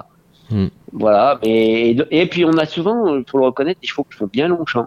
Hmm. 0.52 0.68
Voilà. 0.94 1.40
Et, 1.44 1.98
et 2.12 2.26
puis 2.28 2.46
on 2.46 2.58
a 2.58 2.66
souvent, 2.66 3.16
il 3.16 3.24
faut 3.28 3.40
le 3.40 3.46
reconnaître, 3.46 3.82
des 3.82 3.88
chevaux 3.88 4.06
qui 4.10 4.18
font 4.18 4.30
bien 4.32 4.48
long 4.48 4.66
champ. 4.66 4.86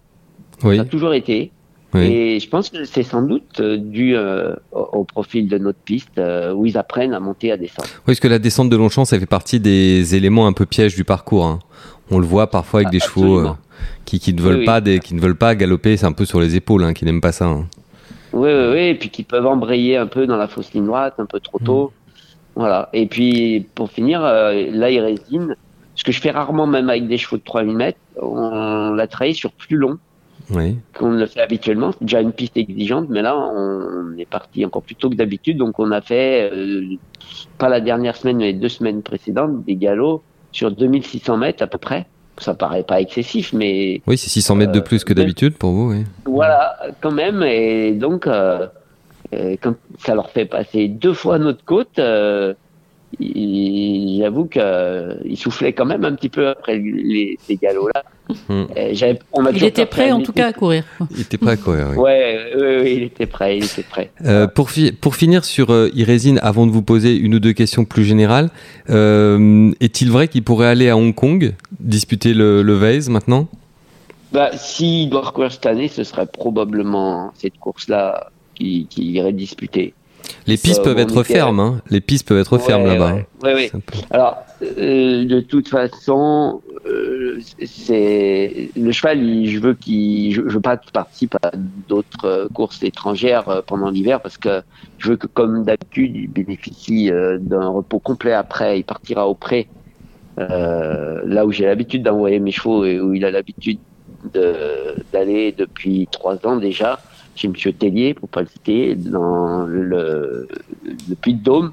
Oui, 0.62 0.76
Ça 0.76 0.82
a 0.82 0.84
toujours 0.84 1.14
été. 1.14 1.50
Oui. 1.94 2.00
Et 2.02 2.40
je 2.40 2.48
pense 2.48 2.68
que 2.68 2.84
c'est 2.84 3.02
sans 3.02 3.22
doute 3.22 3.60
euh, 3.60 3.76
dû 3.78 4.14
euh, 4.14 4.54
au, 4.72 5.04
profil 5.04 5.48
de 5.48 5.56
notre 5.58 5.78
piste 5.78 6.20
où 6.54 6.66
ils 6.66 6.76
apprennent 6.76 7.14
à 7.14 7.20
monter, 7.20 7.50
à 7.50 7.56
descendre. 7.56 7.88
Oui, 7.88 8.02
parce 8.06 8.20
que 8.20 8.28
la 8.28 8.38
descente 8.38 8.68
de 8.68 8.76
Longchamp, 8.76 9.04
ça 9.04 9.18
fait 9.18 9.26
partie 9.26 9.58
des 9.58 10.14
éléments 10.14 10.46
un 10.46 10.52
peu 10.52 10.66
pièges 10.66 10.94
du 10.94 11.04
parcours. 11.04 11.46
hein. 11.46 11.58
On 12.10 12.18
le 12.18 12.26
voit 12.26 12.48
parfois 12.50 12.80
avec 12.80 12.88
Ah, 12.88 12.92
des 12.92 13.00
chevaux 13.00 13.38
absolument. 13.38 13.58
Qui, 14.04 14.18
qui 14.20 14.32
ne 14.34 14.40
veulent 14.40 14.58
Oui, 14.60 14.64
pas 14.64 14.80
des, 14.80 14.98
qui 15.00 15.14
ne 15.14 15.20
veulent 15.20 15.36
pas 15.36 15.54
galoper, 15.54 15.96
c'est 15.96 16.06
un 16.06 16.12
peu 16.12 16.24
sur 16.24 16.40
les 16.40 16.56
épaules, 16.56 16.84
hein, 16.84 16.92
qui 16.94 17.04
n'aiment 17.04 17.20
pas 17.20 17.32
ça. 17.32 17.46
hein. 17.46 17.66
Oui, 18.32 18.50
oui, 18.52 18.66
oui, 18.72 18.78
et 18.88 18.94
puis 18.94 19.08
qui 19.10 19.22
peuvent 19.22 19.46
embrayer 19.46 19.96
un 19.96 20.06
peu 20.06 20.26
dans 20.26 20.36
la 20.36 20.48
fausse 20.48 20.72
ligne 20.72 20.86
droite, 20.86 21.14
un 21.18 21.26
peu 21.26 21.40
trop 21.40 21.58
tôt. 21.58 21.92
Voilà. 22.54 22.88
Et 22.92 23.06
puis, 23.06 23.66
pour 23.74 23.90
finir, 23.90 24.22
euh, 24.24 24.66
là, 24.70 24.90
il 24.90 25.00
résine. 25.00 25.56
Ce 25.94 26.04
que 26.04 26.12
je 26.12 26.20
fais 26.20 26.30
rarement, 26.30 26.66
même 26.66 26.90
avec 26.90 27.06
des 27.08 27.16
chevaux 27.18 27.38
de 27.38 27.42
3000 27.42 27.74
mètres, 27.76 27.98
on 28.20 28.90
l'a 28.92 29.06
travaillé 29.06 29.32
sur 29.34 29.50
plus 29.52 29.76
long 29.76 29.98
Oui. 30.50 30.76
qu'on 30.96 31.10
ne 31.10 31.18
le 31.20 31.26
fait 31.26 31.40
habituellement. 31.40 31.92
C'est 31.92 32.02
déjà 32.04 32.20
une 32.20 32.32
piste 32.32 32.56
exigeante, 32.56 33.06
mais 33.08 33.22
là, 33.22 33.36
on 33.36 34.16
est 34.18 34.28
parti 34.28 34.64
encore 34.64 34.82
plus 34.82 34.94
tôt 34.94 35.08
que 35.10 35.14
d'habitude. 35.16 35.56
Donc, 35.56 35.78
on 35.78 35.90
a 35.90 36.00
fait, 36.00 36.50
euh, 36.52 36.84
pas 37.58 37.68
la 37.68 37.80
dernière 37.80 38.14
semaine, 38.16 38.36
mais 38.38 38.46
les 38.52 38.58
deux 38.58 38.68
semaines 38.68 39.02
précédentes, 39.02 39.64
des 39.64 39.74
galops 39.76 40.22
sur 40.52 40.70
2600 40.70 41.36
mètres 41.36 41.62
à 41.62 41.66
peu 41.66 41.78
près. 41.78 42.06
Ça 42.40 42.54
paraît 42.54 42.82
pas 42.84 43.00
excessif, 43.00 43.52
mais 43.52 44.00
Oui, 44.06 44.16
c'est 44.16 44.28
600 44.30 44.54
mètres 44.54 44.72
de 44.72 44.78
Euh, 44.78 44.82
plus 44.82 45.02
que 45.04 45.12
mais- 45.12 45.16
d'habitude 45.22 45.56
pour 45.56 45.70
vous. 45.72 45.90
Oui. 45.92 46.04
voilà, 46.24 46.76
quand 47.00 47.10
même. 47.10 47.42
Et 47.42 47.92
donc, 47.92 48.26
euh, 48.26 48.66
euh, 49.34 49.56
quand 49.60 49.74
ça 49.98 50.14
leur 50.14 50.30
fait 50.30 50.44
passer 50.46 50.88
deux 50.88 51.14
fois 51.14 51.38
notre 51.38 51.64
côte, 51.64 51.98
euh, 51.98 52.54
j'avoue 53.20 54.46
qu'ils 54.46 55.36
soufflaient 55.36 55.72
quand 55.72 55.86
même 55.86 56.04
un 56.04 56.14
petit 56.14 56.28
peu 56.28 56.48
après 56.48 56.76
les, 56.78 57.38
ces 57.46 57.56
galops-là. 57.56 58.02
Hmm. 58.48 58.64
On 59.32 59.46
Il 59.46 59.64
était 59.64 59.86
prêt 59.86 60.04
qu'il 60.04 60.12
en 60.12 60.20
tout 60.20 60.32
cas 60.32 60.48
à 60.48 60.52
courir. 60.52 60.84
Il 61.14 61.22
était 61.22 61.38
prêt 61.38 61.52
à 61.52 61.56
courir. 61.56 61.86
oui. 61.90 61.96
Ouais, 61.96 62.52
ouais, 62.60 62.94
il 62.96 63.02
était 63.04 63.24
prêt, 63.26 63.56
il 63.56 63.64
était 63.64 63.82
prêt. 63.82 64.10
Euh, 64.26 64.46
pour, 64.46 64.70
fi- 64.70 64.92
pour 64.92 65.16
finir 65.16 65.46
sur 65.46 65.70
euh, 65.70 65.88
Irésine, 65.94 66.38
avant 66.42 66.66
de 66.66 66.70
vous 66.70 66.82
poser 66.82 67.16
une 67.16 67.34
ou 67.34 67.40
deux 67.40 67.54
questions 67.54 67.86
plus 67.86 68.04
générales, 68.04 68.50
euh, 68.90 69.70
est-il 69.80 70.10
vrai 70.10 70.28
qu'il 70.28 70.42
pourrait 70.42 70.66
aller 70.68 70.90
à 70.90 70.96
Hong 70.98 71.14
Kong 71.14 71.54
disputer 71.80 72.34
le, 72.34 72.62
le 72.62 72.74
Vase 72.74 73.08
maintenant? 73.08 73.48
Bah, 74.30 74.50
s'il 74.54 75.08
doit 75.08 75.22
recourir 75.22 75.50
cette 75.50 75.64
année, 75.64 75.88
ce 75.88 76.04
serait 76.04 76.26
probablement 76.26 77.32
cette 77.34 77.56
course-là 77.58 78.28
qui, 78.54 78.86
qui 78.90 79.12
irait 79.12 79.32
disputer. 79.32 79.94
Les 80.46 80.56
Ça, 80.56 80.62
pistes 80.68 80.82
peuvent 80.84 80.98
être 80.98 81.22
fermes. 81.22 81.60
hein. 81.60 81.80
Les 81.90 82.00
pistes 82.00 82.26
peuvent 82.26 82.38
être 82.38 82.58
fermes 82.58 82.86
là-bas. 82.86 83.16
un 83.44 83.80
peu- 83.80 83.98
Alors, 84.10 84.38
euh, 84.62 85.24
de 85.24 85.40
toute 85.40 85.68
façon, 85.68 86.60
euh, 86.86 87.38
c'est 87.64 88.70
le 88.76 88.92
cheval. 88.92 89.22
il- 89.22 89.50
je 89.50 89.58
veux 89.60 89.74
qu'il, 89.74 90.32
je, 90.34 90.42
je 90.46 90.54
veux 90.54 90.60
pas 90.60 90.76
qu'il 90.76 90.92
participe 90.92 91.34
à 91.42 91.50
d'autres 91.88 92.24
euh, 92.24 92.48
courses 92.52 92.82
étrangères 92.82 93.62
pendant 93.66 93.90
l'hiver 93.90 94.20
parce 94.20 94.38
que 94.38 94.62
je 94.98 95.10
veux 95.10 95.16
que, 95.16 95.26
comme 95.26 95.64
d'habitude, 95.64 96.14
il 96.16 96.28
bénéficie 96.28 97.10
d'un 97.40 97.68
repos 97.68 97.98
complet 97.98 98.32
après. 98.32 98.78
Il 98.80 98.84
partira 98.84 99.28
au 99.28 99.34
pré, 99.34 99.68
euh, 100.38 101.20
là 101.26 101.46
où 101.46 101.52
j'ai 101.52 101.66
l'habitude 101.66 102.02
d'envoyer 102.02 102.38
mes 102.38 102.52
chevaux 102.52 102.84
et 102.84 103.00
où 103.00 103.14
il 103.14 103.24
a 103.24 103.30
l'habitude 103.30 103.78
de- 104.34 104.96
d'aller 105.12 105.52
depuis 105.56 106.08
trois 106.10 106.44
ans 106.46 106.56
déjà 106.56 106.98
chez 107.38 107.48
Monsieur 107.48 107.72
Tellier, 107.72 108.14
pour 108.14 108.28
pas 108.28 108.40
le 108.40 108.48
citer, 108.48 108.94
dans 108.96 109.64
le, 109.64 110.48
le 111.08 111.14
Puy 111.14 111.34
de 111.34 111.42
Dôme. 111.42 111.72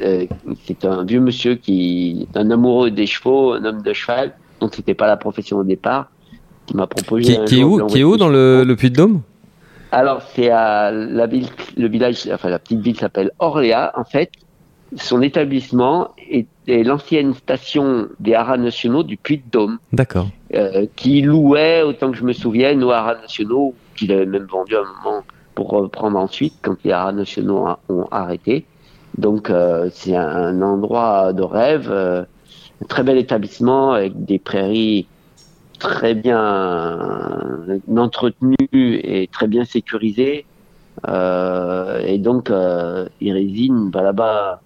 Euh, 0.00 0.26
c'est 0.64 0.84
un 0.84 1.04
vieux 1.04 1.20
monsieur 1.20 1.56
qui 1.56 2.28
est 2.32 2.36
un 2.38 2.50
amoureux 2.50 2.90
des 2.90 3.06
chevaux, 3.06 3.52
un 3.52 3.64
homme 3.64 3.82
de 3.82 3.92
cheval, 3.92 4.34
donc 4.60 4.74
c'était 4.74 4.94
pas 4.94 5.08
la 5.08 5.16
profession 5.16 5.58
au 5.58 5.64
départ, 5.64 6.10
qui 6.66 6.76
m'a 6.76 6.86
proposé. 6.86 7.38
Qui, 7.38 7.44
qui 7.46 7.60
est 7.60 7.64
où, 7.64 7.84
qui 7.86 8.00
est 8.00 8.04
où 8.04 8.16
dans 8.16 8.28
le, 8.28 8.62
le 8.64 8.76
Puy-de-Dôme 8.76 9.22
Alors 9.90 10.22
c'est 10.34 10.50
à 10.50 10.92
la 10.92 11.26
ville, 11.26 11.48
le 11.76 11.88
village, 11.88 12.28
enfin 12.32 12.48
la 12.48 12.60
petite 12.60 12.80
ville 12.80 12.96
s'appelle 12.96 13.32
Orléans. 13.40 13.90
En 13.96 14.04
fait, 14.04 14.30
son 14.96 15.22
établissement 15.22 16.10
est, 16.30 16.46
est 16.70 16.82
l'ancienne 16.84 17.34
station 17.34 18.08
des 18.20 18.34
haras 18.34 18.56
nationaux 18.56 19.02
du 19.02 19.16
Puy 19.16 19.38
de 19.38 19.50
Dôme. 19.50 19.78
D'accord. 19.92 20.28
euh, 20.54 20.86
qui 20.96 21.22
louait, 21.22 21.82
autant 21.82 22.10
que 22.10 22.16
je 22.16 22.24
me 22.24 22.32
souvienne, 22.32 22.82
aux 22.82 22.90
haras 22.90 23.14
nationaux, 23.20 23.74
qu'il 23.96 24.10
avait 24.12 24.26
même 24.26 24.46
vendu 24.46 24.74
à 24.76 24.80
un 24.80 25.02
moment 25.04 25.22
pour 25.54 25.70
reprendre 25.70 26.18
ensuite 26.18 26.54
quand 26.62 26.76
les 26.84 26.92
haras 26.92 27.12
nationaux 27.12 27.66
a- 27.66 27.78
ont 27.88 28.06
arrêté. 28.10 28.64
Donc 29.16 29.50
euh, 29.50 29.88
c'est 29.92 30.16
un, 30.16 30.26
un 30.26 30.62
endroit 30.62 31.32
de 31.32 31.42
rêve, 31.42 31.88
euh, 31.90 32.22
un 32.82 32.86
très 32.86 33.02
bel 33.02 33.18
établissement 33.18 33.92
avec 33.92 34.24
des 34.24 34.38
prairies 34.38 35.06
très 35.78 36.14
bien 36.14 37.48
entretenues 37.96 38.56
et 38.72 39.28
très 39.32 39.46
bien 39.46 39.64
sécurisées. 39.64 40.44
Et 41.08 42.18
donc 42.18 42.50
euh, 42.50 43.08
il 43.20 43.32
résine 43.32 43.90
va 43.90 44.02
là-bas 44.02 44.60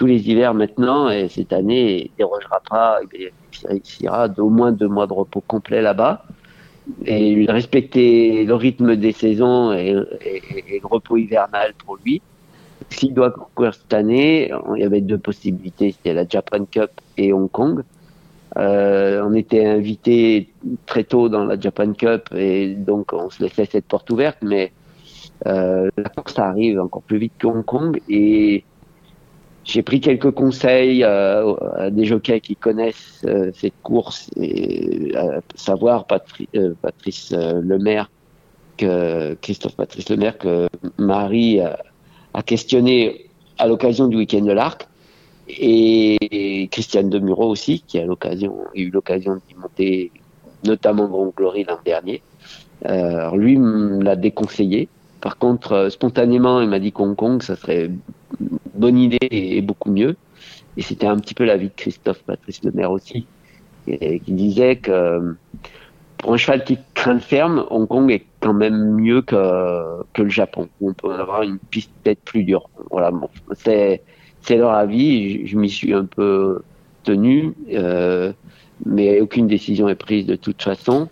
tous 0.00 0.06
les 0.06 0.30
hivers 0.30 0.54
maintenant 0.54 1.10
et 1.10 1.28
cette 1.28 1.52
année 1.52 2.06
il 2.06 2.10
dérogera 2.16 2.60
pas, 2.70 3.00
il 3.02 3.30
bénéficiera 3.60 4.28
d'au 4.28 4.48
moins 4.48 4.72
deux 4.72 4.88
mois 4.88 5.06
de 5.06 5.12
repos 5.12 5.42
complet 5.46 5.82
là-bas 5.82 6.24
et 7.04 7.44
respecter 7.46 8.46
le 8.46 8.54
rythme 8.54 8.96
des 8.96 9.12
saisons 9.12 9.74
et, 9.74 9.92
le 9.92 10.86
repos 10.86 11.18
hivernal 11.18 11.74
pour 11.84 11.98
lui. 12.02 12.22
S'il 12.88 13.12
doit 13.12 13.30
courir 13.30 13.74
cette 13.74 13.92
année, 13.92 14.50
il 14.74 14.80
y 14.80 14.84
avait 14.84 15.02
deux 15.02 15.18
possibilités, 15.18 15.92
c'était 15.92 16.14
la 16.14 16.26
Japan 16.26 16.64
Cup 16.64 16.92
et 17.18 17.34
Hong 17.34 17.50
Kong. 17.50 17.82
Euh, 18.56 19.22
on 19.22 19.34
était 19.34 19.66
invité 19.66 20.48
très 20.86 21.04
tôt 21.04 21.28
dans 21.28 21.44
la 21.44 21.60
Japan 21.60 21.92
Cup 21.92 22.30
et 22.34 22.68
donc 22.74 23.12
on 23.12 23.28
se 23.28 23.42
laissait 23.42 23.68
cette 23.70 23.84
porte 23.84 24.08
ouverte, 24.08 24.38
mais 24.40 24.72
euh, 25.46 25.90
la 25.98 26.08
course 26.08 26.38
arrive 26.38 26.80
encore 26.80 27.02
plus 27.02 27.18
vite 27.18 27.34
que 27.38 27.46
Hong 27.46 27.66
Kong 27.66 28.00
et 28.08 28.64
j'ai 29.64 29.82
pris 29.82 30.00
quelques 30.00 30.30
conseils 30.30 31.04
euh, 31.04 31.54
à 31.76 31.90
des 31.90 32.04
jockeys 32.04 32.40
qui 32.40 32.56
connaissent 32.56 33.22
euh, 33.24 33.50
cette 33.54 33.80
course, 33.82 34.30
et 34.36 35.14
à 35.16 35.40
savoir 35.54 36.06
Patri- 36.06 36.48
euh, 36.56 36.74
Patrice 36.80 37.32
euh, 37.32 37.60
Lemaire, 37.62 38.10
que 38.76 39.34
Christophe 39.42 39.76
Patrice 39.76 40.08
Lemaire, 40.08 40.38
que 40.38 40.68
Marie 40.98 41.60
a, 41.60 42.42
questionné 42.42 43.26
à 43.58 43.66
l'occasion 43.66 44.08
du 44.08 44.16
week-end 44.16 44.42
de 44.42 44.52
l'Arc, 44.52 44.88
et 45.48 46.68
Christiane 46.70 47.10
Demuro 47.10 47.48
aussi, 47.48 47.82
qui 47.86 47.98
a 47.98 48.04
eu 48.04 48.90
l'occasion 48.90 49.36
d'y 49.48 49.54
monter, 49.56 50.12
notamment 50.64 51.06
Grand 51.08 51.32
Glory 51.36 51.64
l'an 51.64 51.78
dernier. 51.84 52.22
Euh, 52.86 53.36
lui 53.36 53.58
l'a 54.00 54.16
déconseillé. 54.16 54.88
Par 55.20 55.36
contre, 55.36 55.72
euh, 55.72 55.90
spontanément, 55.90 56.62
il 56.62 56.68
m'a 56.68 56.78
dit 56.78 56.92
qu'Hong 56.92 57.14
Kong, 57.14 57.42
ça 57.42 57.56
serait 57.56 57.90
bonne 58.80 58.98
idée 58.98 59.18
et 59.30 59.60
beaucoup 59.60 59.90
mieux. 59.90 60.16
Et 60.76 60.82
c'était 60.82 61.06
un 61.06 61.18
petit 61.18 61.34
peu 61.34 61.44
l'avis 61.44 61.68
de 61.68 61.74
Christophe 61.76 62.22
Patrice 62.24 62.62
Lemaire 62.64 62.90
aussi, 62.90 63.26
qui 63.86 64.32
disait 64.32 64.76
que 64.76 65.34
pour 66.18 66.34
un 66.34 66.36
cheval 66.36 66.64
qui 66.64 66.78
craint 66.94 67.14
le 67.14 67.20
ferme, 67.20 67.64
Hong 67.70 67.88
Kong 67.88 68.10
est 68.10 68.24
quand 68.40 68.52
même 68.52 68.94
mieux 68.94 69.22
que, 69.22 70.02
que 70.12 70.22
le 70.22 70.28
Japon, 70.28 70.68
on 70.80 70.92
peut 70.92 71.12
avoir 71.12 71.42
une 71.42 71.58
piste 71.58 71.90
peut-être 72.02 72.20
plus 72.20 72.44
dure. 72.44 72.68
Voilà, 72.90 73.10
bon, 73.10 73.28
c'est, 73.52 74.02
c'est 74.42 74.56
leur 74.56 74.72
avis, 74.72 75.46
je, 75.46 75.52
je 75.52 75.56
m'y 75.56 75.70
suis 75.70 75.94
un 75.94 76.04
peu 76.04 76.60
tenu, 77.04 77.54
euh, 77.72 78.32
mais 78.84 79.20
aucune 79.20 79.46
décision 79.46 79.88
est 79.88 79.94
prise 79.94 80.26
de 80.26 80.36
toute 80.36 80.62
façon. 80.62 81.08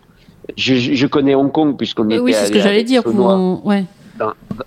Je, 0.57 1.07
connais 1.07 1.35
Hong 1.35 1.53
Kong 1.53 1.77
puisqu'on 1.77 2.07
Oui, 2.07 2.15
était 2.15 2.23
oui, 2.23 2.33
c'est 2.35 2.47
ce 2.47 2.53
que 2.53 2.61
j'allais 2.61 2.85
dire. 2.85 3.03
Ouais. 3.65 3.85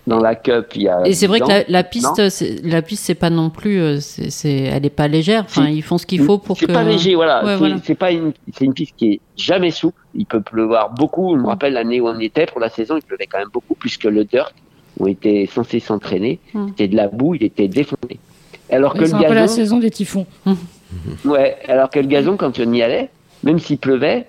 Dans 0.08 0.20
la 0.20 0.36
Cup 0.36 0.68
il 0.76 0.84
y 0.84 0.88
a 0.90 1.06
Et 1.06 1.14
c'est 1.14 1.28
vrai 1.28 1.40
10 1.40 1.46
que 1.48 1.72
la, 1.72 1.84
piste, 1.84 2.30
c'est- 2.30 2.64
la 2.66 2.82
piste, 2.82 3.04
c'est 3.06 3.16
pas 3.16 3.30
non 3.30 3.50
plus, 3.50 3.80
euh, 3.82 4.00
c'est, 4.00 4.30
c'est- 4.30 4.64
elle 4.64 4.86
est 4.86 4.90
pas 4.90 5.08
légère. 5.08 5.44
Enfin, 5.46 5.68
ils 5.70 5.82
font 5.84 5.98
ce 5.98 6.06
qu'il 6.06 6.22
faut 6.24 6.38
pour 6.38 6.58
c'est 6.58 6.66
que. 6.68 6.72
pas 6.72 6.84
léger, 6.84 7.16
voilà. 7.16 7.44
Ouais, 7.44 7.52
c'est 7.54 7.58
voilà. 7.58 7.76
c'est 7.84 7.96
pas 7.96 8.12
une, 8.12 8.34
c'est 8.54 8.66
une 8.66 8.74
piste 8.74 8.94
qui 8.98 9.14
est 9.14 9.20
jamais 9.38 9.72
souple. 9.72 10.00
Il 10.16 10.26
peut 10.26 10.42
pleuvoir 10.42 10.92
beaucoup. 10.92 11.36
Je 11.36 11.42
me 11.42 11.48
rappelle 11.48 11.74
l'année 11.74 12.00
où 12.02 12.08
on 12.08 12.20
y 12.20 12.26
était 12.26 12.46
pour 12.46 12.60
la 12.60 12.70
saison, 12.70 12.96
il 12.98 13.04
pleuvait 13.04 13.28
quand 13.28 13.40
même 13.40 13.50
beaucoup 13.54 13.76
puisque 13.76 14.06
le 14.06 14.24
dirt 14.26 14.54
où 15.00 15.06
on 15.06 15.08
était 15.08 15.48
censé 15.54 15.80
s'entraîner, 15.80 16.40
Mm. 16.54 16.68
c'était 16.70 16.88
de 16.90 16.96
la 16.96 17.08
boue, 17.08 17.36
il 17.36 17.44
était 17.44 17.68
défoncé. 17.68 18.20
Alors 18.70 18.94
que 18.94 19.06
C'est 19.06 19.12
le 19.14 19.18
un 19.20 19.28
peu 19.28 19.34
la 19.34 19.42
gazon, 19.42 19.56
saison 19.56 19.78
des 19.80 19.92
typhons. 19.92 20.26
ouais, 21.26 21.58
alors 21.68 21.90
que 21.90 22.00
le 22.00 22.08
gazon 22.08 22.38
quand 22.38 22.60
on 22.60 22.74
y 22.74 22.82
allait, 22.82 23.10
même 23.44 23.60
s'il 23.60 23.78
pleuvait, 23.78 24.28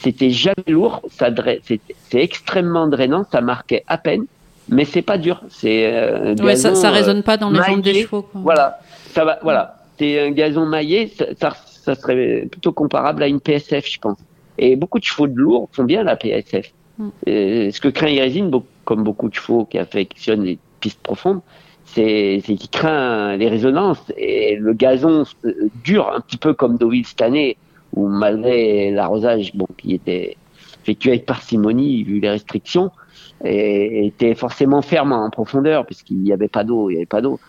c'était 0.00 0.30
jamais 0.30 0.54
lourd, 0.68 1.02
ça 1.10 1.30
dra- 1.30 1.58
c'est 1.64 1.80
c'est 2.10 2.20
extrêmement 2.22 2.86
drainant, 2.88 3.24
ça 3.30 3.40
marquait 3.40 3.82
à 3.88 3.98
peine, 3.98 4.24
mais 4.68 4.84
c'est 4.84 5.02
pas 5.02 5.18
dur. 5.18 5.42
C'est 5.48 5.92
euh, 5.92 6.34
Ouais, 6.36 6.56
ça, 6.56 6.74
ça 6.74 6.88
euh, 6.88 6.92
résonne 6.92 7.22
pas 7.22 7.36
dans 7.36 7.50
les 7.50 7.62
jambes 7.62 7.82
des 7.82 8.02
chevaux. 8.02 8.22
quoi. 8.22 8.40
Voilà, 8.42 8.78
ça 9.12 9.24
va, 9.24 9.38
voilà. 9.42 9.76
C'est 9.98 10.20
un 10.20 10.30
gazon 10.30 10.66
maillé, 10.66 11.08
ça, 11.08 11.26
ça, 11.38 11.52
ça 11.66 11.94
serait 11.94 12.46
plutôt 12.50 12.72
comparable 12.72 13.22
à 13.22 13.28
une 13.28 13.40
PSF, 13.40 13.86
je 13.88 13.98
pense. 13.98 14.18
Et 14.58 14.76
beaucoup 14.76 14.98
de 14.98 15.04
chevaux 15.04 15.26
de 15.26 15.36
lourd 15.36 15.68
font 15.72 15.84
bien 15.84 16.02
la 16.02 16.16
PSF. 16.16 16.72
Mm. 16.98 17.08
Euh, 17.28 17.70
ce 17.70 17.80
que 17.80 17.88
craint 17.88 18.08
Irésine, 18.08 18.50
comme 18.84 19.02
beaucoup 19.02 19.28
de 19.28 19.34
chevaux 19.34 19.64
qui 19.64 19.78
affectionnent 19.78 20.44
les 20.44 20.58
pistes 20.80 21.00
profondes, 21.02 21.40
c'est 21.84 22.40
qu'il 22.44 22.70
craint 22.70 23.36
les 23.36 23.48
résonances 23.48 24.02
et 24.16 24.56
le 24.56 24.72
gazon 24.72 25.24
euh, 25.44 25.52
dure 25.84 26.10
un 26.14 26.20
petit 26.20 26.36
peu 26.36 26.54
comme 26.54 26.78
Deauville 26.78 27.06
cette 27.06 27.22
année, 27.22 27.56
où 27.94 28.08
malgré 28.08 28.90
l'arrosage, 28.90 29.54
bon, 29.54 29.66
qui 29.76 29.94
était 29.94 30.36
effectué 30.82 31.10
avec 31.10 31.26
parcimonie 31.26 32.02
vu 32.02 32.20
les 32.20 32.30
restrictions, 32.30 32.90
et, 33.44 34.06
était 34.06 34.34
forcément 34.34 34.82
ferme 34.82 35.12
en 35.12 35.30
profondeur 35.30 35.86
puisqu'il 35.86 36.18
n'y 36.18 36.32
avait 36.32 36.48
pas 36.48 36.64
d'eau, 36.64 36.90
il 36.90 36.94
n'y 36.94 36.98
avait 36.98 37.06
pas 37.06 37.20
d'eau. 37.20 37.40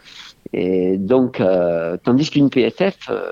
Et 0.53 0.97
donc, 0.97 1.39
euh, 1.39 1.97
tandis 2.03 2.29
qu'une 2.29 2.49
PSF, 2.49 3.09
euh, 3.09 3.31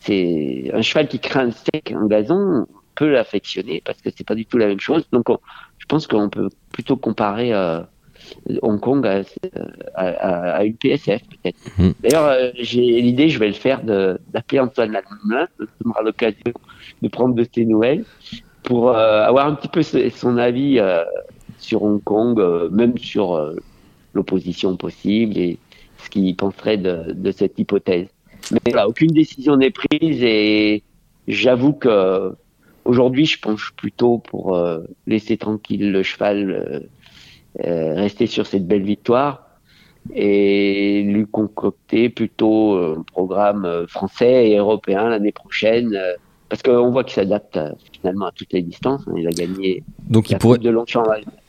c'est 0.00 0.70
un 0.72 0.82
cheval 0.82 1.08
qui 1.08 1.18
craint 1.18 1.44
le 1.44 1.52
sec 1.52 1.92
en 1.96 2.06
gazon, 2.06 2.66
on 2.68 2.94
peut 2.94 3.10
l'affectionner 3.10 3.82
parce 3.84 4.00
que 4.00 4.10
c'est 4.14 4.26
pas 4.26 4.34
du 4.34 4.46
tout 4.46 4.58
la 4.58 4.66
même 4.66 4.80
chose. 4.80 5.04
Donc, 5.10 5.26
je 5.78 5.86
pense 5.86 6.06
qu'on 6.06 6.28
peut 6.28 6.50
plutôt 6.72 6.96
comparer 6.96 7.52
euh, 7.52 7.80
Hong 8.62 8.78
Kong 8.78 9.04
à, 9.06 9.22
à, 9.96 10.64
une 10.64 10.76
PSF 10.76 11.22
peut-être. 11.22 11.58
Hmm. 11.78 11.90
D'ailleurs, 12.00 12.52
j'ai 12.54 13.00
l'idée, 13.00 13.28
je 13.28 13.38
vais 13.38 13.48
le 13.48 13.54
faire, 13.54 13.82
d'appeler 13.82 14.60
Antoine 14.60 14.92
Lamelin, 14.92 15.48
ça 15.58 15.66
m'aura 15.84 16.02
l'occasion 16.02 16.52
de 17.02 17.08
prendre 17.08 17.34
de 17.34 17.44
ses 17.52 17.64
nouvelles 17.64 18.04
pour 18.62 18.96
avoir 18.96 19.46
un 19.46 19.54
petit 19.54 19.68
peu 19.68 19.82
son 19.82 20.38
avis 20.38 20.80
sur 21.64 21.82
Hong 21.82 22.02
Kong, 22.02 22.38
euh, 22.38 22.68
même 22.70 22.96
sur 22.98 23.34
euh, 23.34 23.56
l'opposition 24.12 24.76
possible 24.76 25.36
et 25.38 25.58
ce 25.98 26.10
qu'il 26.10 26.36
penserait 26.36 26.76
de, 26.76 27.32
cette 27.32 27.58
hypothèse. 27.58 28.08
Mais 28.52 28.60
voilà, 28.66 28.88
aucune 28.88 29.10
décision 29.10 29.56
n'est 29.56 29.70
prise 29.70 30.22
et 30.22 30.82
j'avoue 31.26 31.72
que 31.72 32.32
aujourd'hui, 32.84 33.24
je 33.24 33.40
penche 33.40 33.72
plutôt 33.76 34.18
pour 34.18 34.54
euh, 34.54 34.80
laisser 35.06 35.36
tranquille 35.38 35.90
le 35.90 36.02
cheval, 36.02 36.88
rester 37.58 38.26
sur 38.26 38.46
cette 38.46 38.66
belle 38.66 38.82
victoire 38.82 39.46
et 40.14 41.02
lui 41.02 41.24
concocter 41.24 42.10
plutôt 42.10 42.74
un 42.76 43.02
programme 43.02 43.86
français 43.86 44.50
et 44.50 44.56
européen 44.56 45.08
l'année 45.08 45.32
prochaine 45.32 45.96
parce 46.54 46.62
qu'on 46.62 46.92
voit 46.92 47.02
qu'il 47.02 47.14
s'adapte 47.14 47.58
finalement 48.00 48.26
à 48.26 48.30
toutes 48.30 48.52
les 48.52 48.62
distances. 48.62 49.02
Hein. 49.08 49.14
Il 49.16 49.26
a 49.26 49.30
gagné 49.30 49.82
Donc 50.08 50.30
il 50.30 50.38
pourrait, 50.38 50.58
de 50.58 50.70
Longchamp. 50.70 51.02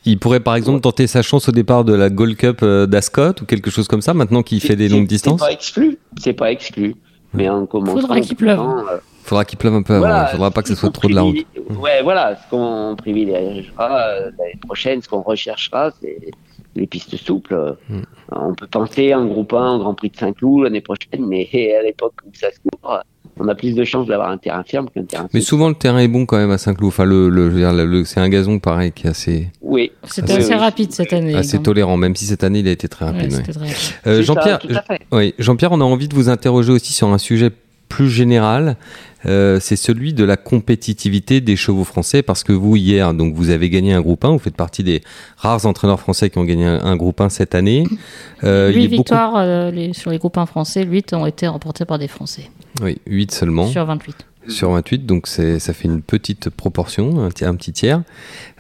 Il 0.04 0.18
pourrait 0.18 0.40
par 0.40 0.56
exemple 0.56 0.82
tenter 0.82 1.06
sa 1.06 1.22
chance 1.22 1.48
au 1.48 1.52
départ 1.52 1.86
de 1.86 1.94
la 1.94 2.10
Gold 2.10 2.36
Cup 2.38 2.62
euh, 2.64 2.88
d'Ascot 2.88 3.34
ou 3.40 3.46
quelque 3.46 3.70
chose 3.70 3.88
comme 3.88 4.02
ça, 4.02 4.16
maintenant 4.16 4.42
qu'il 4.42 4.60
fait 4.62 4.76
des 4.76 4.90
longues 4.90 5.06
distances 5.06 5.42
C'est 5.42 5.46
pas 5.46 5.52
exclu, 5.52 6.00
c'est 6.18 6.34
pas 6.34 6.52
exclu. 6.52 6.96
Mais 7.36 7.48
en 7.50 7.68
commençant. 7.68 8.02
Faudra 8.02 8.20
qu'il 8.20 8.36
pleuve. 8.36 8.60
Euh, 8.60 8.98
Faudra 9.24 9.46
qu'il 9.46 9.60
pleuve 9.60 9.76
un 9.76 9.84
peu 9.84 9.94
avant. 9.94 10.26
Il 10.28 10.32
faudra 10.32 10.50
pas 10.50 10.64
que 10.64 10.70
ce 10.70 10.76
soit 10.76 10.90
trop 10.90 11.08
de 11.08 11.14
la 11.14 11.22
route. 11.22 11.46
Ouais, 11.78 12.02
voilà. 12.02 12.38
Ce 12.38 12.50
qu'on 12.50 12.96
privilégiera 12.96 14.00
euh, 14.00 14.32
l'année 14.40 14.60
prochaine, 14.66 15.04
ce 15.04 15.10
qu'on 15.10 15.22
recherchera, 15.22 15.92
c'est 16.02 16.32
les 16.76 16.88
pistes 16.88 17.16
souples. 17.18 17.78
Hmm. 17.90 18.02
On 18.32 18.54
peut 18.54 18.68
penser 18.68 19.12
un 19.12 19.26
groupe 19.26 19.54
1 19.54 19.76
au 19.76 19.80
Grand 19.80 19.94
Prix 19.94 20.10
de 20.10 20.18
Saint-Cloud 20.18 20.64
l'année 20.64 20.82
prochaine, 20.82 21.26
mais 21.28 21.50
à 21.80 21.84
l'époque 21.84 22.16
où 22.26 22.32
ça 22.34 22.48
se 22.52 22.60
couvre, 22.60 23.04
on 23.38 23.48
a 23.48 23.56
plus 23.56 23.76
de 23.76 23.84
chances 23.84 24.08
d'avoir 24.08 24.30
un 24.30 24.38
terrain 24.38 24.64
ferme 24.64 24.90
qu'un 24.90 25.04
terrain 25.04 25.28
Mais 25.34 25.42
souvent, 25.42 25.68
le 25.68 25.76
terrain 25.76 26.00
est 26.00 26.08
bon 26.08 26.26
quand 26.26 26.38
même 26.38 26.52
à 26.52 26.58
Saint-Cloud. 26.58 26.88
Enfin, 26.88 27.06
le, 27.06 27.30
le, 27.30 28.06
c'est 28.06 28.20
un 28.20 28.30
gazon 28.30 28.60
pareil 28.60 28.92
qui 28.92 29.08
est 29.08 29.10
assez. 29.10 29.48
Oui. 29.62 29.92
C'était 30.04 30.34
assez, 30.34 30.56
rapide 30.56 30.92
cette 30.92 31.12
année. 31.12 31.36
Assez 31.36 31.62
tolérant, 31.62 31.98
même 31.98 32.16
si 32.16 32.26
cette 32.26 32.44
année 32.44 32.60
il 32.60 32.68
a 32.68 32.72
été 32.72 32.88
très 32.88 33.06
rapide. 33.06 33.34
Euh, 34.08 34.22
Jean-Pierre, 34.22 34.60
oui, 35.12 35.34
Jean-Pierre, 35.40 35.72
on 35.72 35.82
a 35.82 35.84
envie 35.84 36.08
de 36.08 36.16
vous 36.16 36.30
interroger 36.30 36.72
aussi 36.72 36.94
sur 36.94 37.10
un 37.10 37.18
sujet 37.18 37.52
plus 37.88 38.10
général, 38.10 38.78
euh, 39.26 39.60
c'est 39.60 39.76
celui 39.76 40.14
de 40.14 40.24
la 40.24 40.38
compétitivité 40.38 41.42
des 41.42 41.56
chevaux 41.56 41.84
français, 41.84 42.22
parce 42.22 42.44
que 42.44 42.54
vous, 42.54 42.76
hier, 42.76 43.14
donc 43.14 43.34
vous 43.34 43.50
avez 43.50 43.70
gagné 43.70 43.94
un 43.94 44.02
groupe 44.02 44.24
1, 44.24 44.30
vous 44.32 44.40
faites 44.40 44.56
partie 44.56 44.84
des 44.84 45.02
rares 45.38 45.66
entraîneurs 45.66 46.00
français 46.00 46.30
qui 46.30 46.38
ont 46.38 46.44
gagné 46.44 46.66
un, 46.66 46.96
groupe 46.96 47.22
1 47.22 47.30
cette 47.30 47.56
année. 47.56 47.86
Euh, 48.44 48.72
8 48.72 48.88
victoires 48.88 49.34
euh, 49.38 49.72
sur 49.94 50.12
les 50.12 50.18
groupes 50.18 50.38
1 50.38 50.46
français, 50.46 50.86
8 50.86 51.14
ont 51.14 51.26
été 51.26 51.48
remportés 51.48 51.86
par 51.86 51.98
des 51.98 52.08
Français. 52.08 52.50
Oui, 52.82 52.98
8 53.08 53.32
seulement. 53.32 53.68
Sur 53.68 53.86
28 53.86 54.16
sur 54.48 54.72
28, 54.72 55.06
donc 55.06 55.28
ça 55.28 55.74
fait 55.74 55.88
une 55.88 56.02
petite 56.02 56.50
proportion, 56.50 57.22
un, 57.22 57.28
un 57.28 57.56
petit 57.56 57.74
tiers. 57.74 58.02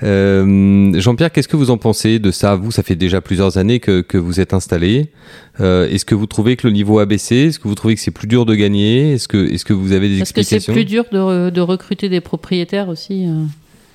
Euh, 0.03 0.91
Jean-Pierre, 0.99 1.31
qu'est-ce 1.31 1.47
que 1.47 1.57
vous 1.57 1.71
en 1.71 1.77
pensez 1.77 2.19
de 2.19 2.31
ça? 2.31 2.55
Vous, 2.55 2.71
ça 2.71 2.83
fait 2.83 2.95
déjà 2.95 3.21
plusieurs 3.21 3.57
années 3.57 3.79
que, 3.79 4.01
que 4.01 4.17
vous 4.17 4.39
êtes 4.39 4.53
installé. 4.53 5.11
Euh, 5.59 5.87
est-ce 5.87 6.05
que 6.05 6.15
vous 6.15 6.25
trouvez 6.25 6.55
que 6.55 6.67
le 6.67 6.73
niveau 6.73 6.99
a 6.99 7.05
baissé? 7.05 7.47
Est-ce 7.47 7.59
que 7.59 7.67
vous 7.67 7.75
trouvez 7.75 7.95
que 7.95 8.01
c'est 8.01 8.11
plus 8.11 8.27
dur 8.27 8.45
de 8.45 8.55
gagner? 8.55 9.13
Est-ce 9.13 9.27
que, 9.27 9.37
est-ce 9.37 9.65
que 9.65 9.73
vous 9.73 9.91
avez 9.91 10.09
des 10.09 10.19
explications 10.19 10.57
Est-ce 10.57 10.65
que 10.65 10.71
c'est 10.71 10.79
plus 10.79 10.85
dur 10.85 11.05
de, 11.11 11.49
de, 11.49 11.61
recruter 11.61 12.09
des 12.09 12.21
propriétaires 12.21 12.89
aussi 12.89 13.27
euh 13.27 13.43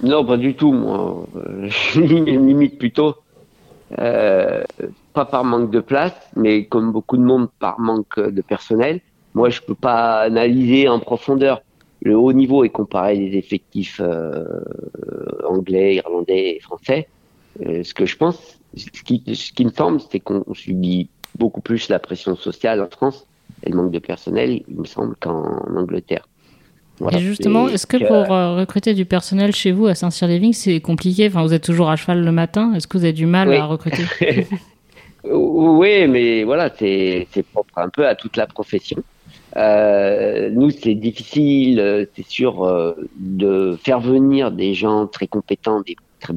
Non, 0.06 0.24
pas 0.24 0.36
du 0.36 0.54
tout. 0.54 0.72
Moi, 0.72 1.26
je 1.64 2.00
limite 2.00 2.78
plutôt. 2.78 3.16
pas 3.96 5.24
par 5.24 5.44
manque 5.44 5.70
de 5.70 5.80
place, 5.80 6.14
mais 6.36 6.64
comme 6.64 6.92
beaucoup 6.92 7.16
de 7.16 7.22
monde, 7.22 7.48
par 7.58 7.80
manque 7.80 8.18
de 8.18 8.42
personnel. 8.42 9.00
Moi, 9.34 9.50
je 9.50 9.60
peux 9.60 9.74
pas 9.74 10.22
analyser 10.22 10.88
en 10.88 10.98
profondeur 10.98 11.62
le 12.02 12.16
haut 12.16 12.32
niveau 12.32 12.64
est 12.64 12.70
comparé 12.70 13.16
des 13.18 13.36
effectifs 13.36 14.00
euh, 14.02 14.44
anglais, 15.46 15.96
irlandais 15.96 16.56
et 16.56 16.60
français. 16.60 17.08
Euh, 17.66 17.82
ce 17.82 17.92
que 17.92 18.06
je 18.06 18.16
pense, 18.16 18.58
ce 18.76 19.02
qui, 19.02 19.22
ce 19.26 19.52
qui 19.52 19.64
me 19.64 19.70
semble, 19.70 20.00
c'est 20.10 20.20
qu'on 20.20 20.44
subit 20.54 21.08
beaucoup 21.38 21.60
plus 21.60 21.88
la 21.88 21.98
pression 21.98 22.36
sociale 22.36 22.80
en 22.80 22.88
France 22.88 23.26
et 23.64 23.70
le 23.70 23.76
manque 23.76 23.90
de 23.90 23.98
personnel, 23.98 24.62
il 24.66 24.76
me 24.76 24.84
semble, 24.84 25.14
qu'en 25.16 25.60
Angleterre. 25.76 26.26
Et 27.12 27.18
justement, 27.18 27.68
est-ce 27.68 27.86
que 27.86 27.96
pour 27.96 28.32
euh, 28.32 28.56
recruter 28.56 28.92
du 28.92 29.06
personnel 29.06 29.54
chez 29.54 29.72
vous 29.72 29.86
à 29.86 29.94
Saint-Cyr-les-Vignes, 29.94 30.52
c'est 30.52 30.80
compliqué? 30.80 31.28
Enfin, 31.28 31.42
vous 31.42 31.54
êtes 31.54 31.64
toujours 31.64 31.90
à 31.90 31.96
cheval 31.96 32.22
le 32.22 32.32
matin. 32.32 32.74
Est-ce 32.74 32.86
que 32.86 32.98
vous 32.98 33.04
avez 33.04 33.14
du 33.14 33.26
mal 33.26 33.52
à 33.52 33.66
recruter? 33.66 34.04
Oui, 35.22 36.08
mais 36.08 36.44
voilà, 36.44 36.70
c'est 36.78 37.26
propre 37.52 37.76
un 37.76 37.90
peu 37.90 38.06
à 38.08 38.14
toute 38.14 38.38
la 38.38 38.46
profession. 38.46 39.02
Euh, 39.56 40.50
nous, 40.50 40.70
c'est 40.70 40.94
difficile, 40.94 41.80
euh, 41.80 42.04
c'est 42.14 42.26
sûr, 42.26 42.64
euh, 42.64 42.94
de 43.16 43.76
faire 43.82 44.00
venir 44.00 44.52
des 44.52 44.74
gens 44.74 45.06
très 45.06 45.26
compétents, 45.26 45.80
des 45.80 45.96
très, 46.20 46.34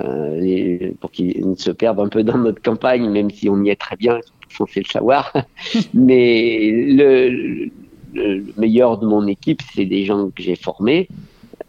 euh, 0.00 0.90
pour 1.00 1.10
qu'ils 1.10 1.48
ne 1.48 1.56
se 1.56 1.70
perdent 1.70 2.00
un 2.00 2.08
peu 2.08 2.22
dans 2.22 2.38
notre 2.38 2.62
campagne, 2.62 3.10
même 3.10 3.30
si 3.30 3.48
on 3.48 3.62
y 3.64 3.70
est 3.70 3.80
très 3.80 3.96
bien, 3.96 4.18
ils 4.18 4.54
sont 4.54 4.66
censés 4.66 4.80
le 4.80 4.90
savoir. 4.90 5.32
Mais 5.94 6.70
le, 6.70 7.70
le, 8.14 8.44
meilleur 8.56 8.98
de 8.98 9.06
mon 9.06 9.26
équipe, 9.26 9.62
c'est 9.74 9.86
des 9.86 10.04
gens 10.04 10.30
que 10.30 10.42
j'ai 10.42 10.56
formés. 10.56 11.08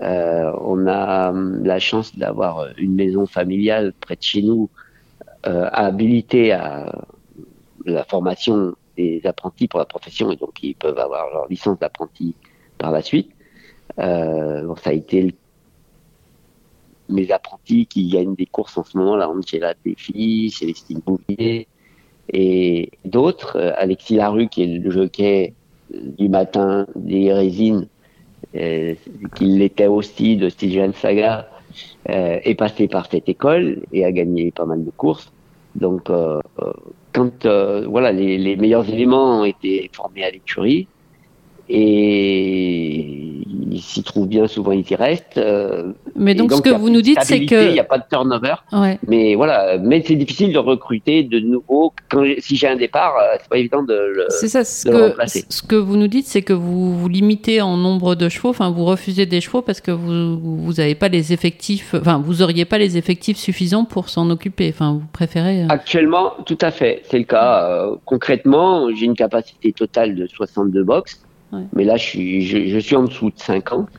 On 0.01 0.87
a 0.87 1.31
hum, 1.31 1.63
la 1.63 1.79
chance 1.79 2.15
d'avoir 2.15 2.67
une 2.77 2.93
maison 2.93 3.25
familiale 3.25 3.93
près 3.99 4.15
de 4.15 4.21
chez 4.21 4.41
nous, 4.43 4.69
habilitée 5.43 6.51
à 6.51 7.05
la 7.85 8.03
formation 8.03 8.75
des 8.99 9.21
apprentis 9.25 9.67
pour 9.67 9.79
la 9.79 9.85
profession 9.85 10.31
et 10.31 10.35
donc 10.35 10.61
ils 10.61 10.75
peuvent 10.75 10.99
avoir 10.99 11.31
leur 11.33 11.47
licence 11.47 11.79
d'apprenti 11.79 12.35
par 12.77 12.91
la 12.91 13.01
suite. 13.01 13.31
Euh, 13.97 14.75
ça 14.83 14.89
a 14.91 14.93
été 14.93 15.33
mes 17.07 17.31
apprentis 17.31 17.85
qui 17.87 18.09
gagnent 18.09 18.35
des 18.35 18.45
courses 18.45 18.77
en 18.77 18.83
ce 18.83 18.97
moment, 18.97 19.15
là, 19.15 19.29
Angela 19.29 19.73
Tefi, 19.73 20.51
Célestine 20.51 21.01
Bouvier 21.05 21.67
et 22.31 22.91
d'autres. 23.05 23.57
Euh, 23.57 23.71
Alexis 23.77 24.15
Larue, 24.15 24.47
qui 24.47 24.63
est 24.63 24.67
le 24.67 24.91
jockey 24.91 25.53
du 25.91 26.29
matin 26.29 26.85
des 26.95 27.33
résines, 27.33 27.87
euh, 28.55 28.93
qui 29.35 29.45
l'était 29.45 29.87
aussi 29.87 30.37
de 30.37 30.49
Stygian 30.49 30.91
Saga, 30.93 31.49
euh, 32.09 32.39
est 32.43 32.55
passé 32.55 32.87
par 32.87 33.05
cette 33.09 33.27
école 33.29 33.83
et 33.91 34.05
a 34.05 34.11
gagné 34.11 34.51
pas 34.51 34.65
mal 34.65 34.83
de 34.85 34.91
courses. 34.91 35.31
Donc, 35.75 36.09
euh, 36.09 36.39
quand 37.13 37.45
euh, 37.45 37.85
voilà, 37.87 38.11
les, 38.11 38.37
les, 38.37 38.55
meilleurs 38.55 38.89
éléments 38.89 39.41
ont 39.41 39.45
été 39.45 39.89
formés 39.93 40.23
à 40.23 40.31
l'écurie 40.31 40.87
et 41.69 43.19
ils 43.71 43.81
s'y 43.81 44.03
trouvent 44.03 44.27
bien, 44.27 44.47
souvent 44.47 44.71
ils 44.71 44.89
y 44.89 44.95
restent. 44.95 45.37
Euh, 45.37 45.93
mais 46.15 46.33
donc, 46.33 46.51
ce 46.51 46.61
que 46.61 46.69
vous 46.69 46.89
nous 46.89 47.01
dites, 47.01 47.19
c'est 47.21 47.45
que 47.45 47.67
il 47.67 47.73
n'y 47.73 47.79
a 47.79 47.83
pas 47.83 47.99
de 47.99 48.03
turnover. 48.09 48.55
Mais 49.07 49.35
voilà, 49.35 49.77
mais 49.77 50.03
c'est 50.05 50.15
difficile 50.15 50.51
de 50.51 50.57
recruter 50.57 51.23
de 51.23 51.39
nouveau. 51.39 51.93
Quand, 52.09 52.25
si 52.39 52.55
j'ai 52.55 52.67
un 52.67 52.75
départ, 52.75 53.15
euh, 53.17 53.37
c'est 53.39 53.49
pas 53.49 53.57
évident 53.57 53.83
de 53.83 53.93
le. 53.93 54.25
C'est 54.29 54.47
ça. 54.47 54.63
Ce 54.63 54.89
que, 54.89 55.15
ce 55.49 55.61
que 55.61 55.75
vous 55.75 55.95
nous 55.95 56.07
dites, 56.07 56.25
c'est 56.25 56.41
que 56.41 56.53
vous 56.53 56.97
vous 56.97 57.07
limitez 57.07 57.61
en 57.61 57.77
nombre 57.77 58.15
de 58.15 58.29
chevaux. 58.29 58.49
Enfin, 58.49 58.71
vous 58.71 58.85
refusez 58.85 59.25
des 59.25 59.41
chevaux 59.41 59.61
parce 59.61 59.81
que 59.81 59.91
vous 59.91 60.39
vous 60.39 60.73
n'avez 60.73 60.95
pas 60.95 61.07
les 61.07 61.33
effectifs. 61.33 61.93
Enfin, 61.93 62.21
vous 62.23 62.41
auriez 62.41 62.65
pas 62.65 62.79
les 62.79 62.97
effectifs 62.97 63.37
suffisants 63.37 63.85
pour 63.85 64.09
s'en 64.09 64.29
occuper. 64.31 64.69
Enfin, 64.73 64.93
vous 64.93 65.07
préférez. 65.13 65.63
Euh, 65.63 65.67
Actuellement, 65.69 66.33
tout 66.45 66.57
à 66.61 66.71
fait, 66.71 67.03
c'est 67.09 67.19
le 67.19 67.25
cas. 67.25 67.89
concrètement, 68.05 68.87
j'ai 68.95 69.05
une 69.05 69.15
capacité 69.15 69.71
totale 69.71 70.15
de 70.15 70.25
62 70.25 70.83
box. 70.83 71.21
Mais 71.73 71.83
là, 71.83 71.97
je 71.97 72.79
suis, 72.79 72.95
en 72.95 73.03
dessous 73.03 73.31
de 73.31 73.39
50 73.39 73.89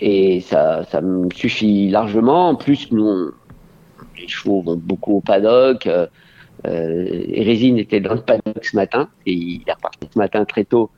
et 0.00 0.40
ça, 0.40 0.84
me 1.02 1.28
suffit 1.34 1.88
largement. 1.88 2.50
En 2.50 2.54
plus, 2.54 2.90
nous, 2.92 3.32
les 4.18 4.28
chevaux 4.28 4.62
vont 4.62 4.76
beaucoup 4.76 5.16
au 5.16 5.20
paddock. 5.20 5.86
Euh, 5.86 6.06
euh 6.66 7.06
était 7.06 8.00
dans 8.00 8.14
le 8.14 8.20
paddock 8.20 8.64
ce 8.64 8.76
matin 8.76 9.08
et 9.26 9.32
il 9.32 9.62
est 9.66 9.72
reparti 9.72 10.08
ce 10.12 10.18
matin 10.18 10.44
très 10.44 10.64
tôt 10.64 10.90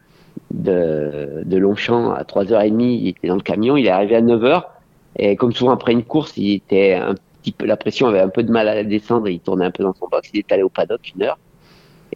de, 0.50 1.44
Longchamp 1.56 2.10
à 2.12 2.22
3h30. 2.22 2.80
Il 2.80 3.08
était 3.08 3.28
dans 3.28 3.36
le 3.36 3.42
camion, 3.42 3.76
il 3.76 3.86
est 3.86 3.90
arrivé 3.90 4.16
à 4.16 4.22
9h 4.22 4.64
et 5.16 5.36
comme 5.36 5.52
souvent 5.52 5.72
après 5.72 5.92
une 5.92 6.04
course, 6.04 6.36
il 6.36 6.54
était 6.54 6.94
un 6.94 7.14
petit 7.40 7.52
peu, 7.52 7.66
la 7.66 7.76
pression 7.76 8.06
avait 8.08 8.20
un 8.20 8.28
peu 8.28 8.42
de 8.42 8.50
mal 8.50 8.68
à 8.68 8.82
descendre 8.82 9.28
il 9.28 9.40
tournait 9.40 9.66
un 9.66 9.70
peu 9.70 9.82
dans 9.82 9.94
son 9.94 10.08
box. 10.08 10.30
Il 10.32 10.40
est 10.40 10.52
allé 10.52 10.62
au 10.62 10.68
paddock 10.68 11.00
une 11.14 11.24
heure. 11.24 11.38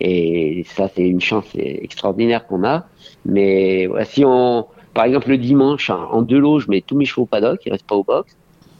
Et 0.01 0.65
ça, 0.69 0.89
c'est 0.95 1.03
une 1.09 1.21
chance 1.21 1.47
extraordinaire 1.55 2.47
qu'on 2.47 2.65
a. 2.65 2.87
Mais 3.25 3.89
si 4.05 4.25
on, 4.25 4.67
par 4.95 5.05
exemple, 5.05 5.31
le 5.31 5.39
dimanche, 5.39 5.91
en 5.91 6.23
deux 6.23 6.39
lots, 6.39 6.59
je 6.61 6.69
mets 6.71 6.83
tous 6.83 6.97
mes 6.97 7.05
chevaux 7.07 7.23
au 7.23 7.27
paddock, 7.27 7.61
ils 7.67 7.73
restent 7.73 7.87
pas 7.87 7.97
au 7.97 8.05
box. 8.05 8.37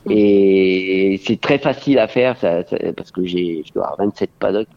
Et 0.09 1.21
c'est 1.25 1.41
très 1.41 1.59
facile 1.59 1.99
à 1.99 2.07
faire 2.09 2.37
ça, 2.39 2.65
ça- 2.65 2.77
parce 2.97 3.11
que 3.11 3.25
j'ai, 3.25 3.63
je 3.67 3.73
dois 3.73 3.85
avoir 3.85 3.99
27 4.07 4.31
paddocks. 4.39 4.69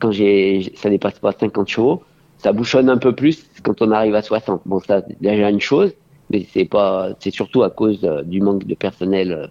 Quand 0.00 0.10
j'ai, 0.12 0.72
ça 0.76 0.90
dépasse 0.90 1.18
pas 1.20 1.32
50 1.32 1.68
chevaux, 1.68 2.02
ça 2.38 2.52
bouchonne 2.52 2.88
un 2.90 2.98
peu 2.98 3.14
plus 3.14 3.46
quand 3.62 3.80
on 3.82 3.90
arrive 3.92 4.14
à 4.16 4.22
60. 4.22 4.62
Bon, 4.66 4.80
ça, 4.80 5.02
c'est 5.06 5.20
déjà 5.20 5.50
une 5.50 5.60
chose, 5.60 5.92
mais 6.30 6.44
c'est 6.52 6.64
pas, 6.64 7.10
c'est 7.20 7.30
surtout 7.30 7.62
à 7.62 7.70
cause 7.70 8.04
euh, 8.04 8.22
du 8.22 8.40
manque 8.40 8.64
de 8.66 8.74
personnel 8.74 9.32
euh, 9.32 9.46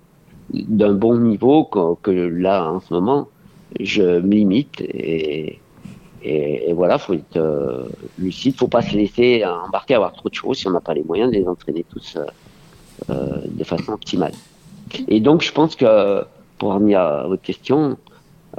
d'un 0.54 0.94
bon 0.94 1.18
niveau 1.20 1.66
que, 1.66 1.96
que 2.02 2.12
là, 2.12 2.70
en 2.72 2.80
ce 2.82 2.94
moment, 2.94 3.30
je 3.80 4.20
me 4.20 4.32
limite 4.36 4.82
et, 4.82 5.64
et, 6.24 6.70
et 6.70 6.74
voilà, 6.74 6.98
faut 6.98 7.14
être 7.14 7.38
euh, 7.38 7.86
lucide, 8.18 8.56
faut 8.56 8.68
pas 8.68 8.82
se 8.82 8.96
laisser 8.96 9.44
embarquer 9.46 9.96
à 9.96 9.98
avoir 9.98 10.14
trop 10.14 10.30
de 10.30 10.34
chevaux 10.34 10.54
si 10.54 10.68
on 10.68 10.72
n'a 10.72 10.80
pas 10.82 10.94
les 10.94 11.04
moyens 11.04 11.32
de 11.32 11.38
les 11.38 11.48
entraîner 11.48 11.86
tous 11.90 12.18
euh, 12.18 12.26
euh, 13.10 13.42
de 13.48 13.64
façon 13.64 13.94
optimale. 13.94 14.34
Et 15.08 15.20
donc, 15.20 15.42
je 15.42 15.52
pense 15.52 15.76
que, 15.76 16.24
pour 16.58 16.74
revenir 16.74 17.00
à 17.00 17.28
votre 17.28 17.42
question, 17.42 17.98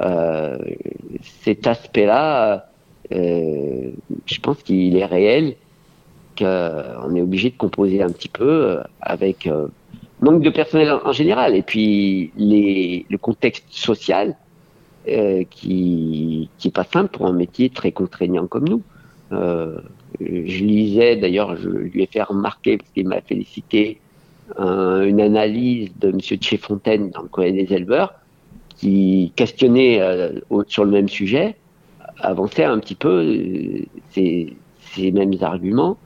euh, 0.01 0.57
cet 1.43 1.67
aspect-là, 1.67 2.67
euh, 3.11 3.91
je 4.25 4.39
pense 4.39 4.63
qu'il 4.63 4.97
est 4.97 5.05
réel, 5.05 5.55
qu'on 6.37 7.15
est 7.15 7.21
obligé 7.21 7.51
de 7.51 7.57
composer 7.57 8.01
un 8.01 8.09
petit 8.09 8.29
peu 8.29 8.49
euh, 8.49 8.83
avec 9.01 9.47
manque 10.21 10.41
de 10.41 10.49
personnel 10.49 10.91
en, 10.91 11.09
en 11.09 11.11
général, 11.11 11.55
et 11.55 11.61
puis 11.61 12.31
les, 12.35 13.05
le 13.09 13.17
contexte 13.17 13.65
social 13.69 14.35
euh, 15.07 15.43
qui 15.49 16.49
qui 16.57 16.69
pas 16.69 16.83
simple 16.83 17.09
pour 17.11 17.25
un 17.27 17.33
métier 17.33 17.69
très 17.69 17.91
contraignant 17.91 18.47
comme 18.47 18.67
nous. 18.67 18.81
Euh, 19.31 19.77
je 20.19 20.63
lisais 20.63 21.15
d'ailleurs, 21.17 21.55
je 21.57 21.69
lui 21.69 22.03
ai 22.03 22.05
fait 22.05 22.21
remarquer 22.23 22.77
parce 22.77 22.89
qu'il 22.91 23.07
m'a 23.07 23.21
félicité 23.21 23.99
un- 24.57 25.01
une 25.03 25.21
analyse 25.21 25.89
de 25.99 26.11
Monsieur 26.11 26.37
Tchefontaine 26.37 27.09
dans 27.09 27.23
le 27.23 27.27
Courrier 27.29 27.51
des 27.53 27.73
éleveurs 27.73 28.13
qui 28.77 29.31
questionnait 29.35 30.01
euh, 30.01 30.39
sur 30.67 30.85
le 30.85 30.91
même 30.91 31.09
sujet, 31.09 31.55
avançait 32.19 32.63
un 32.65 32.79
petit 32.79 32.95
peu 32.95 33.37
ces, 34.11 34.53
ces 34.93 35.11
mêmes 35.11 35.33
arguments. 35.41 35.97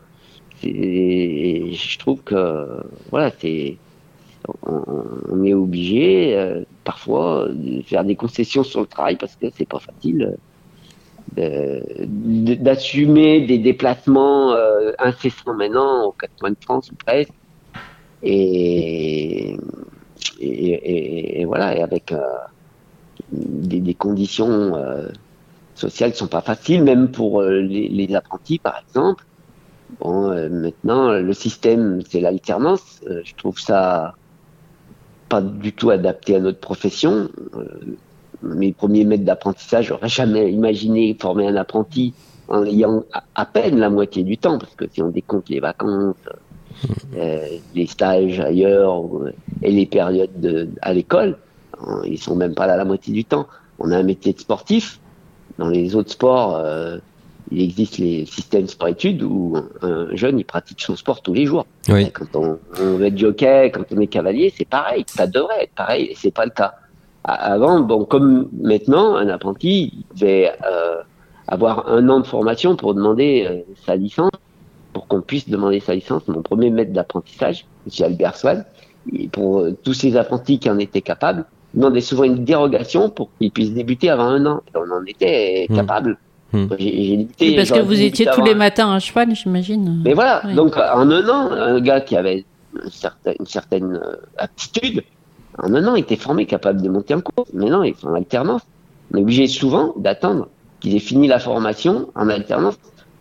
Et 0.63 1.71
je 1.73 1.99
trouve 1.99 2.21
que 2.23 2.67
voilà, 3.11 3.31
c'est 3.39 3.77
on, 4.63 5.43
est 5.43 5.53
obligé 5.53 6.35
euh, 6.35 6.63
parfois 6.83 7.47
de 7.49 7.81
faire 7.81 8.03
des 8.03 8.15
concessions 8.15 8.63
sur 8.63 8.81
le 8.81 8.87
travail 8.87 9.15
parce 9.15 9.35
que 9.35 9.47
c'est 9.55 9.67
pas 9.67 9.79
facile 9.79 10.37
euh, 11.37 11.79
d'assumer 12.07 13.45
des 13.45 13.57
déplacements 13.57 14.53
euh, 14.53 14.91
incessants 14.99 15.53
maintenant 15.53 16.05
aux 16.05 16.11
quatre 16.11 16.35
coins 16.39 16.51
de 16.51 16.57
France 16.61 16.91
ou 16.91 16.95
presque. 16.95 17.33
Et, 18.23 19.57
voilà 21.45 21.77
et 21.77 21.81
avec 21.81 22.13
des, 23.31 23.93
conditions 23.93 24.73
sociales 25.75 26.11
qui 26.11 26.17
sont 26.17 26.27
pas 26.27 26.41
faciles 26.41 26.83
même 26.83 27.11
pour 27.11 27.41
les, 27.43 27.87
les 27.87 28.15
apprentis 28.15 28.59
par 28.59 28.83
exemple. 28.87 29.23
Bon 29.99 30.29
maintenant 30.49 31.11
le 31.11 31.33
système 31.33 32.01
c'est 32.09 32.19
l'alternance. 32.19 33.01
Je 33.05 33.35
trouve 33.35 33.59
ça 33.59 34.15
pas 35.29 35.41
du 35.41 35.73
tout 35.73 35.89
adapté 35.89 36.35
à 36.35 36.39
notre 36.39 36.59
profession 36.59 37.29
Euh, 38.43 38.47
mes 38.55 38.71
premiers 38.71 39.03
maîtres 39.03 39.23
d'apprentissage 39.23 39.87
j'aurais 39.87 40.09
jamais 40.09 40.51
imaginé 40.51 41.15
former 41.19 41.47
un 41.47 41.55
apprenti 41.55 42.13
en 42.47 42.63
ayant 42.65 43.03
à, 43.33 43.45
peine 43.45 43.79
la 43.79 43.89
moitié 43.89 44.23
du 44.23 44.37
temps 44.37 44.59
parce 44.59 44.75
que 44.75 44.85
si 44.91 45.01
on 45.01 45.09
décompte 45.09 45.49
les 45.49 45.59
vacances 45.59 46.15
euh, 47.15 47.47
les 47.73 47.87
stages 47.87 48.39
ailleurs 48.39 49.05
euh, 49.05 49.33
et 49.63 49.71
les 49.71 49.87
périodes 49.87 50.39
de, 50.39 50.69
à 50.83 50.93
l'école, 50.93 51.37
ils 52.05 52.19
sont 52.19 52.35
même 52.35 52.53
pas 52.53 52.67
là 52.67 52.77
la 52.77 52.85
moitié 52.85 53.11
du 53.11 53.25
temps. 53.25 53.47
On 53.79 53.91
a 53.91 53.97
un 53.97 54.03
métier 54.03 54.33
de 54.33 54.39
sportif. 54.39 54.99
Dans 55.57 55.69
les 55.69 55.95
autres 55.95 56.11
sports, 56.11 56.61
il 57.51 57.61
existe 57.61 57.97
les 57.97 58.25
systèmes 58.25 58.67
sport-études 58.67 59.23
où 59.23 59.57
un 59.81 60.07
jeune 60.15 60.39
il 60.39 60.43
pratique 60.45 60.81
son 60.81 60.95
sport 60.95 61.21
tous 61.21 61.33
les 61.33 61.45
jours. 61.45 61.65
Oui. 61.89 62.11
Quand 62.11 62.35
on, 62.35 62.59
on 62.81 62.97
va 62.97 63.07
être 63.07 63.17
jockey, 63.17 63.71
quand 63.73 63.83
on 63.91 63.99
est 64.01 64.07
cavalier, 64.07 64.53
c'est 64.55 64.67
pareil. 64.67 65.03
Ça 65.07 65.27
devrait 65.27 65.63
être 65.63 65.73
pareil, 65.75 66.05
et 66.11 66.15
c'est 66.15 66.31
pas 66.33 66.45
le 66.45 66.51
cas. 66.51 66.73
Avant, 67.23 67.81
bon, 67.81 68.05
comme 68.05 68.49
maintenant, 68.61 69.15
un 69.15 69.27
apprenti 69.29 69.91
il 70.13 70.17
devait 70.19 70.51
euh, 70.69 71.01
avoir 71.47 71.89
un 71.89 72.07
an 72.09 72.19
de 72.21 72.25
formation 72.27 72.75
pour 72.75 72.93
demander 72.93 73.45
euh, 73.49 73.61
sa 73.85 73.95
licence, 73.95 74.31
pour 74.93 75.07
qu'on 75.07 75.21
puisse 75.21 75.47
demander 75.49 75.79
sa 75.79 75.93
licence. 75.95 76.27
Mon 76.27 76.41
premier 76.41 76.69
maître 76.69 76.93
d'apprentissage, 76.93 77.65
M. 77.85 78.05
Albert 78.05 78.35
Swann, 78.37 78.65
et 79.13 79.27
pour 79.27 79.59
euh, 79.59 79.75
tous 79.83 79.93
ces 79.93 80.15
apprentis 80.17 80.59
qui 80.59 80.69
en 80.69 80.79
étaient 80.79 81.01
capables, 81.01 81.45
demandait 81.73 82.01
souvent 82.01 82.23
une 82.23 82.43
dérogation 82.45 83.09
pour 83.09 83.29
qu'ils 83.39 83.51
puissent 83.51 83.73
débuter 83.73 84.09
avant 84.09 84.25
un 84.27 84.45
an. 84.45 84.61
Et 84.73 84.77
on 84.77 84.89
en 84.93 85.03
était 85.05 85.67
Hmm. 85.69 85.75
capable. 85.75 86.17
Hmm. 86.53 86.67
J'ai- 86.79 87.27
Oui, 87.41 87.55
parce 87.55 87.71
que 87.71 87.79
vous 87.79 88.01
étiez 88.01 88.25
tous 88.33 88.41
les 88.43 88.55
matins 88.55 88.93
à 88.93 88.99
cheval, 88.99 89.35
j'imagine. 89.35 90.01
mais 90.05 90.13
voilà, 90.13 90.41
Oui. 90.45 90.53
donc 90.55 90.77
en 90.77 91.09
un 91.11 91.29
an, 91.29 91.51
un 91.51 91.79
gars 91.81 91.99
qui 92.01 92.15
avait 92.15 92.45
une 92.83 92.89
certaine, 92.89 93.35
une 93.39 93.45
certaine 93.45 93.93
euh, 94.01 94.15
aptitude, 94.37 95.03
en 95.57 95.73
un 95.73 95.85
an, 95.87 95.95
il 95.95 96.01
était 96.01 96.15
formé, 96.15 96.45
capable 96.45 96.81
de 96.81 96.87
monter 96.89 97.13
en 97.15 97.21
course. 97.21 97.49
Mais 97.53 97.65
non, 97.69 97.83
ils 97.83 97.95
sont 97.95 98.07
en 98.09 98.13
alternance. 98.13 98.61
On 99.13 99.17
est 99.17 99.21
obligé 99.21 99.47
souvent 99.47 99.93
d'attendre 99.97 100.47
qu'ils 100.79 100.95
aient 100.95 100.99
fini 100.99 101.27
la 101.27 101.39
formation 101.39 102.09
en 102.15 102.29
alternance, 102.29 102.77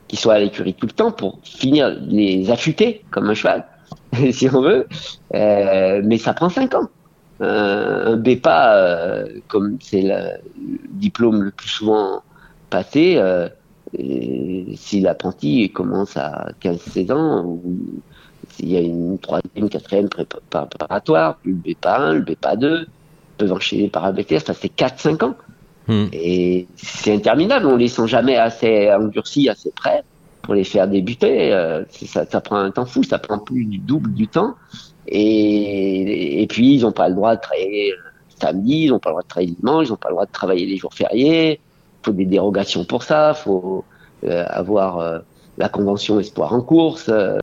qu'ils 0.09 0.19
soient 0.19 0.35
à 0.35 0.39
l'écurie 0.39 0.75
tout 0.75 0.87
le 0.87 0.93
temps 0.93 1.11
pour 1.11 1.39
finir 1.43 1.97
les 2.07 2.51
affûter 2.51 3.03
comme 3.11 3.29
un 3.31 3.35
cheval, 3.35 3.65
si 4.33 4.49
on 4.53 4.61
veut. 4.61 4.87
Euh, 5.35 6.01
mais 6.05 6.19
ça 6.19 6.33
prend 6.35 6.49
cinq 6.49 6.75
ans. 6.75 6.89
Euh, 7.41 8.13
un 8.15 8.17
BEPA, 8.17 8.75
euh, 8.77 9.27
comme 9.49 9.79
c'est 9.81 10.03
le 10.03 10.39
diplôme 10.91 11.43
le 11.43 11.51
plus 11.51 11.69
souvent 11.69 12.23
passé, 12.71 13.17
euh, 13.17 13.49
si 14.75 15.01
l'apprenti 15.01 15.71
commence 15.71 16.17
à 16.17 16.49
15-16 16.61 17.13
ans, 17.13 17.45
ou 17.45 17.63
s'il 18.51 18.71
y 18.71 18.77
a 18.77 18.81
une 18.81 19.19
troisième, 19.19 19.69
quatrième 19.69 20.07
prépa- 20.07 20.41
préparatoire, 20.51 21.39
le 21.45 21.55
BEPA 21.55 21.99
1, 21.99 22.13
le 22.15 22.21
BEPA 22.23 22.57
2, 22.57 22.87
peuvent 23.39 23.53
enchaîner 23.53 23.89
par 23.89 24.05
un 24.05 24.13
BTS, 24.13 24.41
ça 24.47 24.55
c'est 24.55 24.75
4-5 24.75 25.23
ans. 25.25 25.37
Hmm. 25.89 26.07
Et 26.13 26.67
c'est 26.77 27.15
interminable, 27.15 27.67
on 27.67 27.77
les 27.77 27.89
sent 27.89 28.09
jamais 28.09 28.37
assez 28.37 28.91
endurcis, 28.91 29.49
assez 29.49 29.71
prêts 29.71 30.03
pour 30.43 30.55
les 30.55 30.65
faire 30.65 30.89
débuter. 30.89 31.53
euh, 31.53 31.85
ça, 31.91 32.25
ça 32.27 32.41
prend 32.41 32.57
un 32.57 32.71
temps 32.71 32.87
fou, 32.87 33.03
ça 33.03 33.19
prend 33.19 33.39
plus 33.39 33.65
du 33.65 33.79
double 33.79 34.13
du 34.15 34.27
temps. 34.27 34.55
Et, 35.09 36.43
et 36.43 36.47
puis, 36.47 36.75
ils 36.75 36.83
n'ont 36.83 36.93
pas 36.93 37.09
le 37.09 37.15
droit 37.15 37.37
de 37.37 37.41
travailler 37.41 37.91
le 37.91 37.97
samedi, 38.41 38.85
ils 38.85 38.91
n'ont 38.91 38.99
pas 38.99 39.11
le 39.11 39.15
droit 39.15 39.23
de 39.23 39.29
travailler 39.29 39.51
le 39.51 39.57
dimanche, 39.57 39.87
ils 39.87 39.91
n'ont 39.91 39.97
pas 39.97 40.09
le 40.09 40.15
droit 40.15 40.27
de 40.27 40.33
travailler 40.33 40.67
les 40.67 40.77
jours 40.77 40.95
fériés. 40.95 41.61
Faut 42.07 42.13
des 42.13 42.25
dérogations 42.25 42.85
pour 42.85 43.03
ça, 43.03 43.35
faut 43.35 43.85
euh, 44.25 44.45
avoir 44.49 45.01
euh, 45.01 45.19
la 45.59 45.69
convention 45.69 46.21
espoir 46.21 46.53
en 46.53 46.61
course. 46.61 47.09
euh, 47.09 47.39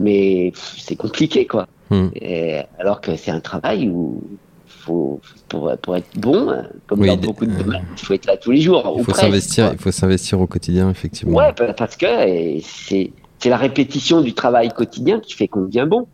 mais 0.00 0.52
c'est 0.56 0.96
compliqué, 0.96 1.46
quoi. 1.46 1.66
Hmm. 1.90 2.08
Et, 2.16 2.58
alors 2.80 3.00
que 3.00 3.14
c'est 3.14 3.30
un 3.30 3.38
travail 3.40 3.88
où 3.88 4.20
faut, 4.66 5.20
pour, 5.48 5.70
pour 5.82 5.96
être 5.96 6.08
bon, 6.18 6.52
comme 6.88 7.00
Oui, 7.02 7.06
dans 7.08 7.16
beaucoup 7.18 7.46
de 7.46 7.52
domaines, 7.56 7.84
il 7.96 7.98
faut 8.04 8.14
être 8.14 8.26
là 8.26 8.36
tous 8.36 8.50
les 8.50 8.60
jours. 8.62 8.96
Il 8.98 9.04
faut 9.04 9.12
s'investir, 9.14 9.70
il 9.72 9.78
faut 9.78 9.92
s'investir 9.92 10.40
au 10.40 10.46
quotidien, 10.48 10.90
effectivement. 10.90 11.36
Ouais, 11.36 11.52
pa- 11.52 11.72
parce 11.74 11.96
que 11.96 12.06
c'est 12.62 13.12
c'est 13.38 13.48
la 13.50 13.56
répétition 13.58 14.20
du 14.22 14.34
travail 14.34 14.70
quotidien 14.70 15.20
qui 15.20 15.34
fait 15.34 15.46
qu'on 15.48 15.62
devient 15.66 15.86
bon. 15.88 16.08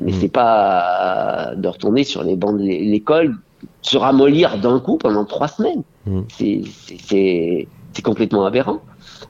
Mais 0.00 0.12
Mm. 0.12 0.14
c'est 0.20 0.28
pas 0.32 1.52
de 1.56 1.68
retourner 1.68 2.04
sur 2.04 2.22
les 2.22 2.36
bancs 2.36 2.56
de 2.58 2.62
l'é- 2.62 2.84
l'école, 2.84 3.34
se 3.82 3.96
ramollir 3.96 4.58
d'un 4.58 4.80
coup 4.80 4.96
pendant 4.96 5.24
trois 5.24 5.48
semaines. 5.48 5.82
Mm. 6.06 6.20
C'est- 6.28 7.68
complètement 8.02 8.46
aberrant. 8.46 8.80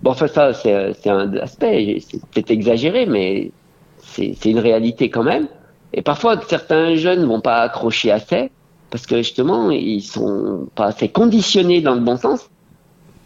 Bon, 0.03 0.13
enfin 0.13 0.29
ça, 0.29 0.55
c'est 0.55 1.11
un 1.11 1.37
aspect, 1.37 1.99
c'est 2.01 2.25
peut-être 2.27 2.51
exagéré, 2.51 3.05
mais 3.05 3.51
c'est 3.99 4.45
une 4.47 4.61
réalité 4.61 5.11
quand 5.11 5.25
même. 5.25 5.47
Et 5.93 6.01
parfois, 6.01 6.41
certains 6.49 6.95
jeunes 6.95 7.27
vont 7.27 7.41
pas 7.41 7.61
accrocher 7.61 8.11
assez 8.11 8.51
parce 8.91 9.07
que 9.07 9.17
justement, 9.17 9.71
ils 9.71 10.03
sont 10.03 10.69
pas 10.75 10.87
assez 10.87 11.09
conditionnés 11.09 11.81
dans 11.81 11.95
le 11.95 12.01
bon 12.01 12.17
sens 12.17 12.51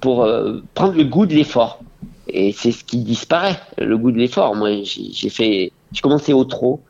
pour 0.01 0.25
euh, 0.25 0.61
prendre 0.75 0.95
le 0.95 1.05
goût 1.05 1.27
de 1.27 1.35
l'effort. 1.35 1.81
Et 2.29 2.53
c'est 2.53 2.73
ce 2.73 2.85
qui 2.85 2.99
disparaît, 2.99 3.59
le 3.79 3.97
goût 3.99 4.11
de 4.11 4.19
l'effort. 4.19 4.55
Moi, 4.55 4.83
j'ai 4.85 5.29
fait, 5.29 5.73
j'ai 5.93 6.01
commencé 6.01 6.33
au 6.33 6.45
trot 6.45 6.81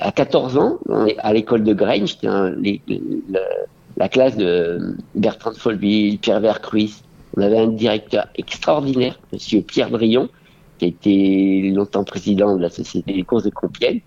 à 0.00 0.12
14 0.12 0.56
ans 0.58 0.78
à 1.18 1.32
l'école 1.32 1.62
de 1.64 1.74
Graines. 1.74 2.06
La 3.96 4.08
classe 4.08 4.36
de 4.36 4.96
Bertrand 5.14 5.52
de 5.52 5.56
Folville, 5.56 6.18
Pierre 6.18 6.40
Vercruis. 6.40 6.94
On 7.36 7.42
avait 7.42 7.58
un 7.58 7.68
directeur 7.68 8.26
extraordinaire, 8.36 9.18
Monsieur 9.32 9.60
Pierre 9.62 9.90
Brion, 9.90 10.28
qui 10.78 10.84
a 10.84 10.88
été 10.88 11.70
longtemps 11.74 12.04
président 12.04 12.56
de 12.56 12.62
la 12.62 12.70
Société 12.70 13.12
des 13.12 13.22
courses 13.22 13.44
de 13.44 13.50
Compiègne, 13.50 14.00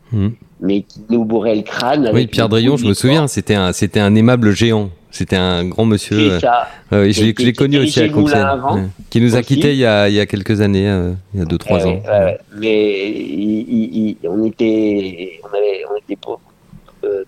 mais 0.62 0.82
qui 0.82 1.00
nous 1.10 1.26
bourrait 1.26 1.56
le 1.56 1.62
crâne. 1.62 2.10
Oui, 2.14 2.28
Pierre 2.28 2.48
goût 2.50 2.78
je 2.78 2.86
me 2.86 2.94
souviens, 2.94 3.28
c'était 3.28 3.56
un, 3.56 3.74
c'était 3.74 4.00
un 4.00 4.16
aimable 4.16 4.52
géant. 4.52 4.90
C'était 5.10 5.38
un 5.38 5.66
grand 5.66 5.86
monsieur. 5.86 6.38
C'est 6.40 6.46
euh, 6.94 7.12
ça. 7.12 7.12
je 7.12 7.44
l'ai 7.44 7.54
connu 7.54 7.80
aussi 7.80 8.00
à 8.02 8.10
Compiègne. 8.10 8.90
Qui 9.10 9.20
nous 9.22 9.36
a 9.36 9.42
quittés 9.42 9.72
il 9.72 9.80
y 9.80 9.86
a, 9.86 10.10
il 10.10 10.16
y 10.16 10.20
a 10.20 10.26
quelques 10.26 10.62
années, 10.62 10.88
euh, 10.90 11.14
il 11.34 11.40
y 11.40 11.44
a 11.44 11.46
2-3 11.46 11.74
Ouais, 11.74 11.84
ans. 11.86 11.88
ouais, 11.88 12.04
ouais. 12.26 12.38
Mais 12.60 13.10
il- 13.10 13.66
il- 13.70 14.18
il- 14.22 14.28
on 14.30 14.46
était, 14.46 15.40
on 15.44 15.48
avait, 15.48 15.82
on 15.92 15.96
était 15.96 16.18
euh, 16.28 16.36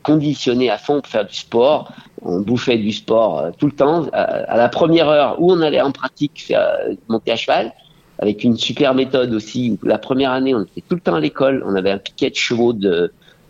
conditionné 0.03 0.69
à 0.69 0.77
fond 0.77 1.01
pour 1.01 1.07
faire 1.07 1.25
du 1.25 1.35
sport. 1.35 1.91
On 2.21 2.41
bouffait 2.41 2.77
du 2.77 2.91
sport 2.91 3.39
euh, 3.39 3.51
tout 3.57 3.65
le 3.67 3.71
temps. 3.73 4.07
À, 4.13 4.21
à 4.21 4.57
la 4.57 4.69
première 4.69 5.07
heure 5.09 5.35
où 5.41 5.51
on 5.51 5.61
allait 5.61 5.81
en 5.81 5.91
pratique 5.91 6.51
euh, 6.51 6.95
monter 7.07 7.31
à 7.31 7.35
cheval, 7.35 7.73
avec 8.19 8.43
une 8.43 8.57
super 8.57 8.93
méthode 8.93 9.33
aussi. 9.33 9.77
La 9.83 9.97
première 9.97 10.31
année, 10.31 10.53
on 10.53 10.63
était 10.63 10.81
tout 10.87 10.95
le 10.95 11.01
temps 11.01 11.15
à 11.15 11.19
l'école. 11.21 11.63
On 11.65 11.75
avait 11.75 11.91
un 11.91 11.97
piquet 11.97 12.29
de 12.29 12.35
chevaux 12.35 12.73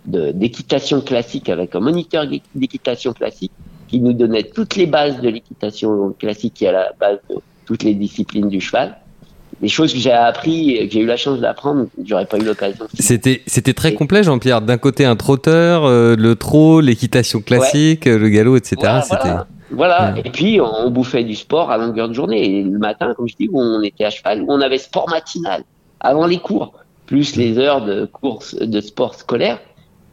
d'équitation 0.06 1.02
classique 1.02 1.50
avec 1.50 1.76
un 1.76 1.80
moniteur 1.80 2.28
d'é- 2.28 2.42
d'équitation 2.56 3.14
classique 3.14 3.52
qui 3.88 4.00
nous 4.00 4.14
donnait 4.14 4.44
toutes 4.44 4.76
les 4.76 4.86
bases 4.86 5.20
de 5.22 5.30
l'équitation 5.30 6.14
classique 6.14 6.54
qui 6.56 6.66
est 6.66 6.70
à 6.70 6.72
la 6.72 6.92
base 7.00 7.18
de 7.30 7.38
toutes 7.66 7.84
les 7.84 7.96
disciplines 7.96 8.50
du 8.50 8.62
cheval. 8.62 8.98
Des 9.62 9.68
choses 9.68 9.94
que 9.94 10.00
j'ai 10.00 10.12
appris, 10.12 10.72
et 10.72 10.88
que 10.88 10.94
j'ai 10.94 11.02
eu 11.02 11.06
la 11.06 11.18
chance 11.18 11.40
d'apprendre, 11.40 11.88
j'aurais 12.06 12.26
pas 12.26 12.38
eu 12.38 12.44
l'occasion. 12.44 12.86
C'était 12.94 13.42
c'était 13.46 13.74
très 13.74 13.94
complet, 13.94 14.24
Jean-Pierre. 14.24 14.62
D'un 14.62 14.78
côté, 14.78 15.04
un 15.06 15.18
trotteur, 15.18 15.86
euh, 15.86 16.16
le 16.16 16.36
trot, 16.36 16.80
l'équitation 16.80 17.42
classique, 17.42 18.08
euh, 18.08 18.18
le 18.18 18.30
galop, 18.30 18.56
etc. 18.56 18.78
Voilà, 18.80 19.02
C'était 19.02 19.30
voilà. 19.72 20.14
Ouais. 20.14 20.22
Et 20.26 20.30
puis, 20.30 20.60
on, 20.62 20.90
bouffait 20.90 21.24
du 21.24 21.36
sport 21.36 21.72
à 21.72 21.78
longueur 21.78 22.10
de 22.10 22.14
journée. 22.14 22.60
Et 22.60 22.64
le 22.64 22.80
matin, 22.80 23.14
comme 23.16 23.28
je 23.28 23.36
dis, 23.36 23.50
on 23.54 23.82
était 23.82 24.06
à 24.06 24.10
cheval, 24.10 24.46
on 24.48 24.62
avait 24.62 24.78
sport 24.78 25.10
matinal 25.10 25.64
avant 26.00 26.26
les 26.26 26.40
cours, 26.40 26.74
plus 27.06 27.36
les 27.36 27.58
heures 27.58 27.84
de 27.84 28.06
course 28.06 28.56
de 28.56 28.82
sport 28.82 29.16
scolaire. 29.16 29.60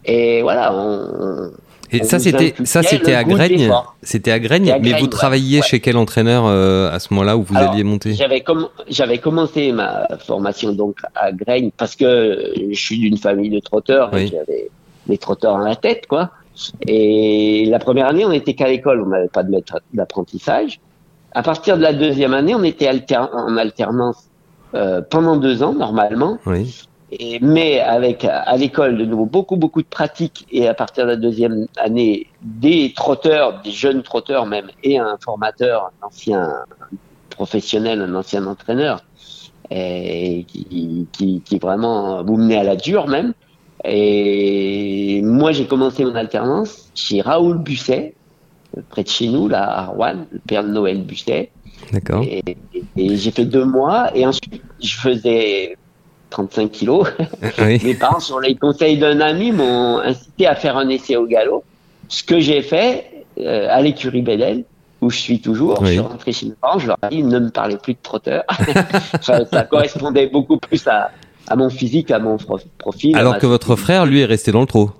Et 0.04 0.42
voilà, 0.42 0.74
on, 0.74 1.50
Et 1.92 2.02
ça, 2.04 2.18
c'était 2.18 2.54
ça, 2.64 2.82
c'était 2.82 3.14
à 3.14 3.24
Graigne. 3.24 3.70
C'était 4.02 4.30
à 4.32 4.38
Graigne. 4.38 4.70
À 4.70 4.78
Mais 4.78 4.90
Graigne, 4.90 5.00
vous 5.00 5.06
travailliez 5.06 5.58
Ouais. 5.60 5.66
chez 5.66 5.80
quel 5.80 5.96
entraîneur 5.96 6.44
euh, 6.46 6.90
à 6.90 6.98
ce 6.98 7.12
moment-là 7.14 7.36
où 7.36 7.42
vous 7.42 7.56
Alors, 7.56 7.72
alliez 7.72 7.84
monter? 7.84 8.14
J'avais 8.14 8.40
comm- 8.40 8.68
j'avais 8.88 9.18
commencé 9.18 9.72
ma 9.72 10.06
formation 10.26 10.72
donc 10.72 10.98
à 11.14 11.32
Graigne 11.32 11.70
parce 11.76 11.94
que 11.96 12.52
je 12.70 12.78
suis 12.78 12.98
d'une 12.98 13.16
famille 13.18 13.50
de 13.50 13.60
trotteurs 13.60 14.10
Oui. 14.12 14.22
et 14.22 14.26
j'avais 14.28 14.68
des 15.06 15.18
trotteurs 15.18 15.52
dans 15.58 15.64
la 15.64 15.76
tête 15.76 16.06
quoi. 16.08 16.30
Et 16.86 17.66
la 17.68 17.78
première 17.78 18.06
année 18.08 18.24
on 18.24 18.32
était 18.32 18.54
qu'à 18.54 18.68
l'école, 18.68 19.02
on 19.02 19.06
n'avait 19.08 19.28
pas 19.28 19.42
de 19.42 19.50
maître 19.50 19.78
d'apprentissage. 19.94 20.80
À 21.32 21.42
partir 21.42 21.76
de 21.76 21.82
la 21.82 21.92
deuxième 21.92 22.32
année, 22.34 22.54
on 22.54 22.64
était 22.64 22.86
alter- 22.86 23.28
en 23.32 23.56
alternance 23.58 24.24
euh, 24.74 25.02
pendant 25.02 25.36
deux 25.36 25.62
ans 25.62 25.74
normalement. 25.74 26.38
Oui. 26.46 26.82
Et, 27.12 27.38
mais 27.40 27.78
avec 27.78 28.24
à 28.24 28.56
l'école 28.56 28.98
de 28.98 29.04
nouveau 29.04 29.26
beaucoup 29.26 29.54
beaucoup 29.54 29.80
de 29.80 29.86
pratiques 29.86 30.44
et 30.50 30.66
à 30.66 30.74
partir 30.74 31.04
de 31.04 31.10
la 31.10 31.16
deuxième 31.16 31.66
année 31.76 32.26
des 32.42 32.92
trotteurs, 32.96 33.62
des 33.62 33.70
jeunes 33.70 34.02
trotteurs 34.02 34.44
même 34.44 34.66
et 34.82 34.98
un 34.98 35.16
formateur, 35.24 35.92
un 36.02 36.06
ancien 36.08 36.50
professionnel, 37.30 38.00
un 38.00 38.14
ancien 38.16 38.44
entraîneur 38.46 39.04
et 39.70 40.44
qui, 40.48 41.06
qui, 41.12 41.42
qui 41.44 41.58
vraiment 41.58 42.24
vous 42.24 42.38
menait 42.38 42.58
à 42.58 42.64
la 42.64 42.74
dure 42.74 43.06
même. 43.06 43.34
Et 43.84 45.20
moi 45.22 45.52
j'ai 45.52 45.66
commencé 45.66 46.04
mon 46.04 46.16
alternance 46.16 46.90
chez 46.96 47.20
Raoul 47.20 47.58
Busset, 47.58 48.14
près 48.88 49.04
de 49.04 49.08
chez 49.08 49.28
nous 49.28 49.46
là 49.46 49.62
à 49.62 49.86
Rouen, 49.86 50.26
le 50.32 50.40
père 50.40 50.64
de 50.64 50.70
Noël 50.70 51.02
Busset. 51.04 51.52
D'accord. 51.92 52.24
Et, 52.24 52.42
et 52.96 53.16
j'ai 53.16 53.30
fait 53.30 53.44
deux 53.44 53.64
mois 53.64 54.10
et 54.16 54.26
ensuite 54.26 54.60
je 54.82 54.96
faisais 54.96 55.76
35 56.30 56.70
kilos. 56.70 57.06
oui. 57.58 57.80
Mes 57.84 57.94
parents, 57.94 58.20
sur 58.20 58.40
les 58.40 58.54
conseils 58.54 58.98
d'un 58.98 59.20
ami, 59.20 59.52
m'ont 59.52 59.98
incité 59.98 60.46
à 60.46 60.54
faire 60.54 60.76
un 60.76 60.88
essai 60.88 61.16
au 61.16 61.26
galop. 61.26 61.64
Ce 62.08 62.22
que 62.22 62.38
j'ai 62.40 62.62
fait 62.62 63.24
euh, 63.40 63.68
à 63.70 63.80
l'écurie 63.82 64.22
Bédel, 64.22 64.64
où 65.00 65.10
je 65.10 65.18
suis 65.18 65.40
toujours. 65.40 65.80
Oui. 65.82 65.88
Je 65.88 65.92
suis 65.92 66.00
rentré 66.00 66.32
chez 66.32 66.46
mes 66.46 66.52
parents, 66.60 66.78
je 66.78 66.86
leur 66.88 66.96
ai 67.04 67.08
dit 67.16 67.22
ne 67.22 67.38
me 67.38 67.50
parlez 67.50 67.76
plus 67.76 67.94
de 67.94 67.98
trotteur. 68.02 68.44
ça, 69.22 69.44
ça 69.44 69.62
correspondait 69.64 70.26
beaucoup 70.28 70.56
plus 70.58 70.86
à, 70.88 71.10
à 71.48 71.56
mon 71.56 71.68
physique, 71.70 72.10
à 72.10 72.18
mon 72.18 72.36
prof- 72.38 72.64
profil. 72.78 73.16
Alors 73.16 73.38
que 73.38 73.46
votre 73.46 73.76
frère, 73.76 74.06
lui, 74.06 74.20
est 74.20 74.24
resté 74.26 74.52
dans 74.52 74.60
le 74.60 74.66
trot. 74.66 74.90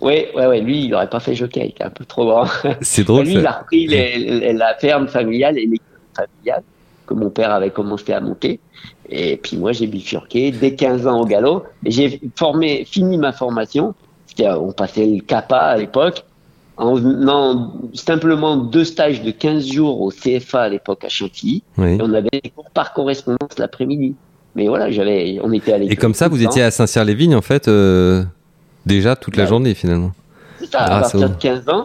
Oui, 0.00 0.26
ouais, 0.36 0.46
ouais, 0.46 0.60
lui, 0.60 0.84
il 0.84 0.94
aurait 0.94 1.08
pas 1.10 1.18
fait 1.20 1.34
jockey, 1.34 1.60
il 1.64 1.70
était 1.70 1.82
un 1.84 1.90
peu 1.90 2.04
trop 2.04 2.24
grand. 2.26 2.46
C'est 2.82 3.04
drôle. 3.04 3.24
lui, 3.24 3.32
il 3.34 3.46
a 3.46 3.52
repris 3.52 3.86
les- 3.86 4.18
les- 4.18 4.52
la 4.52 4.74
ferme 4.76 5.08
familiale 5.08 5.58
et 5.58 5.62
l'écurie 5.62 5.80
familiale 6.16 6.62
que 7.06 7.14
mon 7.14 7.30
père 7.30 7.50
avait 7.52 7.70
commencé 7.70 8.12
à 8.12 8.20
monter. 8.20 8.60
Et 9.10 9.36
puis 9.36 9.56
moi, 9.56 9.72
j'ai 9.72 9.86
bifurqué 9.86 10.50
dès 10.50 10.74
15 10.74 11.06
ans 11.06 11.20
au 11.20 11.24
galop. 11.26 11.64
J'ai 11.84 12.20
formé, 12.36 12.84
fini 12.84 13.16
ma 13.18 13.32
formation. 13.32 13.94
On 14.40 14.72
passait 14.72 15.06
le 15.06 15.20
CAPA 15.22 15.56
à 15.58 15.76
l'époque. 15.76 16.24
En 16.76 16.94
faisant 16.94 17.72
simplement 17.94 18.56
deux 18.56 18.84
stages 18.84 19.22
de 19.22 19.32
15 19.32 19.66
jours 19.66 20.00
au 20.00 20.10
CFA 20.10 20.62
à 20.62 20.68
l'époque 20.68 21.04
à 21.04 21.08
Chantilly. 21.08 21.64
Oui. 21.76 21.94
Et 21.94 21.98
on 22.00 22.12
avait 22.14 22.28
des 22.30 22.50
cours 22.50 22.70
par 22.70 22.92
correspondance 22.92 23.58
l'après-midi. 23.58 24.14
Mais 24.54 24.68
voilà, 24.68 24.88
j'avais, 24.90 25.40
on 25.42 25.52
était 25.52 25.72
à 25.72 25.78
l'école. 25.78 25.92
Et 25.92 25.96
comme 25.96 26.14
ça, 26.14 26.28
vous 26.28 26.38
temps. 26.38 26.50
étiez 26.50 26.62
à 26.62 26.70
Saint-Cyr-les-Vignes, 26.70 27.34
en 27.34 27.42
fait, 27.42 27.66
euh, 27.66 28.22
déjà 28.86 29.16
toute 29.16 29.36
la 29.36 29.42
Ouais. 29.42 29.48
journée, 29.48 29.74
finalement. 29.74 30.12
C'est 30.60 30.70
ça, 30.70 30.80
à 30.82 31.00
partir 31.00 31.28
de 31.28 31.34
15 31.34 31.68
ans. 31.68 31.84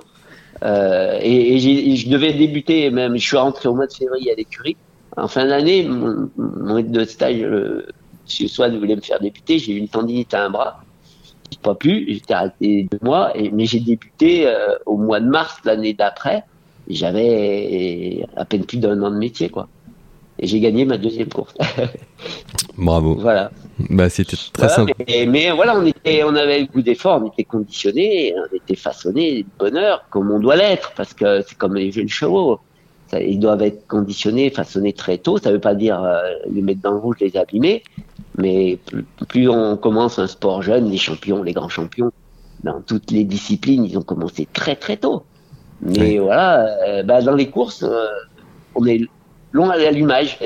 Euh, 0.63 1.17
et 1.21 1.55
et 1.55 1.95
je 1.95 2.09
devais 2.09 2.33
débuter, 2.33 2.89
même, 2.91 3.17
je 3.17 3.25
suis 3.25 3.37
rentré 3.37 3.67
au 3.69 3.73
mois 3.75 3.87
de 3.87 3.93
février 3.93 4.31
à 4.31 4.35
l'écurie. 4.35 4.77
En 5.17 5.27
fin 5.27 5.45
d'année, 5.45 5.83
mon, 5.87 6.29
mon 6.37 6.75
maître 6.75 6.91
de 6.91 7.03
stage, 7.05 7.41
euh, 7.41 7.85
M. 8.39 8.47
Swann 8.47 8.77
voulait 8.77 8.95
me 8.95 9.01
faire 9.01 9.19
débuter. 9.19 9.59
J'ai 9.59 9.73
eu 9.73 9.77
une 9.77 9.87
tendinite 9.87 10.33
à 10.33 10.45
un 10.45 10.49
bras. 10.49 10.83
J'ai 11.51 11.59
pas 11.61 11.75
pu, 11.75 12.05
j'étais 12.07 12.33
arrêté 12.33 12.87
deux 12.91 12.99
mois, 13.01 13.31
et, 13.37 13.51
mais 13.51 13.65
j'ai 13.65 13.79
débuté 13.79 14.47
euh, 14.47 14.75
au 14.85 14.97
mois 14.97 15.19
de 15.19 15.27
mars 15.27 15.57
l'année 15.65 15.93
d'après. 15.93 16.43
J'avais 16.89 18.25
à 18.35 18.43
peine 18.43 18.65
plus 18.65 18.77
d'un 18.77 19.01
an 19.03 19.11
de 19.11 19.17
métier, 19.17 19.49
quoi. 19.49 19.67
Et 20.39 20.47
j'ai 20.47 20.59
gagné 20.59 20.83
ma 20.83 20.97
deuxième 20.97 21.29
course. 21.29 21.53
Bravo. 22.77 23.15
voilà. 23.15 23.51
Bah, 23.89 24.09
c'était 24.09 24.35
très 24.35 24.67
Voilà, 24.67 24.73
simple. 24.73 24.93
Mais, 25.07 25.25
mais 25.27 25.51
voilà, 25.51 25.77
on 25.77 25.85
était, 25.85 26.23
on 26.23 26.35
avait 26.35 26.61
le 26.61 26.65
goût 26.65 26.81
d'effort, 26.81 27.21
on 27.23 27.27
était 27.27 27.43
conditionné, 27.43 28.33
on 28.35 28.55
était 28.55 28.75
façonné 28.75 29.43
de 29.43 29.47
bonheur, 29.59 30.05
comme 30.09 30.31
on 30.31 30.39
doit 30.39 30.55
l'être, 30.55 30.91
parce 30.95 31.13
que 31.13 31.41
c'est 31.47 31.57
comme 31.57 31.75
les 31.75 31.91
jeunes 31.91 32.09
chevaux. 32.09 32.59
Ça, 33.13 33.21
ils 33.21 33.39
doivent 33.39 33.61
être 33.61 33.85
conditionnés, 33.87 34.49
façonnés 34.49 34.93
très 34.93 35.19
tôt. 35.19 35.37
Ça 35.37 35.51
veut 35.51 35.59
pas 35.59 35.75
dire 35.75 36.03
euh, 36.03 36.19
les 36.49 36.63
mettre 36.63 36.81
dans 36.81 36.93
le 36.93 36.97
rouge, 36.97 37.17
les 37.21 37.37
abîmer, 37.37 37.83
mais 38.39 38.79
plus, 38.87 39.05
plus 39.27 39.49
on 39.49 39.77
commence 39.77 40.17
un 40.17 40.25
sport 40.25 40.63
jeune, 40.63 40.89
les 40.89 40.97
champions, 40.97 41.43
les 41.43 41.53
grands 41.53 41.69
champions, 41.69 42.11
dans 42.63 42.81
toutes 42.81 43.11
les 43.11 43.23
disciplines, 43.23 43.85
ils 43.85 43.99
ont 43.99 44.01
commencé 44.01 44.47
très 44.51 44.75
très 44.75 44.97
tôt. 44.97 45.23
Mais 45.81 45.99
Oui. 45.99 46.17
voilà, 46.17 46.75
euh, 46.87 47.03
bah, 47.03 47.21
dans 47.21 47.35
les 47.35 47.49
courses, 47.51 47.83
euh, 47.83 48.07
on 48.73 48.83
est 48.87 49.01
long 49.51 49.69
à 49.69 49.77
l'allumage. 49.77 50.39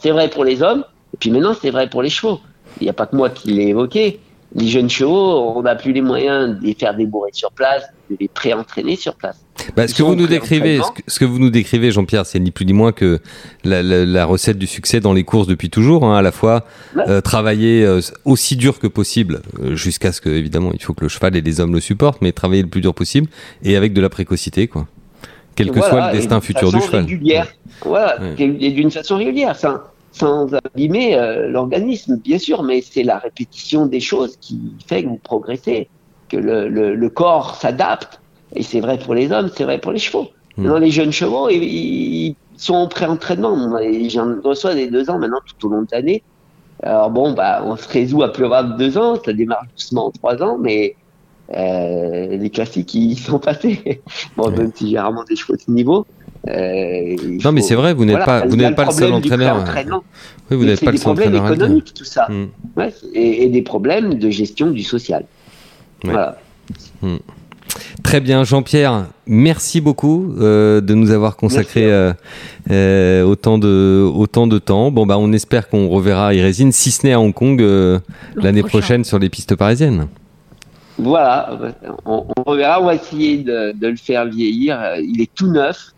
C'est 0.00 0.10
vrai 0.10 0.28
pour 0.28 0.42
les 0.44 0.60
hommes, 0.60 0.84
et 1.14 1.16
puis 1.18 1.30
maintenant 1.30 1.54
c'est 1.54 1.70
vrai 1.70 1.88
pour 1.88 2.02
les 2.02 2.10
chevaux. 2.10 2.40
Il 2.80 2.84
n'y 2.84 2.90
a 2.90 2.94
pas 2.94 3.06
que 3.06 3.14
moi 3.14 3.30
qui 3.30 3.52
l'ai 3.52 3.68
évoqué. 3.68 4.18
Les 4.54 4.66
jeunes 4.68 4.88
chevaux, 4.88 5.52
on 5.56 5.62
n'a 5.62 5.74
plus 5.76 5.92
les 5.92 6.00
moyens 6.00 6.58
de 6.58 6.64
les 6.66 6.72
faire 6.74 6.96
débourrer 6.96 7.30
sur 7.34 7.52
place, 7.52 7.82
de 8.10 8.16
les 8.18 8.28
pré-entraîner 8.28 8.96
sur 8.96 9.14
place. 9.14 9.44
Bah, 9.76 9.86
ce 9.86 9.94
que 9.94 10.02
vous 10.02 10.14
nous 10.14 10.24
en 10.24 10.28
décrivez, 10.28 10.78
ce 10.78 10.90
que, 10.90 11.02
ce 11.06 11.18
que 11.18 11.24
vous 11.26 11.38
nous 11.38 11.50
décrivez, 11.50 11.90
Jean-Pierre, 11.90 12.24
c'est 12.24 12.38
ni 12.40 12.50
plus 12.50 12.64
ni 12.64 12.72
moins 12.72 12.92
que 12.92 13.18
la, 13.64 13.82
la- 13.82 14.06
la 14.06 14.24
recette 14.24 14.56
du 14.56 14.66
succès 14.66 15.00
dans 15.00 15.12
les 15.12 15.24
courses 15.24 15.48
depuis 15.48 15.68
toujours. 15.68 16.04
hein, 16.04 16.16
à 16.16 16.22
la 16.22 16.32
fois 16.32 16.64
Ouais. 16.96 17.02
euh, 17.08 17.20
travailler 17.20 17.84
euh, 17.84 18.00
aussi 18.24 18.56
dur 18.56 18.78
que 18.78 18.86
possible, 18.86 19.42
euh, 19.60 19.74
jusqu'à 19.76 20.12
ce 20.12 20.22
que 20.22 20.30
évidemment 20.30 20.70
il 20.72 20.82
faut 20.82 20.94
que 20.94 21.02
le 21.04 21.08
cheval 21.08 21.36
et 21.36 21.42
les 21.42 21.60
hommes 21.60 21.74
le 21.74 21.80
supportent, 21.80 22.22
mais 22.22 22.32
travailler 22.32 22.62
le 22.62 22.68
plus 22.68 22.80
dur 22.80 22.94
possible 22.94 23.28
et 23.62 23.76
avec 23.76 23.92
de 23.92 24.00
la 24.00 24.08
précocité, 24.08 24.66
quoi. 24.66 24.86
Quel 25.56 25.68
que 25.70 25.74
Voilà, 25.80 25.88
soit 25.90 26.06
le 26.12 26.16
destin 26.16 26.40
futur 26.40 26.72
du 26.72 26.80
cheval. 26.80 27.00
Régulière. 27.04 27.48
Voilà, 27.84 28.18
Ouais. 28.20 28.34
et 28.38 28.70
d'une 28.70 28.90
façon 28.92 29.16
régulière, 29.16 29.56
sans, 29.56 29.74
sans 30.12 30.54
abîmer 30.54 31.16
euh, 31.16 31.48
l'organisme, 31.48 32.16
bien 32.16 32.38
sûr, 32.38 32.62
mais 32.62 32.80
c'est 32.80 33.02
la 33.02 33.18
répétition 33.18 33.86
des 33.86 34.00
choses 34.00 34.36
qui 34.40 34.74
fait 34.86 35.02
que 35.04 35.08
vous 35.08 35.20
progressez, 35.22 35.88
que 36.28 36.36
le, 36.36 36.68
le, 36.68 36.94
le 36.94 37.08
corps 37.10 37.56
s'adapte. 37.56 38.20
Et 38.54 38.62
c'est 38.62 38.80
vrai 38.80 38.98
pour 38.98 39.14
les 39.14 39.30
hommes, 39.30 39.50
c'est 39.54 39.64
vrai 39.64 39.78
pour 39.78 39.92
les 39.92 39.98
chevaux. 39.98 40.28
Mm. 40.56 40.62
Maintenant, 40.62 40.78
les 40.78 40.90
jeunes 40.90 41.12
chevaux, 41.12 41.48
ils, 41.50 41.62
ils 41.62 42.36
sont 42.56 42.74
en 42.74 42.88
pré-entraînement. 42.88 43.78
J'en 44.08 44.40
reçois 44.42 44.74
des 44.74 44.88
deux 44.88 45.08
ans 45.10 45.18
maintenant 45.18 45.40
tout 45.46 45.66
au 45.66 45.70
long 45.70 45.82
de 45.82 45.88
l'année. 45.92 46.22
Alors 46.82 47.10
bon, 47.10 47.32
bah, 47.32 47.62
on 47.64 47.76
se 47.76 47.88
résout 47.88 48.22
à 48.22 48.32
plus 48.32 48.44
avoir 48.44 48.64
de 48.64 48.76
deux 48.76 48.98
ans, 48.98 49.16
ça 49.24 49.32
démarre 49.32 49.64
doucement 49.72 50.06
en 50.06 50.10
trois 50.10 50.40
ans, 50.42 50.58
mais 50.58 50.94
euh, 51.54 52.36
les 52.36 52.50
classiques 52.50 52.94
ils 52.94 53.18
sont 53.18 53.38
passés. 53.40 54.02
bon, 54.36 54.50
même 54.50 54.70
si 54.74 54.90
j'ai 54.90 54.98
rarement 54.98 55.24
des 55.24 55.36
chevaux 55.36 55.56
de 55.56 55.60
ce 55.60 55.70
niveau. 55.70 56.06
Euh, 56.46 57.16
Non, 57.44 57.52
mais 57.52 57.62
c'est 57.62 57.74
vrai, 57.74 57.94
vous 57.94 58.04
n'êtes 58.04 58.16
voilà, 58.16 58.42
pas, 58.42 58.46
vous 58.46 58.56
n'êtes 58.56 58.76
pas 58.76 58.84
le 58.84 58.90
seul 58.92 59.12
entraîneur. 59.12 59.64
Oui, 60.50 60.56
vous 60.56 60.64
n'êtes 60.64 60.80
pas 60.80 60.86
le 60.86 60.92
des 60.92 60.98
seul 60.98 61.04
problèmes 61.04 61.28
entraîneur. 61.34 61.50
le 61.50 61.56
dire. 61.56 61.64
économiques, 61.64 61.94
tout 61.94 62.04
ça. 62.04 62.28
Mm. 62.28 62.46
Ouais, 62.76 62.94
et, 63.14 63.44
et 63.44 63.48
des 63.48 63.62
problèmes 63.62 64.14
de 64.14 64.30
gestion 64.30 64.70
du 64.70 64.82
social. 64.82 65.24
Ouais. 66.04 66.12
Voilà. 66.12 66.38
Très 68.02 68.20
bien, 68.20 68.44
Jean-Pierre, 68.44 69.06
merci 69.26 69.80
beaucoup 69.80 70.34
euh, 70.40 70.80
de 70.80 70.94
nous 70.94 71.10
avoir 71.10 71.36
consacré 71.36 71.84
euh, 71.84 72.12
euh, 72.70 73.22
autant 73.24 73.58
de 73.58 74.08
autant 74.14 74.46
de 74.46 74.58
temps. 74.58 74.90
Bon 74.90 75.04
bah 75.04 75.16
on 75.18 75.32
espère 75.32 75.68
qu'on 75.68 75.88
reverra 75.88 76.34
Irésine, 76.34 76.72
si 76.72 76.90
ce 76.90 77.06
n'est 77.06 77.12
à 77.12 77.20
Hong 77.20 77.34
Kong 77.34 77.60
L'an 77.60 78.00
l'année 78.36 78.60
prochain. 78.62 78.78
prochaine 78.78 79.04
sur 79.04 79.18
les 79.18 79.28
pistes 79.28 79.54
parisiennes. 79.56 80.08
Voilà, 80.96 81.58
on, 82.06 82.24
on 82.36 82.42
reverra, 82.42 82.80
on 82.80 82.86
va 82.86 82.94
essayer 82.94 83.38
de, 83.38 83.72
de 83.78 83.86
le 83.88 83.96
faire 83.96 84.24
vieillir. 84.26 84.80
Il 84.98 85.20
est 85.20 85.32
tout 85.34 85.50
neuf, 85.50 85.92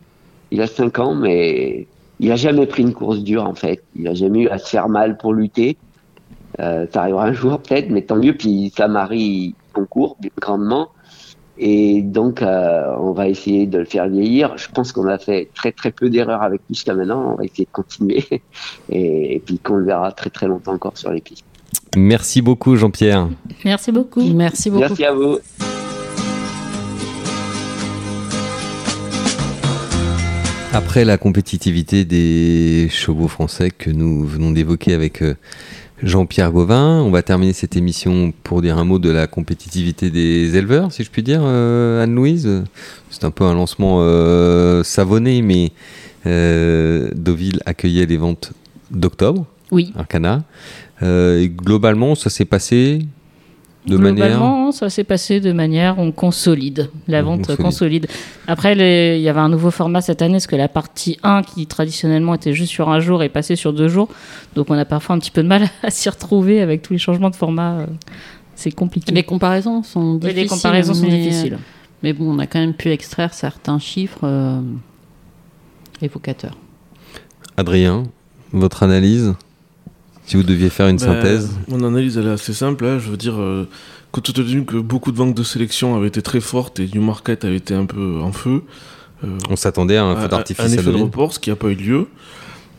il 0.51 0.61
a 0.61 0.66
5 0.66 0.98
ans, 0.98 1.14
mais 1.14 1.86
il 2.18 2.30
a 2.32 2.36
jamais 2.36 2.66
pris 2.66 2.82
une 2.82 2.92
course 2.92 3.20
dure 3.20 3.44
en 3.44 3.55
fait. 3.55 3.82
Il 3.96 4.07
a 4.09 4.14
jamais 4.14 4.40
eu 4.42 4.48
à 4.48 4.59
se 4.59 4.68
faire 4.68 4.88
mal 4.88 5.16
pour 5.16 5.32
lutter. 5.32 5.76
Euh, 6.59 6.86
ça 6.92 7.03
arrivera 7.03 7.26
un 7.26 7.32
jour 7.32 7.61
peut-être, 7.61 7.90
mais 7.90 8.03
tant 8.03 8.16
mieux. 8.16 8.34
Puis 8.34 8.72
sa 8.76 8.88
Marie 8.88 9.55
concourt 9.72 10.16
grandement. 10.40 10.88
Et 11.62 12.01
donc, 12.01 12.40
euh, 12.40 12.94
on 12.98 13.12
va 13.12 13.28
essayer 13.28 13.66
de 13.66 13.78
le 13.78 13.84
faire 13.84 14.09
vieillir. 14.09 14.57
Je 14.57 14.68
pense 14.68 14.92
qu'on 14.92 15.07
a 15.07 15.18
fait 15.18 15.51
très 15.55 15.72
très 15.72 15.90
peu 15.90 16.09
d'erreurs 16.09 16.42
avec 16.42 16.61
lui 16.68 16.74
jusqu'à 16.74 16.94
maintenant. 16.94 17.32
On 17.32 17.36
va 17.36 17.44
essayer 17.44 17.66
de 17.66 17.70
continuer 17.70 18.24
et, 18.90 19.36
et 19.36 19.38
puis 19.40 19.59
qu'on 19.59 19.76
le 19.76 19.84
verra 19.84 20.11
très 20.12 20.30
très 20.30 20.46
longtemps 20.46 20.72
encore 20.72 20.96
sur 20.96 21.11
les 21.12 21.20
pistes. 21.20 21.44
Merci 21.96 22.40
beaucoup, 22.40 22.76
Jean-Pierre. 22.76 23.28
Merci 23.64 23.92
beaucoup. 23.92 24.22
Merci 24.22 24.70
beaucoup. 24.70 24.80
Merci 24.80 25.05
à 25.05 25.12
vous. 25.12 25.38
Après 30.72 31.04
la 31.04 31.18
compétitivité 31.18 32.04
des 32.04 32.88
chevaux 32.90 33.26
français 33.26 33.70
que 33.70 33.90
nous 33.90 34.24
venons 34.24 34.52
d'évoquer 34.52 34.94
avec 34.94 35.20
euh, 35.20 35.34
Jean-Pierre 36.00 36.52
Gauvin, 36.52 37.02
on 37.02 37.10
va 37.10 37.22
terminer 37.22 37.52
cette 37.52 37.74
émission 37.76 38.32
pour 38.44 38.62
dire 38.62 38.78
un 38.78 38.84
mot 38.84 39.00
de 39.00 39.10
la 39.10 39.26
compétitivité 39.26 40.10
des 40.10 40.56
éleveurs, 40.56 40.92
si 40.92 41.02
je 41.02 41.10
puis 41.10 41.24
dire, 41.24 41.40
euh, 41.42 42.04
Anne-Louise. 42.04 42.62
C'est 43.10 43.24
un 43.24 43.32
peu 43.32 43.44
un 43.44 43.54
lancement 43.54 43.98
euh, 44.00 44.84
savonné, 44.84 45.42
mais 45.42 45.72
euh, 46.26 47.10
Deauville 47.16 47.60
accueillait 47.66 48.06
les 48.06 48.16
ventes 48.16 48.52
d'octobre, 48.92 49.46
Oui. 49.72 49.92
Arcana. 49.96 50.44
Euh, 51.02 51.40
et 51.40 51.48
globalement, 51.48 52.14
ça 52.14 52.30
s'est 52.30 52.44
passé 52.44 53.00
de 53.86 53.96
manière... 53.96 54.26
Globalement, 54.28 54.72
ça 54.72 54.90
s'est 54.90 55.04
passé 55.04 55.40
de 55.40 55.52
manière 55.52 55.98
on 55.98 56.12
consolide, 56.12 56.90
la 57.08 57.20
On 57.20 57.24
vente 57.24 57.38
consolide. 57.46 57.62
consolide. 57.62 58.06
Après, 58.46 58.74
les- 58.74 59.16
il 59.16 59.22
y 59.22 59.28
avait 59.28 59.40
un 59.40 59.48
nouveau 59.48 59.70
format 59.70 60.00
cette 60.02 60.20
année, 60.22 60.34
parce 60.34 60.46
que 60.46 60.56
la 60.56 60.68
partie 60.68 61.18
1, 61.22 61.42
qui 61.42 61.66
traditionnellement 61.66 62.34
était 62.34 62.52
juste 62.52 62.70
sur 62.72 62.90
un 62.90 63.00
jour, 63.00 63.22
est 63.22 63.28
passée 63.30 63.56
sur 63.56 63.72
deux 63.72 63.88
jours. 63.88 64.08
Donc 64.54 64.70
on 64.70 64.74
a 64.78 64.84
parfois 64.84 65.16
un 65.16 65.18
petit 65.18 65.30
peu 65.30 65.42
de 65.42 65.48
mal 65.48 65.68
à 65.82 65.90
s'y 65.90 66.08
retrouver 66.10 66.60
avec 66.60 66.82
tous 66.82 66.92
les 66.92 66.98
changements 66.98 67.30
de 67.30 67.36
format. 67.36 67.86
C'est 68.54 68.70
compliqué. 68.72 69.12
Les 69.12 69.22
comparaisons 69.22 69.82
sont 69.82 70.12
Oui, 70.14 70.18
difficiles. 70.20 70.36
les 70.42 70.46
comparaisons 70.46 70.94
sont 70.94 71.06
mais, 71.06 71.18
difficiles. 71.18 71.58
Mais 72.02 72.12
bon, 72.12 72.34
on 72.34 72.38
a 72.38 72.46
quand 72.46 72.58
même 72.60 72.74
pu 72.74 72.90
extraire 72.90 73.32
certains 73.32 73.78
chiffres 73.78 74.20
euh, 74.24 74.60
évocateurs. 76.02 76.56
Adrien, 77.56 78.04
votre 78.52 78.82
analyse? 78.82 79.34
Si 80.30 80.36
vous 80.36 80.44
deviez 80.44 80.70
faire 80.70 80.86
une 80.86 80.96
Ben, 80.96 81.06
synthèse 81.06 81.50
Mon 81.66 81.82
analyse, 81.82 82.16
elle 82.16 82.28
est 82.28 82.30
assez 82.30 82.52
simple. 82.52 82.84
hein. 82.84 83.00
Je 83.00 83.10
veux 83.10 83.16
dire, 83.16 83.40
euh, 83.40 83.66
compte 84.12 84.32
tenu 84.32 84.64
que 84.64 84.76
beaucoup 84.76 85.10
de 85.10 85.16
ventes 85.16 85.34
de 85.34 85.42
sélection 85.42 85.96
avaient 85.96 86.06
été 86.06 86.22
très 86.22 86.38
fortes 86.38 86.78
et 86.78 86.88
Newmarket 86.94 87.44
avait 87.44 87.56
été 87.56 87.74
un 87.74 87.84
peu 87.84 88.20
en 88.20 88.30
feu, 88.30 88.62
euh, 89.24 89.38
On 89.48 89.56
s'attendait 89.56 89.96
à 89.96 90.04
un 90.04 90.14
feu 90.14 90.28
d'artifice 90.28 90.64
un 90.64 90.68
effet 90.68 90.84
de 90.92 90.96
report, 90.96 91.32
ce 91.32 91.40
qui 91.40 91.50
n'a 91.50 91.56
pas 91.56 91.66
eu 91.66 91.74
lieu. 91.74 92.06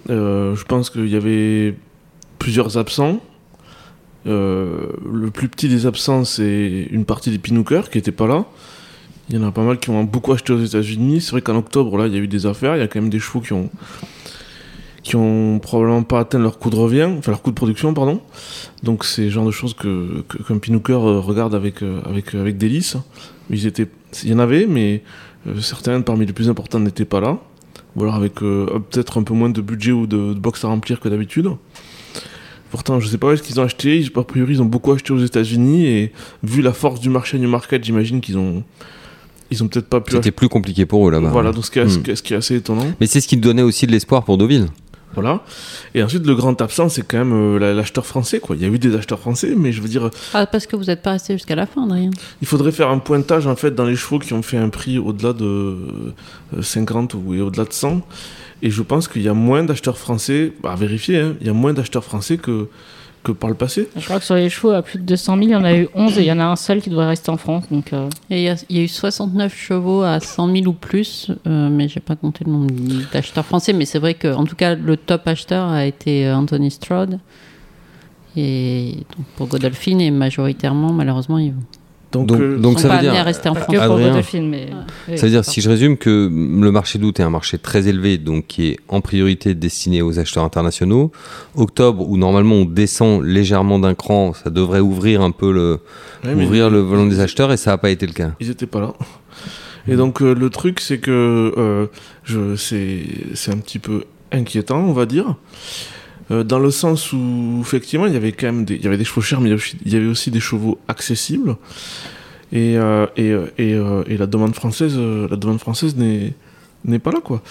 Euh, 0.09 0.55
je 0.55 0.63
pense 0.63 0.89
qu'il 0.89 1.09
y 1.09 1.15
avait 1.17 1.75
plusieurs 2.39 2.77
absents. 2.77 3.21
Euh, 4.27 4.85
le 5.11 5.29
plus 5.29 5.49
petit 5.49 5.67
des 5.67 5.85
absents, 5.85 6.23
c'est 6.23 6.87
une 6.89 7.03
partie 7.03 7.31
des 7.31 7.37
Pinookers 7.37 7.89
qui 7.89 7.97
n'étaient 7.97 8.13
pas 8.13 8.27
là. 8.27 8.45
Il 9.29 9.35
y 9.35 9.37
en 9.37 9.45
a 9.45 9.51
pas 9.51 9.63
mal 9.63 9.77
qui 9.77 9.89
ont 9.89 10.05
beaucoup 10.05 10.31
acheté 10.31 10.53
aux 10.53 10.63
États-Unis. 10.63 11.19
C'est 11.19 11.31
vrai 11.31 11.41
qu'en 11.41 11.57
octobre, 11.57 11.97
là, 11.97 12.07
il 12.07 12.13
y 12.13 12.17
a 12.17 12.19
eu 12.19 12.29
des 12.29 12.45
affaires. 12.45 12.77
Il 12.77 12.79
y 12.79 12.83
a 12.83 12.87
quand 12.87 13.01
même 13.01 13.09
des 13.09 13.19
chevaux 13.19 13.41
qui 13.41 13.51
ont, 13.51 13.69
qui 15.03 15.15
ont 15.15 15.59
probablement 15.59 16.03
pas 16.03 16.19
atteint 16.19 16.37
leur 16.39 16.59
coût 16.59 16.69
de 16.69 16.75
revient, 16.75 17.09
enfin 17.17 17.31
leur 17.31 17.41
coût 17.41 17.49
de 17.51 17.55
production, 17.55 17.93
pardon. 17.93 18.21
Donc 18.83 19.03
c'est 19.03 19.23
le 19.23 19.29
genre 19.29 19.45
de 19.45 19.51
choses 19.51 19.73
que, 19.73 20.23
que- 20.27 20.41
qu'un 20.43 20.57
Pinooker 20.59 20.93
euh, 20.93 21.19
regarde 21.19 21.55
avec, 21.55 21.81
euh, 21.81 22.01
avec, 22.05 22.35
avec 22.35 22.57
délice. 22.57 22.97
Ils 23.49 23.65
étaient, 23.65 23.87
il 24.23 24.29
y 24.29 24.33
en 24.33 24.39
avait, 24.39 24.67
mais 24.67 25.01
euh, 25.47 25.59
certains 25.59 25.99
parmi 26.01 26.25
les 26.25 26.33
plus 26.33 26.49
importants 26.49 26.79
n'étaient 26.79 27.05
pas 27.05 27.19
là. 27.19 27.39
Ou 27.95 28.03
alors 28.03 28.15
avec 28.15 28.41
euh, 28.43 28.67
peut-être 28.91 29.17
un 29.19 29.23
peu 29.23 29.33
moins 29.33 29.49
de 29.49 29.59
budget 29.61 29.91
ou 29.91 30.05
de, 30.07 30.33
de 30.33 30.39
box 30.39 30.63
à 30.63 30.67
remplir 30.67 30.99
que 30.99 31.09
d'habitude. 31.09 31.49
Pourtant, 32.69 32.99
je 33.01 33.07
sais 33.09 33.17
pas 33.17 33.27
où 33.27 33.31
est-ce 33.31 33.43
qu'ils 33.43 33.59
ont 33.59 33.63
acheté. 33.63 34.05
A 34.15 34.23
priori, 34.23 34.53
ils 34.53 34.61
ont 34.61 34.65
beaucoup 34.65 34.93
acheté 34.93 35.11
aux 35.11 35.19
États-Unis 35.19 35.87
et 35.87 36.13
vu 36.43 36.61
la 36.61 36.71
force 36.71 37.01
du 37.01 37.09
marché 37.09 37.37
New 37.37 37.49
Market, 37.49 37.83
j'imagine 37.83 38.21
qu'ils 38.21 38.37
ont, 38.37 38.63
ils 39.49 39.61
ont 39.61 39.67
peut-être 39.67 39.87
pas 39.89 39.99
pu. 39.99 40.13
C'était 40.13 40.31
plus 40.31 40.47
compliqué 40.47 40.85
pour 40.85 41.05
eux 41.07 41.11
là-bas. 41.11 41.31
Voilà, 41.31 41.51
donc 41.51 41.65
ce 41.65 41.71
qui, 41.71 41.79
est, 41.79 41.89
ce 41.89 41.97
Hmm. 41.99 42.03
qui 42.03 42.11
est- 42.11 42.15
ce 42.15 42.23
qui 42.23 42.33
est 42.33 42.37
assez 42.37 42.55
étonnant. 42.55 42.85
Mais 43.01 43.07
c'est 43.07 43.19
ce 43.19 43.27
qui 43.27 43.35
donnait 43.35 43.61
aussi 43.61 43.87
de 43.87 43.91
l'espoir 43.91 44.23
pour 44.23 44.37
Deauville. 44.37 44.67
Voilà. 45.14 45.41
Et 45.93 46.01
ensuite, 46.03 46.26
le 46.26 46.36
grand 46.36 46.59
absent, 46.62 46.89
c'est 46.89 47.01
quand 47.05 47.18
même 47.18 47.34
euh, 47.34 47.59
la- 47.59 47.74
l'acheteur 47.74 48.05
français. 48.05 48.39
Quoi. 48.39 48.55
Il 48.55 48.62
y 48.62 48.66
a 48.66 48.70
eu 48.70 48.80
des 48.80 48.95
acheteurs 48.95 49.20
français, 49.20 49.53
mais 49.57 49.72
je 49.72 49.82
veux 49.82 49.89
dire, 49.89 50.09
Ah, 50.34 50.45
parce 50.45 50.66
que 50.68 50.76
vous 50.76 50.86
n'êtes 50.86 51.01
pas 51.01 51.12
resté 51.12 51.34
jusqu'à 51.34 51.55
la 51.55 51.66
fin, 51.66 51.84
Adrien. 51.86 52.12
il 52.41 52.47
faudrait 52.47 52.72
faire 52.72 52.89
un 52.89 52.99
pointage 52.99 53.47
en 53.47 53.55
fait 53.55 53.72
dans 53.76 53.86
les 53.86 53.95
chevaux 53.95 54.20
qui 54.20 54.34
ont 54.34 54.41
fait 54.41 54.57
un 54.57 54.70
prix 54.70 54.97
au-delà 54.97 55.34
de 55.34 55.45
euh, 56.55 56.62
50 56.62 57.14
ou 57.14 57.34
et 57.34 57.41
au-delà 57.41 57.66
de 57.66 57.74
100. 57.74 58.01
Et 58.64 58.70
je 58.70 58.82
pense 58.84 59.07
qu'il 59.07 59.24
y 59.24 59.28
a 59.28 59.34
moins 59.34 59.64
d'acheteurs 59.64 59.97
français, 59.97 60.53
bah, 60.62 60.72
à 60.74 60.76
vérifier, 60.76 61.20
hein, 61.20 61.34
il 61.41 61.47
y 61.47 61.49
a 61.49 61.53
moins 61.53 61.74
d'acheteurs 61.74 62.03
français 62.03 62.38
que, 62.38 62.68
que 63.24 63.32
par 63.32 63.49
le 63.49 63.55
passé. 63.55 63.88
Je 63.95 64.03
crois 64.05 64.17
que 64.19 64.26
sur 64.26 64.36
les 64.36 64.49
chevaux 64.49 64.72
à 64.72 64.82
plus 64.82 64.97
de 64.99 65.03
200 65.03 65.36
000, 65.38 65.47
il 65.47 65.51
y 65.51 65.55
en 65.55 65.63
a 65.63 65.74
eu 65.76 65.88
11 65.93 66.17
et 66.17 66.22
il 66.22 66.28
y 66.28 66.32
en 66.32 66.39
a 66.39 66.45
un 66.45 66.55
seul 66.55 66.82
qui 66.82 66.89
devrait 66.89 67.07
rester 67.07 67.30
en 67.30 67.38
France. 67.38 67.65
Donc, 67.69 67.93
euh, 67.93 68.09
Et 68.32 68.38
il 68.38 68.43
y, 68.43 68.49
a- 68.49 68.55
il 68.69 68.78
y 68.78 68.80
a 68.80 68.84
eu 68.84 68.88
69 68.88 69.55
chevaux 69.55 70.01
à 70.01 70.19
100 70.19 70.51
000 70.51 70.65
ou 70.67 70.74
plus, 70.74 71.30
euh, 71.47 71.69
mais 71.69 71.88
j'ai 71.88 71.99
pas 71.99 72.15
compté 72.15 72.43
le 72.45 72.51
nombre 72.51 72.74
d'acheteurs 73.13 73.45
français. 73.45 73.74
Mais 73.74 73.86
c'est 73.86 73.99
vrai 73.99 74.15
que, 74.15 74.34
en 74.34 74.45
tout 74.45 74.55
cas, 74.55 74.74
le 74.76 74.97
top 74.97 75.28
acheteur 75.28 75.67
a 75.69 75.86
été 75.86 76.26
euh, 76.28 76.36
Anthony 76.36 76.72
Stroud. 76.72 77.19
Et 78.38 78.95
donc 79.17 79.26
pour 79.36 79.47
Godolphin, 79.47 79.99
et 79.99 80.09
majoritairement, 80.09 80.93
malheureusement, 80.93 81.38
ils 81.38 81.53
Donc, 82.12 82.28
Donc, 82.28 82.39
euh, 82.41 82.57
donc 82.57 82.80
ça 82.80 82.89
pas 82.89 82.95
veut 82.97 83.01
dire. 83.03 83.14
à 83.16 83.24
rester 83.24 83.47
en 83.49 83.55
France. 83.55 83.68
que 83.68 83.76
pour 83.76 83.84
Adrien. 83.95 84.07
Godolphin, 84.09 84.41
mais. 84.41 84.70
oui, 85.07 85.18
Ça 85.18 85.26
veut 85.28 85.32
dire, 85.32 85.45
si 85.45 85.62
je 85.62 85.70
résume, 85.70 85.95
que 85.97 86.30
le 86.30 86.72
marché 86.72 86.99
d'août 86.99 87.20
est 87.20 87.24
un 87.24 87.30
marché 87.30 87.57
très 87.57 87.88
élevé, 87.88 88.18
donc 88.18 88.47
qui 88.47 88.68
est 88.70 88.80
en 88.89 88.99
priorité 89.01 89.53
destiné 89.55 90.01
aux 90.01 90.20
acheteurs 90.20 90.43
internationaux. 90.43 91.12
Octobre, 91.55 92.05
où 92.09 92.18
normalement 92.18 92.55
on 92.55 92.66
descend 92.66 93.24
légèrement 93.24 93.80
d'un 93.80 93.93
cran, 93.95 94.34
ça 94.34 94.49
devrait 94.49 94.82
ouvrir 94.82 95.22
un 95.22 95.32
peu 95.32 95.53
le, 95.53 95.80
ouais, 96.26 96.36
mais- 96.36 96.45
le 96.70 96.80
volant 96.80 97.05
des 97.05 97.20
acheteurs, 97.22 97.51
et 97.53 97.57
ça 97.57 97.72
n'a 97.72 97.78
pas 97.78 97.89
été 97.91 98.05
le 98.07 98.14
cas. 98.14 98.32
Ils 98.41 98.49
étaient 98.49 98.66
pas 98.68 98.82
là. 98.82 98.93
Et 99.88 99.95
donc 99.95 100.22
euh, 100.22 100.36
le 100.36 100.49
truc 100.51 100.80
c'est 100.80 100.99
que 100.99 101.09
euh, 101.57 102.55
c'est 102.55 103.51
un 103.51 103.57
petit 103.57 103.80
peu 103.80 104.03
inquiétant 104.32 104.78
on 104.80 104.93
va 104.93 105.07
dire 105.07 105.36
Euh, 106.32 106.43
dans 106.43 106.59
le 106.59 106.71
sens 106.71 107.11
où 107.13 107.57
effectivement 107.61 108.05
il 108.07 108.13
y 108.13 108.15
avait 108.15 108.32
quand 108.32 108.47
même 108.47 108.63
des 108.65 108.75
il 108.75 108.84
y 108.84 108.88
avait 108.88 108.97
des 108.97 109.03
chevaux 109.03 109.21
chers 109.21 109.41
mais 109.41 109.49
il 109.86 109.91
y 109.91 109.95
avait 109.97 110.05
aussi- 110.05 110.32
des 110.32 110.39
chevaux 110.39 110.77
accessibles 110.88 111.57
et 112.53 112.77
euh, 112.77 113.05
et, 113.17 113.32
euh, 113.32 114.03
et, 114.07 114.13
et 114.13 114.17
la 114.17 114.27
demande 114.27 114.55
française 114.55 114.97
la 114.97 115.36
demande 115.38 115.59
française 115.59 115.95
n'est 115.95 116.34
n'est 116.84 116.99
pas 116.99 117.11
là 117.11 117.19
quoi 117.23 117.41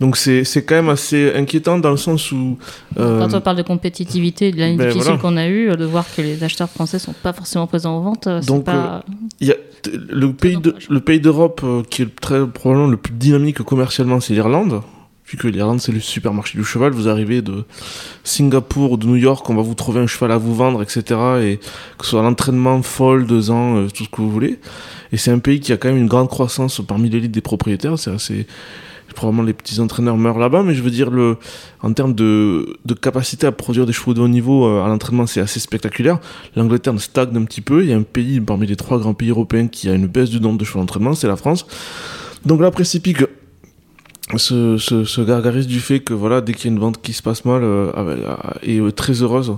donc 0.00 0.16
c'est 0.16 0.42
c'est 0.44 0.64
quand 0.64 0.74
même 0.74 0.88
assez 0.88 1.32
inquiétant 1.34 1.78
dans 1.78 1.90
le 1.90 1.96
sens 1.96 2.32
où 2.32 2.58
euh, 2.98 3.18
Quand 3.20 3.34
on 3.34 3.40
parle 3.40 3.56
de 3.58 3.62
compétitivité 3.62 4.50
de 4.50 4.58
l'année 4.58 4.76
ben 4.76 4.88
difficile 4.88 5.04
voilà. 5.14 5.20
qu'on 5.22 5.36
a 5.36 5.48
eue, 5.48 5.76
de 5.76 5.84
voir 5.84 6.04
que 6.14 6.20
les 6.22 6.42
acheteurs 6.42 6.68
français 6.70 6.98
sont 6.98 7.14
pas 7.14 7.32
forcément 7.32 7.66
présents 7.68 7.96
aux 7.98 8.02
ventes, 8.02 8.28
c'est 8.40 8.46
Donc, 8.48 8.64
pas. 8.64 9.04
Il 9.40 9.46
y 9.46 9.52
a 9.52 9.54
t- 9.82 9.92
le 10.10 10.32
pays 10.32 10.56
de, 10.56 10.74
le 10.90 11.00
pays 11.00 11.20
d'Europe 11.20 11.60
euh, 11.62 11.82
qui 11.88 12.02
est 12.02 12.12
très 12.20 12.44
probablement 12.46 12.88
le 12.88 12.96
plus 12.96 13.12
dynamique 13.14 13.58
commercialement, 13.62 14.18
c'est 14.20 14.34
l'Irlande. 14.34 14.80
Vu 15.32 15.38
que 15.38 15.48
l'Irlande 15.48 15.80
c'est 15.80 15.92
le 15.92 16.00
supermarché 16.00 16.58
du 16.58 16.64
cheval, 16.64 16.92
vous 16.92 17.08
arrivez 17.08 17.40
de 17.40 17.64
Singapour 18.22 18.92
ou 18.92 18.96
de 18.98 19.06
New 19.06 19.16
York, 19.16 19.48
on 19.48 19.54
va 19.54 19.62
vous 19.62 19.74
trouver 19.74 19.98
un 20.00 20.06
cheval 20.06 20.30
à 20.30 20.36
vous 20.36 20.54
vendre, 20.54 20.82
etc. 20.82 21.02
Et 21.40 21.56
que 21.96 22.04
ce 22.04 22.10
soit 22.10 22.20
l'entraînement, 22.20 22.82
folle, 22.82 23.26
deux 23.26 23.50
ans, 23.50 23.78
euh, 23.78 23.88
tout 23.88 24.04
ce 24.04 24.10
que 24.10 24.20
vous 24.20 24.30
voulez. 24.30 24.58
Et 25.10 25.16
c'est 25.16 25.30
un 25.30 25.38
pays 25.38 25.60
qui 25.60 25.72
a 25.72 25.78
quand 25.78 25.88
même 25.88 25.96
une 25.96 26.06
grande 26.06 26.28
croissance 26.28 26.82
parmi 26.86 27.08
l'élite 27.08 27.32
des 27.32 27.40
propriétaires. 27.40 27.98
C'est 27.98 28.10
assez 28.10 28.46
probablement 29.14 29.42
les 29.42 29.54
petits 29.54 29.80
entraîneurs 29.80 30.18
meurent 30.18 30.38
là-bas, 30.38 30.62
mais 30.62 30.74
je 30.74 30.82
veux 30.82 30.90
dire 30.90 31.10
le 31.10 31.38
en 31.82 31.94
termes 31.94 32.14
de, 32.14 32.76
de 32.84 32.92
capacité 32.92 33.46
à 33.46 33.52
produire 33.52 33.86
des 33.86 33.94
chevaux 33.94 34.12
de 34.12 34.20
haut 34.20 34.28
niveau 34.28 34.66
euh, 34.66 34.84
à 34.84 34.88
l'entraînement, 34.88 35.26
c'est 35.26 35.40
assez 35.40 35.60
spectaculaire. 35.60 36.18
L'Angleterre 36.56 37.00
stagne 37.00 37.34
un 37.38 37.44
petit 37.44 37.62
peu. 37.62 37.82
Il 37.84 37.88
y 37.88 37.94
a 37.94 37.96
un 37.96 38.02
pays 38.02 38.38
parmi 38.38 38.66
les 38.66 38.76
trois 38.76 38.98
grands 38.98 39.14
pays 39.14 39.30
européens 39.30 39.68
qui 39.68 39.88
a 39.88 39.94
une 39.94 40.08
baisse 40.08 40.28
du 40.28 40.42
nombre 40.42 40.58
de 40.58 40.64
chevaux 40.66 40.80
d'entraînement, 40.80 41.14
c'est 41.14 41.28
la 41.28 41.36
France. 41.36 41.66
Donc 42.44 42.60
là, 42.60 42.70
précipite 42.70 43.16
que 43.16 43.28
se, 44.38 44.78
se, 44.78 45.04
se 45.04 45.20
gargarise 45.20 45.66
du 45.66 45.80
fait 45.80 46.00
que 46.00 46.14
voilà, 46.14 46.40
dès 46.40 46.52
qu'il 46.52 46.66
y 46.66 46.68
a 46.68 46.72
une 46.72 46.80
vente 46.80 47.00
qui 47.00 47.12
se 47.12 47.22
passe 47.22 47.44
mal, 47.44 47.62
euh, 47.62 47.92
euh, 47.96 48.36
et 48.62 48.78
euh, 48.78 48.92
très 48.92 49.22
heureuse 49.22 49.56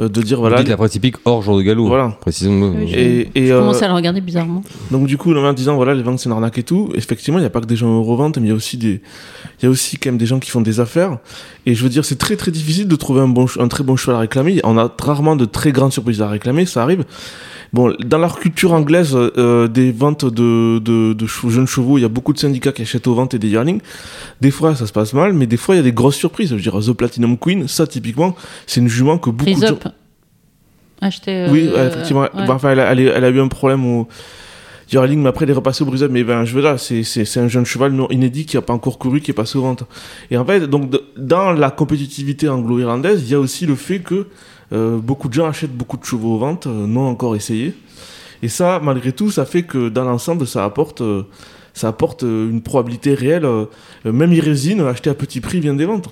euh, 0.00 0.08
de 0.08 0.22
dire 0.22 0.38
Voilà. 0.38 0.56
voilà. 0.56 0.62
Dites 0.64 0.70
la 0.70 0.76
pratique 0.76 1.16
hors 1.24 1.42
jour 1.42 1.56
de 1.56 1.62
galop, 1.62 1.86
Voilà. 1.86 2.16
précisons-le. 2.20 2.68
Oui, 2.78 2.88
je- 2.88 2.98
Et, 2.98 3.30
et, 3.34 3.46
Je 3.46 3.52
euh, 3.52 3.60
commence 3.60 3.82
à 3.82 3.88
le 3.88 3.94
regarder 3.94 4.20
bizarrement. 4.20 4.62
donc 4.90 5.06
du 5.06 5.16
coup, 5.16 5.34
en 5.34 5.52
disant 5.52 5.74
voilà, 5.76 5.94
les 5.94 6.02
ventes 6.02 6.18
c'est 6.18 6.26
une 6.28 6.32
arnaque 6.32 6.58
et 6.58 6.62
tout, 6.62 6.90
effectivement, 6.94 7.38
il 7.38 7.42
n'y 7.42 7.46
a 7.46 7.50
pas 7.50 7.60
que 7.60 7.66
des 7.66 7.76
gens 7.76 7.88
en 7.88 8.02
revente, 8.02 8.36
mais 8.38 8.44
il 8.46 8.50
y 8.50 8.52
a 8.52 8.56
aussi 8.56 8.76
des, 8.76 9.00
il 9.60 9.64
y 9.64 9.66
a 9.66 9.70
aussi 9.70 9.96
quand 9.98 10.10
même 10.10 10.18
des 10.18 10.26
gens 10.26 10.38
qui 10.38 10.50
font 10.50 10.60
des 10.60 10.80
affaires. 10.80 11.18
Et 11.66 11.74
je 11.74 11.82
veux 11.82 11.88
dire, 11.88 12.04
c'est 12.04 12.16
très 12.18 12.36
très 12.36 12.50
difficile 12.50 12.88
de 12.88 12.96
trouver 12.96 13.20
un 13.20 13.28
bon, 13.28 13.46
un 13.58 13.68
très 13.68 13.84
bon 13.84 13.96
cheval 13.96 14.16
à 14.16 14.20
réclamer. 14.20 14.60
On 14.64 14.76
a 14.78 14.92
rarement 15.00 15.34
de 15.36 15.44
très 15.44 15.72
grandes 15.72 15.92
surprises 15.92 16.20
à 16.22 16.28
réclamer, 16.28 16.66
ça 16.66 16.82
arrive. 16.82 17.04
Bon, 17.72 17.92
dans 18.06 18.18
leur 18.18 18.38
culture 18.38 18.72
anglaise, 18.72 19.14
euh, 19.16 19.66
des 19.66 19.90
ventes 19.90 20.24
de, 20.24 20.78
de, 20.78 21.12
de 21.14 21.26
chevaux- 21.26 21.50
jeunes 21.50 21.66
chevaux, 21.66 21.98
il 21.98 22.02
y 22.02 22.04
a 22.04 22.08
beaucoup 22.08 22.32
de 22.32 22.38
syndicats 22.38 22.70
qui 22.70 22.82
achètent 22.82 23.08
aux 23.08 23.14
ventes 23.14 23.34
et 23.34 23.40
des 23.40 23.48
yearlings. 23.48 23.80
Des 24.40 24.52
fois, 24.52 24.76
ça 24.76 24.86
se 24.86 24.92
passe 24.92 25.12
mal, 25.12 25.32
mais 25.32 25.46
des 25.48 25.56
fois, 25.56 25.74
il 25.74 25.78
y 25.78 25.80
a 25.80 25.84
des 25.84 25.92
grosses 25.92 26.14
surprises. 26.16 26.50
Je 26.50 26.54
veux 26.54 26.60
dire, 26.60 26.78
The 26.78 26.92
Platinum 26.92 27.36
Queen, 27.36 27.66
ça, 27.66 27.86
typiquement, 27.88 28.36
c'est 28.68 28.80
une 28.80 28.88
jument 28.88 29.18
que 29.18 29.30
beaucoup 29.30 29.60
de 29.60 29.66
gens... 29.66 29.78
Acheter. 31.00 31.46
Oui, 31.50 31.68
euh, 31.72 31.88
effectivement. 31.88 32.20
ouais. 32.22 32.30
Bah, 32.34 32.54
enfin, 32.54 32.70
elle, 32.70 32.80
a, 32.80 32.90
elle 32.92 33.00
est- 33.00 33.04
elle 33.14 33.24
a 33.24 33.28
eu 33.30 33.40
un 33.40 33.48
problème 33.48 33.84
au 33.84 34.08
Yearling, 34.92 35.20
mais 35.20 35.28
après, 35.28 35.44
elle 35.44 35.50
est 35.50 35.54
repassée 35.54 35.82
au 35.82 35.86
brise 35.86 36.02
Mais 36.04 36.24
ben, 36.24 36.44
je 36.44 36.54
veux 36.54 36.62
dire, 36.62 36.78
c'est, 36.78 37.36
un 37.38 37.48
jeune 37.48 37.66
cheval 37.66 37.92
non 37.92 38.08
inédit 38.10 38.46
qui 38.46 38.56
a 38.56 38.62
pas 38.62 38.72
encore 38.72 38.98
couru, 38.98 39.20
qui 39.20 39.30
est 39.30 39.34
passé 39.34 39.58
aux 39.58 39.62
ventes. 39.62 39.84
Et 40.30 40.36
en 40.36 40.44
fait, 40.44 40.60
donc, 40.68 40.90
de- 40.90 41.02
dans 41.16 41.52
la 41.52 41.70
compétitivité 41.70 42.48
anglo-irlandaise, 42.48 43.22
il 43.24 43.30
y 43.30 43.34
a 43.34 43.40
aussi 43.40 43.66
le 43.66 43.74
fait 43.74 43.98
que 44.00 44.26
euh, 44.72 44.96
beaucoup 44.98 45.28
de 45.28 45.34
gens 45.34 45.46
achètent 45.46 45.76
beaucoup 45.76 45.96
de 45.96 46.04
chevaux 46.04 46.34
aux 46.34 46.38
ventes, 46.38 46.66
euh, 46.66 46.86
non 46.86 47.06
encore 47.08 47.36
essayés. 47.36 47.74
Et 48.42 48.48
ça, 48.48 48.80
malgré 48.82 49.12
tout, 49.12 49.30
ça 49.30 49.44
fait 49.44 49.62
que 49.62 49.88
dans 49.88 50.04
l'ensemble, 50.04 50.46
ça 50.46 50.64
apporte, 50.64 51.00
euh, 51.02 51.22
ça 51.74 51.88
apporte 51.88 52.22
une 52.22 52.62
probabilité 52.62 53.14
réelle. 53.14 53.46
même 54.04 54.32
Irésine, 54.32 54.80
acheté 54.82 55.10
à 55.10 55.14
petit 55.14 55.40
prix, 55.40 55.60
vient 55.60 55.74
des 55.74 55.84
ventes. 55.86 56.08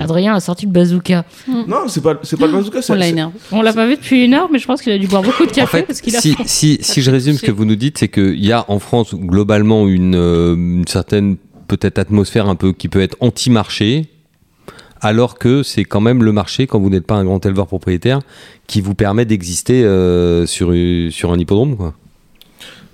Adrien 0.00 0.34
a 0.34 0.40
sorti 0.40 0.66
le 0.66 0.72
bazooka. 0.72 1.24
Non, 1.68 1.88
c'est 1.88 2.02
pas, 2.02 2.18
c'est 2.22 2.38
pas 2.38 2.46
le 2.46 2.52
bazooka, 2.52 2.82
c'est 2.82 2.92
On 2.92 2.96
l'a 2.96 3.08
énervé. 3.08 3.34
On 3.52 3.62
l'a 3.62 3.72
pas 3.72 3.86
vu 3.86 3.96
depuis 3.96 4.24
une 4.24 4.34
heure, 4.34 4.48
mais 4.50 4.58
je 4.58 4.66
pense 4.66 4.82
qu'il 4.82 4.92
a 4.92 4.98
dû 4.98 5.06
boire 5.06 5.22
beaucoup 5.22 5.44
de 5.44 5.50
En 5.50 5.54
café 5.54 5.78
fait, 5.78 5.82
parce 5.84 6.00
qu'il 6.00 6.16
a 6.16 6.20
si, 6.20 6.34
faim. 6.34 6.44
si, 6.46 6.78
si 6.80 7.02
je 7.02 7.10
résume 7.10 7.36
ce 7.36 7.42
que 7.44 7.52
vous 7.52 7.64
nous 7.64 7.76
dites, 7.76 7.98
c'est 7.98 8.08
qu'il 8.08 8.44
y 8.44 8.52
a 8.52 8.64
en 8.68 8.78
France 8.78 9.14
globalement 9.14 9.86
une, 9.86 10.14
euh, 10.16 10.54
une 10.54 10.86
certaine 10.86 11.36
peut-être 11.68 11.98
atmosphère 11.98 12.48
un 12.48 12.54
peu 12.54 12.72
qui 12.72 12.88
peut 12.88 13.00
être 13.00 13.16
anti-marché, 13.20 14.06
alors 15.00 15.38
que 15.38 15.62
c'est 15.62 15.84
quand 15.84 16.00
même 16.00 16.22
le 16.22 16.32
marché, 16.32 16.66
quand 16.66 16.78
vous 16.78 16.90
n'êtes 16.90 17.06
pas 17.06 17.16
un 17.16 17.24
grand 17.24 17.44
éleveur 17.44 17.66
propriétaire, 17.66 18.20
qui 18.66 18.80
vous 18.80 18.94
permet 18.94 19.24
d'exister 19.24 19.84
euh, 19.84 20.46
sur, 20.46 20.72
sur 21.12 21.32
un 21.32 21.38
hippodrome. 21.38 21.76
Quoi. 21.76 21.94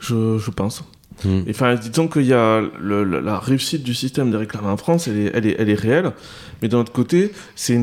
je, 0.01 0.39
je 0.39 0.51
pense. 0.51 0.85
Et 1.25 1.51
Enfin, 1.51 1.75
disons 1.77 2.09
qu'il 2.09 2.27
y 2.27 2.33
a 2.33 2.61
le- 2.81 3.05
le- 3.05 3.21
la 3.21 3.39
réussite 3.39 3.83
du 3.83 3.95
système 3.95 4.31
des 4.31 4.37
réclames 4.37 4.67
en 4.67 4.77
France, 4.77 5.09
elle 5.09 5.19
est, 5.19 5.31
elle 5.35 5.47
est, 5.47 5.57
elle 5.59 5.71
est 5.71 5.75
réelle. 5.81 6.13
Mais 6.61 6.69
d'un 6.69 6.79
autre 6.79 6.93
côté, 6.93 7.33
c'est 7.57 7.77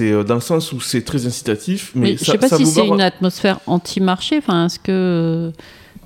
euh, 0.00 0.24
dans 0.24 0.34
le 0.36 0.40
sens 0.40 0.72
où 0.72 0.80
c'est 0.80 1.02
très 1.02 1.26
incitatif. 1.26 1.92
Mais 1.94 2.16
je 2.16 2.24
ça- 2.24 2.32
sais 2.32 2.38
pas 2.38 2.48
si 2.48 2.66
c'est 2.66 2.80
barre- 2.86 2.94
une 2.94 3.00
atmosphère 3.00 3.60
anti-marché. 3.66 4.38
Enfin, 4.38 4.66
est-ce 4.66 4.78
que 4.78 5.52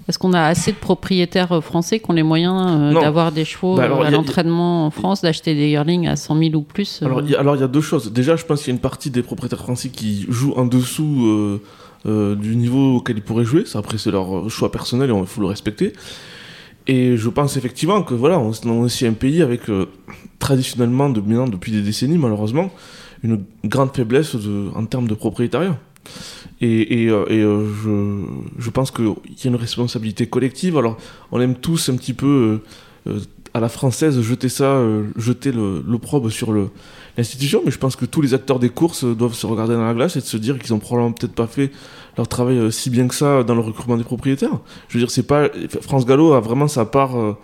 est-ce 0.07 0.19
qu'on 0.19 0.35
a 0.35 0.43
assez 0.43 0.73
de 0.73 0.77
propriétaires 0.77 1.53
euh, 1.53 1.61
français 1.63 1.99
qui 1.99 2.11
ont 2.11 2.15
les 2.15 2.23
moyens 2.23 2.55
euh, 2.95 3.01
d'avoir 3.01 3.33
des 3.33 3.47
chevaux 3.47 3.77
Bah 3.77 3.85
alors, 3.85 4.03
euh, 4.03 4.05
à 4.07 4.11
l'entraînement 4.11 4.87
en 4.87 4.91
France, 4.91 5.23
d'acheter 5.23 5.55
des 5.55 5.69
yearlings 5.71 6.07
à 6.09 6.17
100 6.17 6.39
000 6.39 6.55
ou 6.57 6.61
plus 6.61 7.01
euh, 7.03 7.07
Alors, 7.07 7.23
il 7.23 7.31
y 7.31 7.35
a- 7.35 7.41
alors, 7.41 7.57
il 7.57 7.61
y 7.61 7.65
a 7.65 7.69
deux 7.69 7.81
choses. 7.81 8.13
Déjà, 8.13 8.37
je 8.37 8.45
pense 8.45 8.61
qu'il 8.61 8.69
y 8.69 8.73
a 8.73 8.75
une 8.77 8.81
partie 8.83 9.09
des 9.11 9.23
propriétaires 9.23 9.61
français 9.61 9.89
qui 9.89 10.27
jouent 10.29 10.53
en 10.57 10.67
dessous 10.67 11.59
euh, 12.07 12.35
du 12.35 12.55
niveau 12.57 12.97
auquel 12.97 13.17
ils 13.17 13.23
pourraient 13.23 13.45
jouer. 13.45 13.65
Ça, 13.65 13.79
après, 13.79 13.99
c'est 13.99 14.11
leur 14.11 14.51
choix 14.51 14.71
personnel 14.71 15.11
et 15.11 15.15
il 15.15 15.27
faut 15.27 15.41
le 15.41 15.47
respecter. 15.47 15.93
Et 16.87 17.17
je 17.17 17.29
pense 17.31 17.57
effectivement 17.57 18.03
que 18.03 18.13
voilà, 18.13 18.39
on 18.39 18.53
est 18.53 18.67
aussi 18.67 19.07
un 19.07 19.15
pays 19.15 19.41
avec 19.41 19.71
euh, 19.71 19.87
traditionnellement, 20.39 21.09
depuis 21.09 21.73
des 21.73 21.81
décennies, 21.81 22.19
malheureusement, 22.19 22.71
une 23.23 23.43
grande 23.65 23.95
faiblesse 23.97 24.37
en 24.75 24.85
termes 24.85 25.09
de 25.09 25.15
propriétariat. 25.15 25.79
Et, 26.61 27.09
euh, 27.09 27.67
je, 27.83 28.27
je 28.59 28.71
pense 28.71 28.91
qu'il 28.91 29.07
y 29.07 29.47
a 29.47 29.49
une 29.49 29.57
responsabilité 29.57 30.27
collective. 30.27 30.77
Alors, 30.77 30.99
on 31.33 31.41
aime 31.41 31.55
tous 31.55 31.89
un 31.89 31.97
petit 31.97 32.13
peu, 32.13 32.61
à 33.55 33.61
la 33.61 33.71
française, 33.71 34.21
jeter 34.21 34.51
ça, 34.51 34.79
jeter 35.17 35.53
l'opprobre 35.53 36.31
sur 36.31 36.53
le, 36.53 36.69
l'institution, 37.17 37.63
mais 37.65 37.71
je 37.71 37.79
pense 37.79 37.97
que 37.97 38.05
tous 38.05 38.21
les 38.21 38.35
acteurs 38.35 38.59
des 38.59 38.69
courses 38.69 39.05
euh, 39.05 39.15
doivent 39.15 39.35
se 39.35 39.47
regarder 39.47 39.75
dans 39.75 39.85
la 39.85 39.95
glace 39.95 40.17
et 40.17 40.21
se 40.21 40.37
dire 40.37 40.59
qu'ils 40.59 40.75
ont 40.75 40.79
probablement 40.79 41.13
peut-être 41.13 41.35
pas 41.35 41.47
fait 41.47 41.71
leur 42.17 42.29
travail 42.29 42.59
euh, 42.59 42.71
si 42.71 42.91
bien 42.91 43.07
que 43.09 43.15
ça 43.15 43.43
dans 43.45 43.55
le 43.55 43.61
recrutement 43.61 43.97
des 43.97 44.05
propriétaires. 44.05 44.59
Je 44.89 44.95
veux 44.95 45.01
dire, 45.01 45.11
c'est 45.11 45.27
pas 45.27 45.49
France 45.83 46.07
Gallo 46.07 46.33
a 46.33 46.41
vraiment 46.41 46.69
sa 46.69 46.85
part 46.85 47.19
euh, 47.19 47.37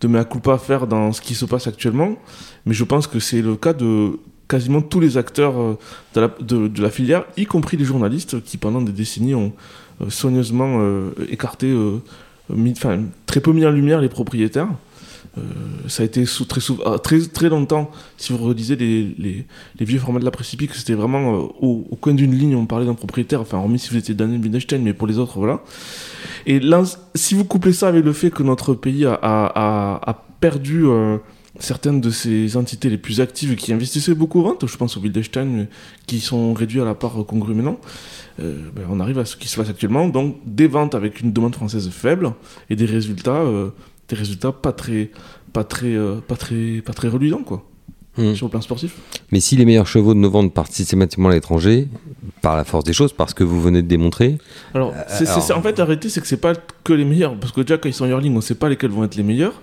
de 0.00 0.08
mea 0.08 0.24
culpa 0.24 0.54
à 0.54 0.58
faire 0.58 0.86
dans 0.86 1.12
ce 1.12 1.20
qui 1.20 1.34
se 1.34 1.44
passe 1.44 1.66
actuellement, 1.66 2.16
mais 2.66 2.74
je 2.74 2.84
pense 2.84 3.06
que 3.06 3.18
c'est 3.18 3.40
le 3.40 3.56
cas 3.56 3.72
de 3.72 4.18
quasiment 4.48 4.82
tous 4.82 5.00
les 5.00 5.16
acteurs 5.16 5.54
de 6.14 6.82
la, 6.82 6.90
filière, 6.90 7.24
y 7.36 7.46
compris 7.46 7.76
les 7.76 7.84
journalistes 7.84 8.44
qui 8.44 8.58
pendant 8.58 8.80
des 8.80 8.92
décennies 8.92 9.34
ont 9.34 9.52
soigneusement 10.08 10.78
écarté, 11.28 11.74
enfin 12.52 13.00
très 13.24 13.40
peu 13.40 13.50
mis 13.50 13.66
en 13.66 13.70
lumière 13.70 14.00
les 14.00 14.08
propriétaires. 14.08 14.68
Euh, 15.38 15.42
ça 15.88 16.02
a 16.02 16.06
été 16.06 16.24
sous, 16.24 16.44
très, 16.46 16.60
sou- 16.60 16.78
ah, 16.84 16.98
très, 16.98 17.20
très 17.20 17.48
longtemps, 17.48 17.90
si 18.16 18.32
vous 18.32 18.38
relisez 18.42 18.76
les, 18.76 19.44
vieux 19.78 19.98
formats 19.98 20.20
de 20.20 20.24
la 20.24 20.30
presse 20.30 20.52
hippique, 20.52 20.74
c'était 20.74 20.94
vraiment 20.94 21.34
euh, 21.34 21.38
au, 21.60 21.86
au 21.90 21.96
coin 21.96 22.14
d'une 22.14 22.34
ligne, 22.34 22.56
on 22.56 22.66
parlait 22.66 22.86
d'un 22.86 22.94
propriétaire, 22.94 23.40
enfin, 23.40 23.58
hormis 23.58 23.78
si 23.78 23.90
vous 23.90 23.96
étiez 23.96 24.14
Daniel 24.14 24.40
Wittgenstein, 24.40 24.82
mais 24.82 24.94
pour 24.94 25.06
les 25.06 25.18
autres, 25.18 25.38
voilà. 25.38 25.60
Et 26.46 26.60
si 27.14 27.34
vous 27.34 27.44
couplez 27.44 27.72
ça 27.72 27.88
avec 27.88 28.04
le 28.04 28.12
fait 28.12 28.30
que 28.30 28.42
notre 28.42 28.74
pays 28.74 29.04
a, 29.04 30.22
perdu 30.38 30.84
euh, 30.86 31.16
certaines 31.58 32.02
de 32.02 32.10
ses 32.10 32.58
entités 32.58 32.90
les 32.90 32.98
plus 32.98 33.22
actives 33.22 33.56
qui 33.56 33.72
investissaient 33.72 34.14
beaucoup 34.14 34.40
aux 34.40 34.42
ventes, 34.42 34.66
je 34.66 34.76
pense 34.76 34.96
aux 34.96 35.00
Wittgenstein, 35.00 35.60
euh, 35.60 35.64
qui 36.06 36.20
sont 36.20 36.52
réduits 36.54 36.80
à 36.80 36.84
la 36.84 36.94
part 36.94 37.12
congrue 37.26 37.54
maintenant, 37.54 37.78
euh, 38.40 38.58
ben, 38.74 38.82
on 38.90 39.00
arrive 39.00 39.18
à 39.18 39.24
ce 39.24 39.36
qui 39.36 39.48
se 39.48 39.56
passe 39.56 39.70
actuellement, 39.70 40.08
donc 40.08 40.36
des 40.44 40.66
ventes 40.66 40.94
avec 40.94 41.20
une 41.20 41.32
demande 41.32 41.54
française 41.54 41.88
faible 41.90 42.32
et 42.70 42.76
des 42.76 42.86
résultats, 42.86 43.42
des 44.08 44.16
résultats 44.16 44.52
pas 44.52 44.72
très, 44.72 45.10
pas 45.52 45.64
très, 45.64 45.94
euh, 45.94 46.16
pas 46.26 46.36
très, 46.36 46.80
pas 46.82 46.92
très 46.92 47.08
reluisants, 47.08 47.42
quoi, 47.42 47.64
Hmm. 48.18 48.34
sur 48.34 48.46
le 48.46 48.50
plan 48.50 48.60
sportif. 48.62 48.94
Mais 49.30 49.40
si 49.40 49.56
les 49.56 49.64
meilleurs 49.66 49.86
chevaux 49.86 50.14
de 50.14 50.26
ventes 50.26 50.54
partent 50.54 50.72
systématiquement 50.72 51.28
à 51.28 51.32
l'étranger, 51.32 51.88
par 52.40 52.56
la 52.56 52.64
force 52.64 52.84
des 52.84 52.92
choses, 52.94 53.12
parce 53.12 53.34
que 53.34 53.44
vous 53.44 53.60
venez 53.60 53.82
de 53.82 53.88
démontrer, 53.88 54.38
Alors, 54.74 54.94
c'est, 55.08 55.26
c'est- 55.26 55.30
alors- 55.32 55.42
c'est- 55.42 55.52
en 55.52 55.60
fait, 55.60 55.78
arrêtez, 55.80 56.08
c'est 56.08 56.20
que 56.22 56.26
c'est 56.26 56.36
pas 56.40 56.54
que 56.84 56.92
les 56.94 57.04
meilleurs, 57.04 57.38
parce 57.38 57.52
que 57.52 57.60
déjà, 57.60 57.76
quand 57.78 57.88
ils 57.90 57.94
sont 57.94 58.06
yearling, 58.06 58.34
on 58.36 58.40
sait 58.40 58.54
pas 58.54 58.68
lesquels 58.70 58.90
vont 58.90 59.04
être 59.04 59.16
les 59.16 59.22
meilleurs. 59.22 59.60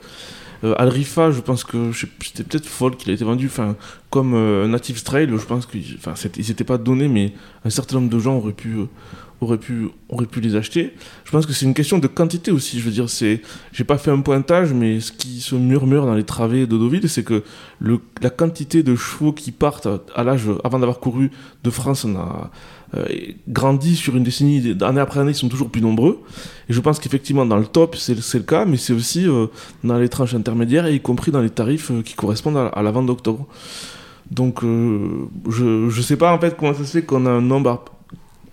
Euh, 0.63 0.75
Alrifa, 0.77 1.31
je 1.31 1.41
pense 1.41 1.63
que 1.63 1.91
c'était 1.91 2.43
peut-être 2.43 2.65
folle 2.65 2.95
qu'il 2.95 3.11
a 3.11 3.13
été 3.13 3.25
vendu, 3.25 3.47
enfin, 3.47 3.75
comme 4.09 4.33
euh, 4.33 4.67
Native 4.67 5.03
Trail, 5.03 5.29
je 5.29 5.45
pense 5.45 5.65
qu'ils 5.65 6.45
s'étaient 6.45 6.63
pas 6.63 6.77
donnés, 6.77 7.09
mais 7.09 7.33
un 7.65 7.69
certain 7.69 7.95
nombre 7.95 8.09
de 8.09 8.19
gens 8.19 8.37
auraient 8.37 8.53
pu, 8.53 8.75
euh, 8.77 8.87
auraient 9.41 9.57
pu, 9.57 10.39
les 10.39 10.55
acheter. 10.55 10.93
Je 11.25 11.31
pense 11.31 11.45
que 11.45 11.51
c'est 11.51 11.65
une 11.65 11.73
question 11.73 11.99
de 11.99 12.07
quantité 12.07 12.51
aussi. 12.51 12.79
Je 12.79 12.85
veux 12.85 12.91
dire, 12.91 13.07
j'ai 13.09 13.83
pas 13.83 13.97
fait 13.97 14.11
un 14.11 14.21
pointage, 14.21 14.71
mais 14.73 15.01
ce 15.01 15.11
qui 15.11 15.41
se 15.41 15.55
murmure 15.55 16.05
dans 16.05 16.15
les 16.15 16.23
travées 16.23 16.65
de 16.65 16.77
Deauville, 16.77 17.09
c'est 17.09 17.23
que 17.23 17.43
la 18.21 18.29
quantité 18.29 18.83
de 18.83 18.95
chevaux 18.95 19.33
qui 19.33 19.51
partent 19.51 19.89
à 20.15 20.23
l'âge, 20.23 20.43
avant 20.63 20.79
d'avoir 20.79 20.99
couru 20.99 21.29
de 21.63 21.69
France, 21.69 22.05
on 22.05 22.15
a 22.15 22.51
euh, 22.95 23.05
grandi 23.47 23.95
sur 23.95 24.15
une 24.15 24.23
décennie, 24.23 24.75
année 24.81 25.01
après 25.01 25.19
année, 25.19 25.31
ils 25.31 25.35
sont 25.35 25.49
toujours 25.49 25.69
plus 25.69 25.81
nombreux. 25.81 26.19
Et 26.69 26.73
je 26.73 26.79
pense 26.79 26.99
qu'effectivement, 26.99 27.45
dans 27.45 27.57
le 27.57 27.65
top, 27.65 27.95
c'est 27.95 28.15
le 28.15 28.43
cas, 28.43 28.65
mais 28.65 28.77
c'est 28.77 28.93
aussi 28.93 29.27
euh, 29.27 29.47
dans 29.83 29.97
les 29.97 30.09
tranches 30.09 30.33
intermédiaires, 30.35 30.85
et 30.85 30.95
y 30.95 30.99
compris 30.99 31.31
dans 31.31 31.41
les 31.41 31.49
tarifs 31.49 31.91
euh, 31.91 32.01
qui 32.01 32.13
correspondent 32.13 32.57
à, 32.57 32.67
à 32.67 32.81
la 32.81 32.91
vente 32.91 33.07
d'octobre. 33.07 33.47
Donc, 34.31 34.63
euh, 34.63 35.27
je 35.49 35.65
ne 35.65 36.01
sais 36.01 36.17
pas 36.17 36.33
en 36.33 36.39
fait 36.39 36.55
comment 36.57 36.73
ça 36.73 36.85
se 36.85 36.91
fait 36.91 37.03
qu'on 37.03 37.25
a 37.25 37.29
un 37.29 37.41
nombre 37.41 37.83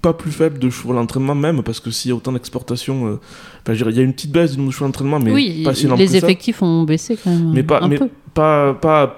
pas 0.02 0.14
plus 0.14 0.32
faible 0.32 0.58
de 0.58 0.70
chevaux 0.70 0.94
d'entraînement, 0.94 1.34
même, 1.34 1.62
parce 1.62 1.78
que 1.78 1.90
s'il 1.90 2.08
y 2.08 2.12
a 2.12 2.16
autant 2.16 2.32
d'exportation, 2.32 3.06
euh, 3.06 3.20
il 3.68 3.96
y 3.96 3.98
a 3.98 4.02
une 4.02 4.14
petite 4.14 4.32
baisse 4.32 4.52
du 4.52 4.56
nombre 4.56 4.70
de 4.70 4.74
chevaux 4.74 4.86
d'entraînement, 4.86 5.20
mais 5.20 5.30
oui, 5.30 5.62
pas 5.62 5.74
si 5.74 5.86
les 5.86 6.06
ça. 6.06 6.16
effectifs 6.16 6.62
ont 6.62 6.84
baissé 6.84 7.18
quand 7.22 7.30
même. 7.30 7.52
Mais 7.52 7.62
pas, 7.62 7.82
un 7.82 7.88
mais 7.88 7.98
peu. 7.98 8.08
pas, 8.32 8.72
pas, 8.72 9.14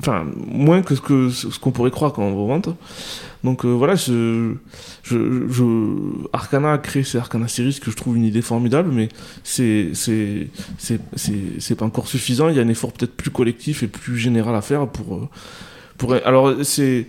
enfin, 0.00 0.26
moins 0.46 0.82
que 0.82 0.94
ce 0.94 1.00
que 1.00 1.28
ce 1.30 1.58
qu'on 1.58 1.70
pourrait 1.70 1.90
croire 1.90 2.12
quand 2.12 2.22
on 2.22 2.46
vente. 2.46 2.68
Donc 3.44 3.64
euh, 3.64 3.68
voilà, 3.68 3.94
je, 3.94 4.54
je, 5.04 5.46
je, 5.48 5.64
Arcana 6.32 6.72
a 6.72 6.78
créé 6.78 7.04
ces 7.04 7.18
Arcana 7.18 7.46
Series 7.46 7.78
que 7.80 7.90
je 7.90 7.96
trouve 7.96 8.16
une 8.16 8.24
idée 8.24 8.42
formidable, 8.42 8.90
mais 8.92 9.08
c'est, 9.44 9.90
c'est, 9.94 10.48
c'est, 10.78 11.74
pas 11.76 11.84
encore 11.84 12.08
suffisant. 12.08 12.48
Il 12.48 12.56
y 12.56 12.58
a 12.58 12.62
un 12.62 12.68
effort 12.68 12.92
peut-être 12.92 13.14
plus 13.16 13.30
collectif 13.30 13.82
et 13.84 13.86
plus 13.86 14.18
général 14.18 14.54
à 14.56 14.60
faire 14.60 14.88
pour, 14.88 15.14
euh, 15.16 15.28
pour. 15.98 16.14
Alors 16.14 16.52
c'est, 16.64 17.06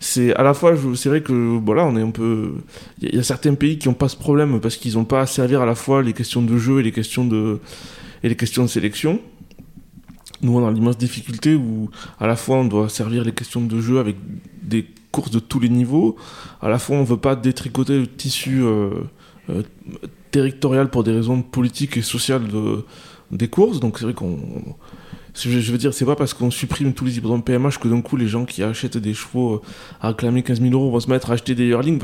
c'est 0.00 0.34
à 0.34 0.42
la 0.42 0.52
fois, 0.52 0.74
c'est 0.94 1.08
vrai 1.08 1.22
que 1.22 1.32
voilà, 1.64 1.84
on 1.86 1.96
est 1.96 2.02
un 2.02 2.10
peu. 2.10 2.52
Il 3.00 3.04
y 3.04 3.06
a- 3.06 3.10
il 3.12 3.16
y, 3.16 3.20
a 3.20 3.22
certains 3.22 3.54
pays 3.54 3.78
qui 3.78 3.88
n'ont 3.88 3.94
pas 3.94 4.08
ce 4.08 4.16
problème 4.16 4.60
parce 4.60 4.76
qu'ils 4.76 4.94
n'ont 4.94 5.04
pas 5.04 5.22
à 5.22 5.26
servir 5.26 5.62
à 5.62 5.66
la 5.66 5.74
fois 5.74 6.02
les 6.02 6.12
questions 6.12 6.42
de 6.42 6.58
jeu 6.58 6.80
et 6.80 6.82
les 6.82 6.92
questions 6.92 7.24
de 7.24 7.58
et 8.22 8.28
les 8.28 8.36
questions 8.36 8.62
de 8.64 8.68
sélection. 8.68 9.18
Nous, 10.42 10.56
on 10.56 10.66
a 10.66 10.70
l'immense 10.70 10.96
difficulté 10.96 11.54
où 11.54 11.90
à 12.18 12.26
la 12.26 12.36
fois 12.36 12.56
on 12.56 12.64
doit 12.64 12.88
servir 12.88 13.24
les 13.24 13.32
questions 13.32 13.60
de 13.60 13.80
jeu 13.80 13.98
avec 13.98 14.16
des 14.62 14.86
courses 15.10 15.30
de 15.30 15.38
tous 15.38 15.60
les 15.60 15.68
niveaux, 15.68 16.16
à 16.60 16.68
la 16.68 16.78
fois 16.78 16.96
on 16.96 17.04
veut 17.04 17.16
pas 17.16 17.36
détricoter 17.36 17.98
le 17.98 18.06
tissu 18.06 18.62
euh, 18.62 18.90
euh, 19.50 19.62
territorial 20.30 20.88
pour 20.88 21.04
des 21.04 21.12
raisons 21.12 21.42
politiques 21.42 21.96
et 21.96 22.02
sociales 22.02 22.46
de, 22.48 22.84
des 23.30 23.48
courses. 23.48 23.80
Donc 23.80 23.98
c'est 23.98 24.04
vrai 24.04 24.14
qu'on 24.14 24.38
je 25.34 25.72
veux 25.72 25.78
dire, 25.78 25.94
c'est 25.94 26.04
pas 26.04 26.16
parce 26.16 26.34
qu'on 26.34 26.50
supprime 26.50 26.92
tous 26.92 27.04
les 27.04 27.18
hippodromes 27.18 27.42
PMH 27.42 27.78
que 27.78 27.88
d'un 27.88 28.00
coup 28.00 28.16
les 28.16 28.28
gens 28.28 28.44
qui 28.44 28.62
achètent 28.62 28.98
des 28.98 29.14
chevaux 29.14 29.54
euh, 29.54 29.60
à 30.00 30.08
réclamer 30.08 30.42
15 30.42 30.60
000 30.60 30.72
euros 30.72 30.90
vont 30.90 31.00
se 31.00 31.08
mettre 31.10 31.30
à 31.30 31.34
acheter 31.34 31.54
des 31.54 31.66
yearlings. 31.66 32.00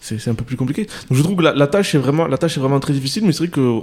C'est 0.00 0.28
un 0.28 0.34
peu 0.34 0.44
plus 0.44 0.56
compliqué. 0.56 0.84
Donc 1.08 1.18
je 1.18 1.22
trouve 1.22 1.36
que 1.36 1.42
la, 1.42 1.66
tâche 1.66 1.94
est 1.96 1.98
vraiment, 1.98 2.28
la 2.28 2.38
tâche 2.38 2.56
est 2.56 2.60
vraiment 2.60 2.78
très 2.78 2.92
difficile, 2.92 3.24
mais 3.24 3.32
c'est 3.32 3.38
vrai 3.38 3.48
que 3.48 3.80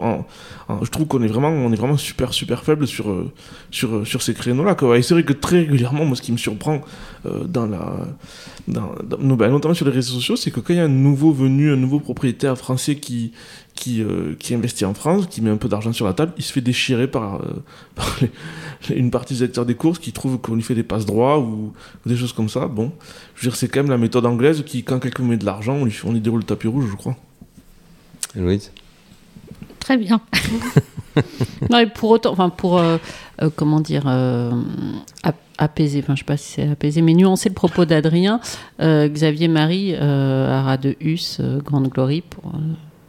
je 0.82 0.90
trouve 0.90 1.06
qu'on 1.06 1.22
est 1.22 1.28
vraiment, 1.28 1.70
est 1.72 1.76
vraiment 1.76 1.98
super 1.98 2.34
super 2.34 2.64
faible 2.64 2.88
sur 2.88 3.10
euh, 3.10 3.30
sur 3.72 3.94
euh, 3.94 4.06
sur 4.06 4.22
ces 4.22 4.34
créneaux-là. 4.34 4.78
Et 4.96 5.02
c'est 5.02 5.16
vrai 5.16 5.24
que 5.24 5.34
très 5.34 5.60
régulièrement, 5.60 6.06
moi, 6.06 6.16
ce 6.16 6.22
qui 6.22 6.32
me 6.32 6.38
surprend 6.38 6.82
dans 7.26 7.66
la, 7.66 8.08
dans, 8.68 8.92
dans- 9.04 9.36
bah, 9.36 9.50
notamment 9.50 9.74
sur 9.74 9.86
les 9.86 9.92
réseaux 9.92 10.14
sociaux, 10.14 10.36
c'est 10.36 10.52
que 10.52 10.60
quand 10.62 10.74
il 10.74 10.78
y 10.78 10.80
a 10.80 10.86
un 10.86 10.88
nouveau 10.88 11.32
venu, 11.34 11.72
un 11.74 11.78
nouveau 11.78 12.00
propriétaire 12.00 12.58
français 12.58 12.96
qui 12.96 13.34
qui, 13.76 14.02
euh, 14.02 14.36
qui 14.40 14.54
investit 14.54 14.86
en 14.86 14.94
France, 14.94 15.26
qui 15.28 15.42
met 15.42 15.50
un 15.50 15.58
peu 15.58 15.68
d'argent 15.68 15.92
sur 15.94 16.06
la 16.06 16.14
table, 16.14 16.32
il 16.38 16.44
se 16.44 16.54
fait 16.54 16.62
déchirer 16.62 17.08
par, 17.08 17.36
euh, 17.36 17.64
par 17.96 18.18
les- 18.22 18.96
une 18.96 19.12
partie 19.12 19.34
des 19.36 19.44
acteurs 19.44 19.66
des 19.66 19.76
courses 19.76 20.00
qui 20.00 20.12
trouvent 20.12 20.38
qu'on 20.38 20.56
lui 20.56 20.62
fait 20.62 20.76
des 20.76 20.84
passes 20.84 21.06
droits 21.06 21.40
ou, 21.40 21.74
ou 22.06 22.10
des 22.10 22.16
choses 22.16 22.34
comme 22.34 22.50
ça. 22.50 22.68
Bon, 22.68 22.92
je 23.36 23.42
veux 23.46 23.50
dire, 23.50 23.56
c'est 23.56 23.68
quand 23.68 23.80
même 23.82 23.90
la 23.92 23.98
méthode 23.98 24.26
anglaise 24.26 24.64
qui, 24.66 24.84
quand 24.84 25.00
quelqu'un 25.00 25.24
met 25.24 25.38
de 25.38 25.46
l'argent, 25.46 25.74
on 25.76 25.86
lui, 25.86 25.92
fait- 25.92 26.08
on 26.08 26.12
lui 26.14 26.22
déroule 26.22 26.42
le 26.42 26.46
tapis 26.46 26.68
rouge, 26.68 26.86
je 26.92 26.96
crois. 26.96 27.16
Louise? 28.36 28.72
Très 29.80 29.98
bien. 29.98 30.22
Non, 31.70 31.78
et 31.78 31.86
pour 31.86 32.10
autant, 32.10 32.32
enfin 32.32 32.50
pour 32.50 32.80
euh, 32.80 32.98
euh, 33.44 33.52
comment 33.56 33.80
dire 33.80 34.06
euh, 34.08 34.52
ap- 35.22 35.36
apaiser, 35.60 36.00
enfin 36.00 36.16
je 36.16 36.22
sais 36.22 36.26
pas 36.26 36.38
si 36.38 36.54
c'est 36.54 36.68
apaiser, 36.68 37.04
mais 37.04 37.14
nuancer 37.14 37.50
le 37.50 37.54
propos 37.54 37.86
d'Adrien, 37.86 38.40
euh, 38.82 39.08
Xavier 39.08 39.48
Marie, 39.48 39.94
euh, 39.94 40.50
Ara 40.60 40.78
de 40.78 40.96
Hus, 41.00 41.38
euh, 41.40 41.62
Grande 41.62 41.90
Glory 41.90 42.22
pour 42.28 42.46
euh, 42.56 42.58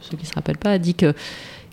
ceux 0.09 0.17
qui 0.17 0.25
se 0.25 0.33
rappellent 0.33 0.57
pas, 0.57 0.71
a 0.71 0.77
dit 0.77 0.95
que, 0.95 1.13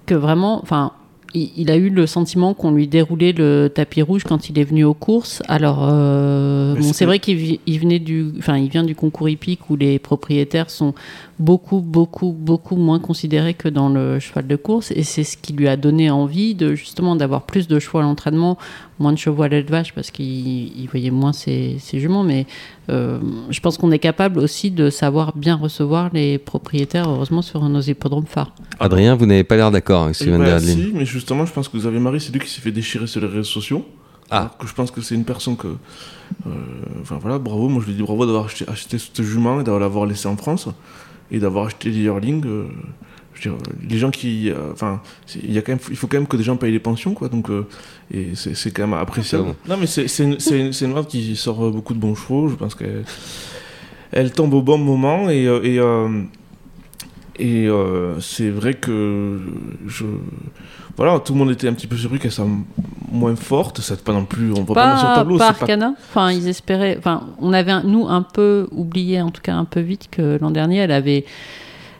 que 0.07 0.15
vraiment, 0.15 0.61
enfin, 0.63 0.93
il, 1.35 1.71
a 1.71 1.77
eu 1.77 1.89
le 1.89 2.07
sentiment 2.07 2.53
qu'on 2.55 2.73
lui 2.73 2.87
déroulait 2.87 3.33
le 3.33 3.71
tapis 3.75 4.03
rouge 4.03 4.25
quand 4.25 4.51
il 4.51 4.59
est 4.59 4.65
venu 4.65 4.85
aux 4.85 4.95
courses. 4.95 5.43
Alors, 5.49 5.79
euh, 5.83 6.75
bon, 6.75 6.93
c'est- 6.93 7.07
vrai 7.07 7.19
qu'il 7.19 7.59
venait 7.67 7.99
du, 7.99 8.27
enfin, 8.39 8.59
il 8.59 8.69
vient 8.69 8.83
du 8.85 8.95
concours 8.95 9.29
hippique 9.29 9.71
où 9.71 9.77
les 9.77 9.99
propriétaires 9.99 10.69
sont 10.69 10.95
beaucoup, 11.39 11.81
beaucoup, 11.81 12.33
beaucoup 12.33 12.77
moins 12.77 12.99
considérés 12.99 13.55
que 13.55 13.69
dans 13.69 13.89
le 13.89 14.21
cheval 14.21 14.47
de 14.47 14.57
course, 14.57 14.91
et 14.91 15.03
c'est 15.03 15.25
ce 15.25 15.37
qui 15.37 15.53
lui 15.53 15.69
a 15.69 15.77
donné 15.77 16.11
envie 16.11 16.55
de 16.55 16.75
justement 16.75 17.17
d'avoir 17.17 17.43
plus 17.43 17.67
de 17.67 17.79
chevaux 17.79 17.99
à 17.99 18.03
l'entraînement, 18.03 18.59
moins 18.99 19.13
de 19.13 19.19
chevaux 19.19 19.43
à 19.43 19.49
l'élevage 19.49 19.95
parce 19.95 20.11
qu'il 20.11 20.27
il 20.79 20.87
voyait 20.89 21.11
moins 21.11 21.33
ses, 21.33 21.77
ses 21.79 21.99
juments. 22.01 22.23
Mais 22.25 22.47
euh, 22.91 23.19
je 23.51 23.61
pense 23.61 23.79
qu'on 23.79 23.91
est 23.91 23.99
capable 23.99 24.39
aussi 24.39 24.71
de 24.71 24.91
savoir 24.91 25.37
bien 25.37 25.57
recevoir 25.57 26.11
les 26.13 26.39
propriétaires, 26.39 27.09
heureusement, 27.09 27.43
sur 27.43 27.63
nos 27.69 27.81
hippodromes 27.81 28.27
phares. 28.27 28.53
Adrien, 28.81 29.15
vous 29.17 29.27
n'avez 29.27 29.45
pas 29.45 29.57
l'air 29.57 29.71
d'accord 29.71 30.05
avec 30.05 30.15
ce 30.17 30.25
Eh 30.25 30.27
que 30.27 30.31
vient 30.31 30.39
de 30.41 30.45
dire 30.45 30.55
Adeline. 30.55 30.79
si, 30.79 30.93
mais 30.95 31.05
justement, 31.07 31.47
je 31.47 31.53
pense 31.53 31.69
que 31.69 31.77
Xavier 31.77 32.01
Marie, 32.01 32.21
c'est 32.21 32.33
lui 32.33 32.41
qui 32.41 32.49
s'est 32.51 32.61
fait 32.61 32.73
déchirer 32.73 33.07
sur 33.07 33.21
les 33.21 33.27
réseaux 33.27 33.43
sociaux. 33.45 33.85
Ah. 34.31 34.51
Que 34.59 34.67
je 34.67 34.73
pense 34.75 34.91
que 34.91 35.01
c'est 35.03 35.15
une 35.15 35.25
personne 35.25 35.57
que. 35.57 35.69
euh, 36.47 36.51
Enfin 37.03 37.19
voilà, 37.21 37.39
bravo. 37.39 37.69
Moi, 37.69 37.83
je 37.83 37.89
lui 37.91 37.95
dis 37.97 38.03
bravo 38.03 38.25
d'avoir 38.25 38.47
acheté, 38.47 38.65
acheté 38.69 38.97
ce 38.99 39.23
jument 39.23 39.61
et 39.61 39.65
d'avoir 39.65 40.07
laissé 40.07 40.27
en 40.27 40.37
France 40.37 40.69
et 41.31 41.39
d'avoir 41.39 41.67
acheté 41.67 41.91
les 41.91 41.99
yearlings. 42.03 42.45
euh, 42.47 42.65
dire, 43.43 43.59
les 43.89 43.99
gens 43.99 44.11
qui. 44.11 44.51
euh, 44.51 44.73
Enfin, 44.73 45.01
il 45.43 45.53
y 45.53 45.59
a 45.59 45.63
quand 45.63 45.73
même, 45.73 45.81
il 45.91 45.97
faut 45.97 46.07
quand 46.07 46.17
même 46.19 46.27
que 46.27 46.37
des 46.37 46.43
gens 46.45 46.57
payent 46.57 46.73
les 46.73 46.79
pensions, 46.79 47.15
quoi. 47.15 47.29
Donc, 47.29 47.51
euh, 47.51 47.67
et 48.13 48.31
c'est 48.35 48.55
c'est 48.55 48.71
quand 48.71 48.87
même 48.87 48.99
appréciable. 48.99 49.55
Non, 49.69 49.77
mais 49.79 49.87
c'est 49.87 50.09
c'est 50.09 50.25
une, 50.25 50.39
c'est 50.41 50.59
une, 50.61 50.73
c'est 50.73 50.85
une 50.87 50.93
marque 50.95 51.09
qui 51.09 51.37
sort 51.37 51.71
beaucoup 51.71 51.95
de 51.95 51.99
bons 51.99 52.15
chevaux. 52.15 52.49
Je 52.49 52.55
pense 52.55 52.75
qu'elle 52.75 53.05
elle 54.13 54.31
tombe 54.33 54.55
au 54.55 54.63
bon 54.63 54.79
moment 54.79 55.29
et. 55.31 55.47
euh, 55.47 55.61
et 55.63 55.79
euh, 55.79 56.23
et 57.39 57.67
euh, 57.67 58.21
c'est 58.21 58.51
vrai 58.51 58.75
que 58.75 59.41
je 59.87 60.05
voilà 60.99 61.19
tout 61.19 61.33
le 61.33 61.39
monde 61.39 61.51
était 61.51 61.67
un 61.67 61.73
petit 61.73 61.87
peu 61.87 61.97
surpris 61.97 62.19
qu'elle 62.19 62.31
soit 62.31 62.47
moins 63.11 63.35
forte 63.37 63.81
c'est 63.81 64.05
pas 64.05 64.13
non 64.13 64.27
plus 64.27 64.51
on 64.53 64.65
voit 64.65 64.75
pas, 64.75 64.99
sur 64.99 65.09
le 65.09 65.15
Pas, 65.15 65.19
tableau 65.19 65.39
pas 65.39 65.47
c'est 65.49 65.55
pas 65.55 65.61
Arcana. 65.63 65.95
Enfin, 66.11 66.31
ils 66.31 66.47
espéraient. 66.47 66.95
Enfin, 66.99 67.29
on 67.41 67.55
avait 67.55 67.71
un- 67.73 67.85
nous 67.85 68.07
un 68.07 68.21
peu 68.21 68.69
oublié, 68.71 69.23
en 69.23 69.31
tout 69.31 69.41
cas 69.41 69.55
un 69.55 69.65
peu 69.65 69.81
vite, 69.81 70.09
que 70.11 70.39
l'an 70.43 70.51
dernier, 70.51 70.77
elle 70.81 70.93
avait, 70.93 71.25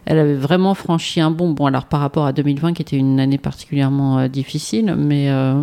elle 0.05 0.19
avait 0.19 0.35
vraiment 0.35 0.75
franchi 0.75 1.21
un 1.21 1.31
bond. 1.31 1.51
Bon, 1.51 1.67
alors 1.67 1.85
par 1.87 2.01
rapport 2.01 2.27
à 2.27 2.33
2020, 2.33 2.73
qui 2.75 2.83
était 2.83 2.97
une 2.97 3.21
année 3.21 3.39
particulièrement 3.39 4.19
euh, 4.19 4.29
difficile, 4.29 4.95
mais 4.99 5.31
euh, 5.31 5.63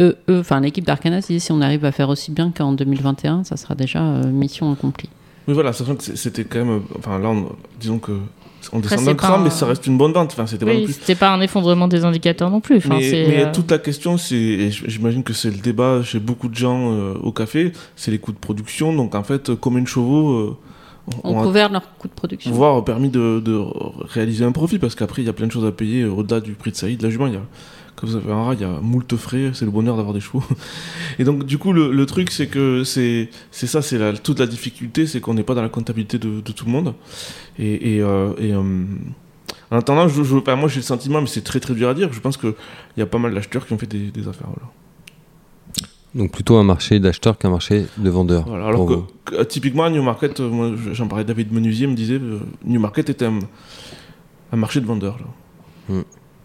eux, 0.00 0.16
enfin 0.30 0.60
l'équipe 0.60 0.84
d'Arcana, 0.86 1.20
s'est 1.20 1.34
dit 1.34 1.40
si 1.40 1.52
on 1.52 1.60
arrive 1.60 1.84
à 1.84 1.92
faire 1.92 2.08
aussi 2.08 2.30
bien 2.32 2.50
qu'en 2.50 2.72
2021, 2.72 3.44
ça 3.44 3.56
sera 3.56 3.74
déjà 3.74 4.02
euh, 4.02 4.26
mission 4.30 4.72
accomplie. 4.72 5.08
oui 5.48 5.54
voilà 5.54 5.72
sachant 5.72 5.96
que 5.96 6.02
c'était 6.02 6.44
quand 6.44 6.64
même 6.64 6.82
enfin 6.98 7.18
là 7.18 7.28
on- 7.28 7.50
disons 7.80 7.98
que 7.98 8.12
on 8.72 8.78
descend 8.78 9.04
d'un 9.06 9.14
cran 9.14 9.34
un- 9.34 9.38
mais 9.42 9.50
ça 9.50 9.66
reste 9.66 9.86
une 9.88 9.98
bonne 9.98 10.12
vente 10.12 10.30
enfin 10.32 10.46
c'était 10.46 10.64
pas 10.64 10.72
non 10.72 10.78
Oui, 10.78 10.84
plus 10.84 10.92
c'était 10.94 11.16
pas 11.16 11.32
un 11.32 11.40
effondrement 11.40 11.88
des 11.88 12.04
indicateurs 12.04 12.48
non 12.50 12.60
plus. 12.60 12.76
Enfin, 12.76 12.90
mais, 13.00 13.24
mais 13.28 13.44
euh, 13.44 13.52
toute 13.52 13.68
la 13.70 13.78
question, 13.78 14.16
c'est, 14.18 14.70
j'imagine 14.70 15.24
que 15.24 15.32
c'est 15.32 15.50
le 15.50 15.56
débat 15.58 16.02
chez 16.04 16.20
beaucoup 16.20 16.48
de 16.48 16.54
gens 16.54 16.92
euh, 16.92 17.14
au 17.22 17.32
café, 17.32 17.72
c'est 17.96 18.12
les 18.12 18.18
coûts 18.18 18.30
de 18.32 18.38
production. 18.38 18.94
Donc 18.94 19.14
en 19.16 19.24
fait, 19.24 19.52
combien 19.56 19.82
de 19.82 19.88
chevaux 19.88 20.56
euh, 21.08 21.16
On 21.24 21.38
ont 21.38 21.42
couvert 21.42 21.70
leur 21.70 21.96
coût 21.96 22.08
de 22.08 22.12
production. 22.12 22.50
voire 22.52 22.84
permis 22.84 23.10
de, 23.10 23.40
de 23.40 23.58
réaliser 24.04 24.44
un 24.44 24.52
profit 24.52 24.78
Parce 24.78 24.94
qu'après, 24.94 25.22
il 25.22 25.26
y 25.26 25.28
a 25.28 25.32
plein 25.32 25.46
de 25.46 25.52
choses 25.52 25.64
à 25.64 25.72
payer 25.72 26.02
euh, 26.02 26.10
au-delà 26.10 26.40
du 26.40 26.52
prix 26.52 26.70
de 26.70 26.76
saillie 26.76 26.96
de 26.96 27.02
la 27.02 27.10
jument. 27.10 27.26
Il 27.26 27.34
y 27.34 27.36
a, 27.36 27.42
comme 27.96 28.08
vous 28.10 28.16
avez 28.16 28.32
un 28.32 28.44
rat, 28.44 28.54
il 28.54 28.60
y 28.60 28.64
a 28.64 28.80
moult 28.80 29.16
frais, 29.16 29.50
c'est 29.54 29.64
le 29.64 29.70
bonheur 29.70 29.96
d'avoir 29.96 30.14
des 30.14 30.20
chevaux. 30.20 30.42
Et 31.18 31.24
donc, 31.24 31.44
du 31.44 31.58
coup, 31.58 31.72
le, 31.72 31.92
le 31.92 32.06
truc, 32.06 32.30
c'est 32.30 32.46
que 32.46 32.84
c'est, 32.84 33.28
ça, 33.50 33.82
c'est 33.82 33.98
la, 33.98 34.12
toute 34.12 34.38
la 34.38 34.46
difficulté, 34.46 35.06
c'est 35.06 35.20
qu'on 35.20 35.34
n'est 35.34 35.42
pas 35.42 35.54
dans 35.54 35.62
la 35.62 35.68
comptabilité 35.68 36.18
de, 36.18 36.40
de 36.40 36.52
tout 36.52 36.64
le 36.64 36.70
monde. 36.70 36.94
Et, 37.58 37.96
et, 37.96 38.00
euh, 38.00 38.32
et, 38.38 38.52
euh, 38.52 38.62
en 39.70 39.76
attendant, 39.76 40.06
je, 40.06 40.22
moi 40.54 40.68
j'ai 40.68 40.80
le 40.80 40.82
sentiment, 40.82 41.20
mais 41.20 41.26
c'est 41.26 41.42
très 41.42 41.58
très 41.58 41.74
dur 41.74 41.88
à 41.88 41.94
dire, 41.94 42.12
je 42.12 42.20
pense 42.20 42.36
qu'il 42.36 42.52
y 42.98 43.02
a 43.02 43.06
pas 43.06 43.18
mal 43.18 43.32
d'acheteurs 43.32 43.66
qui 43.66 43.72
ont 43.72 43.78
fait 43.78 43.86
des, 43.86 44.10
des 44.10 44.28
affaires. 44.28 44.48
Voilà. 44.48 44.70
Donc 46.14 46.30
plutôt 46.30 46.56
un 46.56 46.64
marché 46.64 47.00
d'acheteurs 47.00 47.38
qu'un 47.38 47.48
marché 47.50 47.86
de 47.96 48.10
vendeurs. 48.10 48.44
Voilà, 48.46 48.66
alors 48.66 48.86
pour 48.86 49.08
que, 49.24 49.34
euh, 49.36 49.44
typiquement, 49.44 49.88
Newmarket, 49.88 50.40
euh, 50.40 50.48
moi 50.50 50.72
j'en 50.92 51.08
parlais, 51.08 51.24
David 51.24 51.52
Menuisier 51.52 51.86
me 51.86 51.94
disait, 51.94 52.18
euh, 52.20 52.40
Newmarket 52.64 53.08
était 53.10 53.24
un, 53.24 53.38
un 54.52 54.56
marché 54.56 54.80
de 54.80 54.86
vendeurs. 54.86 55.18
Là. 55.88 55.94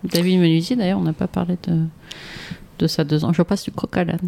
David 0.03 0.39
Menuisier, 0.39 0.75
d'ailleurs, 0.75 0.99
on 0.99 1.03
n'a 1.03 1.13
pas 1.13 1.27
parlé 1.27 1.57
de, 1.67 1.79
de 2.79 2.87
ça 2.87 3.03
deux 3.03 3.25
ans. 3.25 3.33
Je 3.33 3.41
passe 3.41 3.63
du 3.65 3.71
coq 3.71 3.95
à 3.97 4.03
l'âne. 4.05 4.19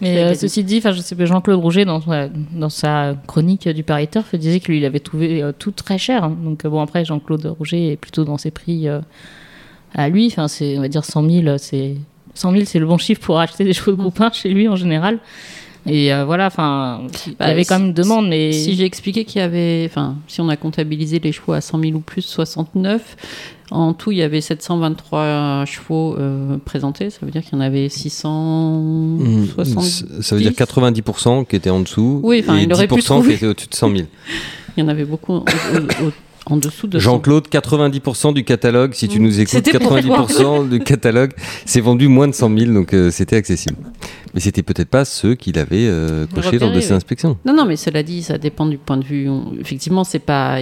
Mais 0.00 0.18
euh, 0.22 0.34
ceci 0.34 0.62
dit, 0.62 0.78
enfin, 0.78 0.92
je 0.92 1.00
sais 1.00 1.16
que 1.16 1.26
Jean-Claude 1.26 1.58
Rouget, 1.60 1.84
dans, 1.84 2.00
sa- 2.00 2.28
dans 2.28 2.68
sa 2.68 3.16
chronique 3.26 3.68
du 3.68 3.82
Paris 3.82 4.06
Turf, 4.06 4.32
disait 4.36 4.60
que 4.60 4.70
lui, 4.70 4.78
il 4.78 4.84
avait 4.84 5.00
trouvé 5.00 5.42
euh, 5.42 5.50
tout 5.58 5.72
très 5.72 5.98
cher. 5.98 6.22
hein. 6.22 6.36
Donc, 6.44 6.64
euh, 6.64 6.68
bon, 6.68 6.80
après, 6.80 7.04
Jean-Claude 7.04 7.44
Rouget 7.58 7.88
est 7.92 7.96
plutôt 7.96 8.24
dans 8.24 8.38
ses 8.38 8.52
prix 8.52 8.86
euh, 8.86 9.00
à 9.94 10.08
lui. 10.08 10.28
Enfin, 10.28 10.46
c'est, 10.46 10.78
on 10.78 10.82
va 10.82 10.88
dire 10.88 11.04
100 11.04 11.28
000, 11.28 11.58
c'est, 11.58 11.96
100 12.38 12.52
000, 12.52 12.64
c'est 12.66 12.78
le 12.78 12.86
bon 12.86 12.98
chiffre 12.98 13.20
pour 13.20 13.40
acheter 13.40 13.64
des 13.64 13.72
chevaux 13.72 13.92
de 13.92 13.96
groupe 13.96 14.20
1 14.20 14.32
chez 14.32 14.50
lui 14.50 14.68
en 14.68 14.76
général. 14.76 15.18
Et 15.86 16.12
euh, 16.12 16.24
voilà, 16.26 16.46
enfin, 16.48 17.02
il 17.26 17.32
y 17.32 17.36
Bah, 17.36 17.46
avait 17.46 17.64
quand 17.64 17.78
même 17.78 17.88
une 17.88 17.94
demande, 17.94 18.28
mais. 18.28 18.52
Si 18.52 18.74
j'ai 18.74 18.84
expliqué 18.84 19.24
qu'il 19.24 19.40
y 19.40 19.44
avait, 19.44 19.86
enfin, 19.90 20.16
si 20.26 20.40
on 20.40 20.48
a 20.50 20.56
comptabilisé 20.56 21.18
les 21.18 21.32
chevaux 21.32 21.52
à 21.52 21.60
100 21.62 21.80
000 21.80 21.92
ou 21.94 22.00
plus, 22.00 22.22
69, 22.22 23.16
en 23.70 23.94
tout, 23.94 24.12
il 24.12 24.18
y 24.18 24.22
avait 24.22 24.40
723 24.42 25.64
chevaux 25.66 26.16
euh, 26.18 26.58
présentés. 26.64 27.08
Ça 27.10 27.20
veut 27.22 27.30
dire 27.30 27.42
qu'il 27.42 27.54
y 27.54 27.56
en 27.56 27.60
avait 27.64 27.88
670. 27.88 30.04
Mmh. 30.18 30.22
Ça 30.22 30.36
veut 30.36 30.42
dire 30.42 30.52
90% 30.52 31.46
qui 31.46 31.56
étaient 31.56 31.70
en 31.70 31.80
dessous 31.80 32.20
Oui, 32.22 32.40
enfin, 32.42 32.58
et 32.58 32.64
il 32.64 32.72
aurait 32.72 32.86
pu 32.88 32.94
10% 32.96 33.24
qui 33.26 33.32
étaient 33.32 33.46
au-dessus 33.46 33.68
de 33.68 33.74
100 33.74 33.90
000. 33.96 34.08
Il 34.76 34.82
y 34.82 34.84
en 34.84 34.88
avait 34.88 35.04
beaucoup 35.04 35.32
au- 35.32 35.38
au- 35.40 36.06
au- 36.06 36.12
en 36.50 36.56
dessous 36.56 36.86
de 36.86 36.98
100. 36.98 37.02
Jean-Claude, 37.04 37.48
90% 37.48 38.32
du 38.34 38.44
catalogue, 38.44 38.94
si 38.94 39.06
tu 39.08 39.18
Mmh. 39.18 39.22
nous 39.22 39.40
écoutes, 39.40 39.50
C'était 39.64 39.78
pour 39.78 39.92
90% 39.96 40.68
du 40.68 40.80
catalogue, 40.80 41.32
c'est 41.66 41.80
vendu 41.80 42.08
moins 42.08 42.28
de 42.28 42.32
100 42.34 42.56
000, 42.58 42.72
donc 42.72 42.94
euh, 42.94 43.10
c'était 43.10 43.36
accessible. 43.36 43.76
Mais 44.34 44.40
c'était 44.40 44.62
peut-être 44.62 44.90
pas 44.90 45.04
ceux 45.06 45.34
qu'il 45.34 45.58
avait 45.58 45.86
euh, 45.88 46.26
Repérés, 46.34 46.58
lors 46.58 46.70
de 46.70 46.80
ses 46.80 46.90
oui. 46.90 46.96
inspections. 46.96 47.38
Non, 47.46 47.54
non, 47.54 47.64
mais 47.64 47.76
cela 47.76 48.02
dit, 48.02 48.22
ça 48.22 48.36
dépend 48.36 48.66
du 48.66 48.76
point 48.76 48.98
de 48.98 49.04
vue. 49.04 49.28
On- 49.28 49.52
Effectivement, 49.58 50.04
c'est 50.04 50.18
pas 50.18 50.58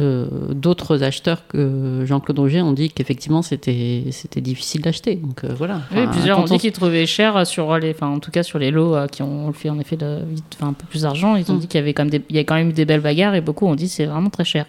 euh, 0.00 0.26
d'autres 0.54 1.02
acheteurs 1.02 1.46
que 1.46 2.02
Jean-Claude 2.06 2.38
Roger 2.38 2.62
ont 2.62 2.72
dit 2.72 2.90
qu'effectivement 2.90 3.42
c'était 3.42 4.04
c'était 4.10 4.40
difficile 4.40 4.80
d'acheter. 4.80 5.16
Donc 5.16 5.44
euh, 5.44 5.54
voilà. 5.56 5.82
Oui, 5.94 6.06
plusieurs 6.10 6.38
ont 6.38 6.44
dit 6.44 6.52
on- 6.54 6.58
qu'ils 6.58 6.72
trouvaient 6.72 7.06
cher 7.06 7.46
sur 7.46 7.76
les, 7.78 7.90
enfin, 7.90 8.08
en 8.08 8.18
tout 8.20 8.30
cas 8.30 8.42
sur 8.42 8.58
les 8.58 8.70
lots 8.70 8.94
euh, 8.96 9.06
qui 9.06 9.22
ont 9.22 9.52
fait 9.52 9.68
en 9.70 9.78
effet 9.78 9.96
de, 9.96 10.18
un 10.62 10.72
peu 10.72 10.86
plus 10.88 11.02
d'argent. 11.02 11.36
Ils 11.36 11.50
ont 11.52 11.56
Mm. 11.56 11.58
dit 11.60 11.66
qu'il 11.68 11.78
y 11.78 11.82
avait 11.82 11.92
quand 11.94 12.04
même 12.04 12.10
des, 12.10 12.22
il 12.30 12.36
y 12.36 12.38
a 12.38 12.44
quand 12.44 12.54
même 12.54 12.70
eu 12.70 12.72
des 12.72 12.86
belles 12.86 13.00
bagarres 13.02 13.34
et 13.34 13.40
beaucoup 13.42 13.66
ont 13.66 13.74
dit 13.74 13.88
c'est 13.88 14.06
vraiment 14.06 14.30
très 14.30 14.44
cher. 14.44 14.64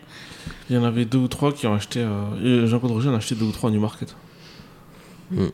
Il 0.72 0.76
y 0.76 0.78
en 0.78 0.86
avait 0.86 1.04
deux 1.04 1.18
ou 1.18 1.28
trois 1.28 1.52
qui 1.52 1.68
ont 1.68 1.74
acheté, 1.74 2.00
euh, 2.00 2.66
Jean-Claude 2.66 2.94
Roger 2.94 3.10
en 3.10 3.14
a 3.14 3.18
acheté 3.18 3.36
deux 3.36 3.44
ou 3.44 3.52
trois 3.52 3.70
à 3.70 3.74
Newmarket. 3.74 4.16
Mm. 5.30 5.48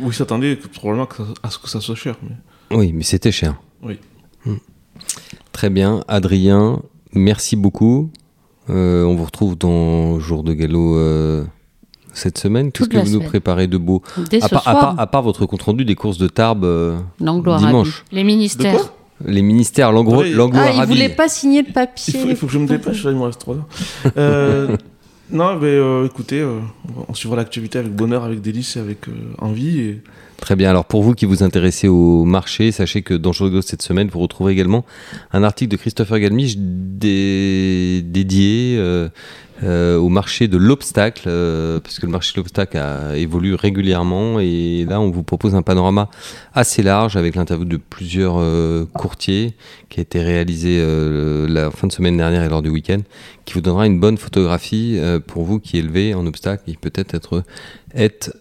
Où 0.00 0.06
il 0.08 0.14
s'attendait 0.14 0.56
probablement 0.56 1.04
que 1.04 1.16
ça- 1.18 1.34
à 1.42 1.50
ce 1.50 1.58
que 1.58 1.68
ça 1.68 1.82
soit 1.82 1.96
cher. 1.96 2.16
Mais... 2.22 2.76
Oui, 2.78 2.92
mais 2.94 3.02
c'était 3.02 3.30
cher. 3.30 3.56
Oui. 3.82 3.98
Hmm. 4.46 4.54
Très 5.52 5.68
bien. 5.68 6.02
Adrien, 6.08 6.80
merci 7.12 7.56
beaucoup. 7.56 8.10
Euh, 8.70 9.04
on 9.04 9.16
vous 9.16 9.24
retrouve 9.26 9.58
dans 9.58 10.18
Jour 10.18 10.44
de 10.44 10.54
Galop 10.54 10.96
euh, 10.96 11.44
cette 12.14 12.38
semaine. 12.38 12.72
Qu'est-ce 12.72 12.88
que 12.88 12.96
vous 12.96 13.10
nous 13.20 13.22
préparez 13.22 13.66
de 13.66 13.76
beau 13.76 14.02
Dès 14.30 14.42
à 14.42 14.46
à, 14.46 14.48
part, 14.48 14.98
à 14.98 15.06
part 15.06 15.22
votre 15.22 15.44
compte 15.44 15.60
rendu 15.60 15.84
des 15.84 15.94
courses 15.94 16.16
de 16.16 16.26
Tarbes 16.26 16.64
euh, 16.64 16.98
dimanche. 17.20 18.02
Les 18.12 18.22
De 18.22 18.26
ministères. 18.26 18.92
Les 19.24 19.42
ministères, 19.42 19.92
l'anglo 19.92 20.20
Oui. 20.22 20.34
Ah, 20.38 20.70
il 20.70 20.76
arabie. 20.76 20.92
voulait 20.92 21.08
pas 21.08 21.28
signer 21.28 21.62
le 21.62 21.68
Il 21.68 21.72
papier. 21.72 22.18
faut, 22.20 22.28
il 22.28 22.36
faut 22.36 22.46
que 22.46 22.52
je 22.52 22.58
me 22.58 22.66
dépêche, 22.66 23.02
là, 23.04 23.10
il 23.12 23.16
me 23.16 23.22
reste 23.22 23.40
3 23.40 23.54
heures. 23.56 23.66
Euh, 24.18 24.76
non, 25.30 25.56
mais 25.56 25.68
euh, 25.68 26.04
écoutez, 26.06 26.40
euh, 26.40 26.58
on 27.08 27.14
suivra 27.14 27.36
l'activité 27.36 27.78
avec 27.78 27.92
bonheur, 27.92 28.24
avec 28.24 28.40
délice 28.42 28.76
et 28.76 28.80
avec 28.80 29.08
euh, 29.08 29.12
envie. 29.38 29.80
Et... 29.80 30.02
Très 30.38 30.54
bien. 30.54 30.68
Alors 30.68 30.84
pour 30.84 31.02
vous 31.02 31.14
qui 31.14 31.24
vous 31.24 31.42
intéressez 31.42 31.88
au 31.88 32.24
marché, 32.26 32.70
sachez 32.72 33.00
que 33.00 33.14
dans 33.14 33.30
Galop 33.32 33.62
cette 33.62 33.80
semaine, 33.80 34.08
vous 34.12 34.18
retrouverez 34.20 34.52
également 34.52 34.84
un 35.32 35.42
article 35.44 35.70
de 35.70 35.76
Christopher 35.78 36.18
Galmiche 36.20 36.56
dé- 36.58 38.02
dédié 38.04 38.76
euh, 39.62 39.96
au 39.96 40.08
marché 40.08 40.48
de 40.48 40.56
l'obstacle, 40.56 41.24
euh, 41.28 41.80
parce 41.80 41.98
que 41.98 42.06
le 42.06 42.12
marché 42.12 42.32
de 42.34 42.40
l'obstacle 42.40 42.76
a 42.76 43.16
évolue 43.16 43.54
régulièrement 43.54 44.38
et 44.40 44.84
là 44.88 45.00
on 45.00 45.10
vous 45.10 45.22
propose 45.22 45.54
un 45.54 45.62
panorama 45.62 46.08
assez 46.54 46.82
large 46.82 47.16
avec 47.16 47.36
l'interview 47.36 47.64
de 47.64 47.76
plusieurs 47.78 48.36
euh, 48.38 48.84
courtiers 48.94 49.54
qui 49.88 50.00
a 50.00 50.02
été 50.02 50.20
réalisé 50.20 50.78
euh, 50.80 51.46
la 51.48 51.70
fin 51.70 51.86
de 51.86 51.92
semaine 51.92 52.16
dernière 52.16 52.42
et 52.44 52.48
lors 52.48 52.62
du 52.62 52.68
week-end, 52.68 53.00
qui 53.44 53.54
vous 53.54 53.60
donnera 53.60 53.86
une 53.86 54.00
bonne 54.00 54.18
photographie 54.18 54.98
pour 55.26 55.44
vous 55.44 55.60
qui 55.60 55.78
élevez 55.78 56.14
en 56.14 56.26
obstacle 56.26 56.64
et 56.68 56.76
peut-être 56.80 57.14
être, 57.14 57.42
être 57.94 58.32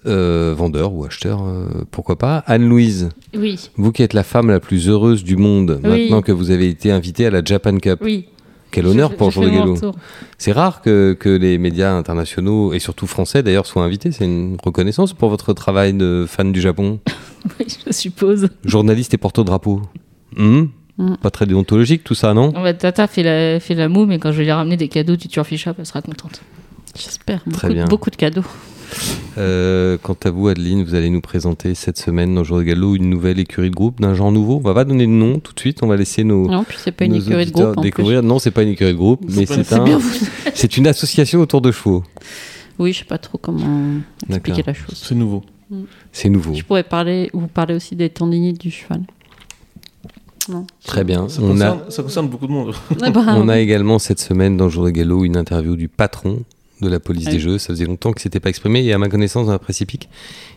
vendeur 0.55 0.93
ou 0.93 1.05
acheteur, 1.05 1.43
pourquoi 1.91 2.17
pas. 2.17 2.43
Anne-Louise, 2.47 3.09
Oui, 3.37 3.69
vous 3.77 3.91
qui 3.91 4.01
êtes 4.01 4.13
la 4.13 4.23
femme 4.23 4.49
la 4.49 4.59
plus 4.59 4.89
heureuse 4.89 5.23
du 5.23 5.37
monde, 5.37 5.79
Oui. 5.83 5.89
maintenant 5.89 6.21
que 6.23 6.31
vous 6.31 6.49
avez 6.49 6.67
été 6.69 6.91
invitée 6.91 7.27
à 7.27 7.29
la 7.29 7.43
Japan 7.43 7.77
Cup, 7.77 7.99
oui. 8.01 8.27
Quel 8.75 8.87
honneur 8.87 9.11
Je- 9.11 9.15
pour 9.15 9.29
je 9.31 9.35
Jour 9.41 9.45
de 9.45 9.71
retour. 9.71 9.95
C'est 10.37 10.51
rare 10.51 10.81
que, 10.81 11.13
que 11.19 11.29
les 11.29 11.57
médias 11.57 11.93
internationaux, 11.93 12.73
et 12.73 12.79
surtout 12.79 13.07
français 13.07 13.41
d'ailleurs, 13.43 13.65
soient 13.65 13.83
invités. 13.83 14.11
C'est 14.11 14.25
une 14.25 14.57
reconnaissance 14.63 15.13
pour 15.13 15.29
votre 15.29 15.53
travail 15.53 15.93
de 15.93 16.25
fan 16.27 16.51
du 16.51 16.61
Japon. 16.61 16.99
Oui, 17.59 17.67
je 17.85 17.91
suppose. 17.93 18.49
Journaliste 18.65 19.13
et 19.13 19.17
porte-drapeau. 19.17 19.81
Hmm 20.35 20.65
Hmm. 20.97 21.15
Pas 21.21 21.29
très 21.29 21.45
déontologique 21.45 22.05
tout 22.05 22.15
ça, 22.15 22.33
non? 22.33 22.53
Tata 22.79 23.05
fait 23.07 23.21
la, 23.21 23.59
fait 23.59 23.75
la 23.75 23.89
moue, 23.89 24.05
mais 24.05 24.17
quand 24.17 24.31
je 24.31 24.37
vais 24.37 24.45
lui 24.45 24.51
ramener 24.53 24.77
des 24.77 24.87
cadeaux 24.87 25.17
du 25.17 25.27
Turfy 25.27 25.57
Shop, 25.57 25.73
elle 25.77 25.85
sera 25.85 26.01
contente. 26.01 26.41
J'espère. 26.97 27.43
Très 27.51 27.67
Beaucoup, 27.67 27.73
bien. 27.73 27.85
beaucoup 27.85 28.09
de 28.09 28.15
cadeaux. 28.15 28.45
Euh, 29.37 29.97
quant 30.01 30.15
à 30.23 30.29
vous, 30.31 30.47
Adeline, 30.47 30.83
vous 30.83 30.95
allez 30.95 31.09
nous 31.09 31.21
présenter 31.21 31.75
cette 31.75 31.97
semaine 31.97 32.33
dans 32.35 32.43
Jour 32.43 32.59
de 32.59 32.63
Gallo 32.63 32.95
une 32.95 33.09
nouvelle 33.09 33.39
écurie 33.39 33.69
de 33.69 33.75
groupe 33.75 33.99
d'un 33.99 34.13
genre 34.13 34.31
nouveau. 34.31 34.57
On 34.57 34.67
va 34.67 34.73
pas 34.73 34.85
donner 34.85 35.05
de 35.05 35.11
nom 35.11 35.39
tout 35.39 35.53
de 35.53 35.59
suite, 35.59 35.83
on 35.83 35.87
va 35.87 35.97
laisser 35.97 36.23
nos, 36.23 36.47
Non, 36.47 36.63
puis 36.63 36.77
c'est 36.81 36.91
pas 36.91 37.05
une 37.05 37.15
écurie 37.15 37.45
de 37.45 37.51
groupe 37.51 37.65
en 37.65 37.73
plus. 37.73 37.81
découvrir. 37.81 38.23
Non, 38.23 38.39
c'est 38.39 38.51
pas 38.51 38.63
une 38.63 38.69
écurie 38.69 38.93
de 38.93 38.97
groupe, 38.97 39.21
mais 39.27 39.45
c'est 39.45 39.73
un, 39.73 39.99
c'est 40.53 40.77
une 40.77 40.87
association 40.87 41.41
autour 41.41 41.61
de 41.61 41.71
chevaux. 41.71 42.03
Oui, 42.79 42.93
je 42.93 42.99
sais 42.99 43.05
pas 43.05 43.17
trop 43.17 43.37
comment 43.37 43.99
expliquer 44.29 44.63
la 44.65 44.73
chose. 44.73 45.01
C'est 45.03 45.15
nouveau. 45.15 45.43
C'est 46.11 46.29
nouveau. 46.29 46.53
Je 46.53 46.63
pourrais 46.63 46.83
parler, 46.83 47.29
vous 47.33 47.47
parler 47.47 47.73
aussi 47.73 47.95
des 47.95 48.09
tendinites 48.09 48.59
du 48.59 48.71
cheval. 48.71 49.01
Non. 50.47 50.67
Très 50.85 51.03
bien. 51.03 51.27
Ça, 51.27 51.41
On 51.41 51.49
a, 51.59 51.71
concerne, 51.71 51.79
ça 51.89 52.03
concerne 52.03 52.27
beaucoup 52.29 52.45
de 52.47 52.51
monde. 52.51 52.73
Ah 53.01 53.09
bah, 53.09 53.23
on 53.37 53.49
a 53.49 53.59
également 53.59 53.97
cette 53.97 54.19
semaine 54.19 54.57
dans 54.57 54.69
Jour 54.69 54.85
de 54.85 54.91
Gallo 54.91 55.25
une 55.25 55.37
interview 55.37 55.75
du 55.75 55.87
patron 55.87 56.43
de 56.81 56.89
la 56.89 56.99
police 56.99 57.25
des 57.25 57.39
jeux. 57.39 57.57
Ça 57.57 57.67
faisait 57.67 57.85
longtemps 57.85 58.11
qu'il 58.11 58.21
s'était 58.21 58.39
pas 58.39 58.49
exprimé 58.49 58.83
et 58.83 58.93
à 58.93 58.97
ma 58.97 59.09
connaissance 59.09 59.45
dans 59.45 59.51
la 59.51 59.59
presse 59.59 59.81
hippique, 59.81 60.09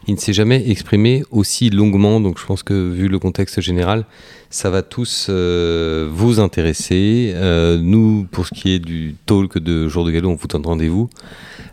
il 0.07 0.15
ne 0.15 0.19
s'est 0.19 0.33
jamais 0.33 0.69
exprimé 0.71 1.23
aussi 1.31 1.71
longuement. 1.71 2.21
Donc 2.21 2.39
je 2.39 2.47
pense 2.47 2.63
que 2.63 2.91
vu 2.91 3.09
le 3.09 3.19
contexte 3.19 3.61
général, 3.61 4.05
ça 4.51 4.71
va 4.71 4.83
tous 4.83 5.27
euh, 5.29 6.09
vous 6.11 6.41
intéresser. 6.41 7.33
Euh, 7.35 7.79
nous, 7.81 8.27
pour 8.31 8.47
ce 8.47 8.55
qui 8.55 8.73
est 8.73 8.79
du 8.79 9.15
talk 9.27 9.59
de 9.59 9.89
Jour 9.89 10.05
de 10.05 10.11
Gallo, 10.11 10.31
on 10.31 10.35
vous 10.35 10.47
donne 10.47 10.65
rendez-vous 10.67 11.11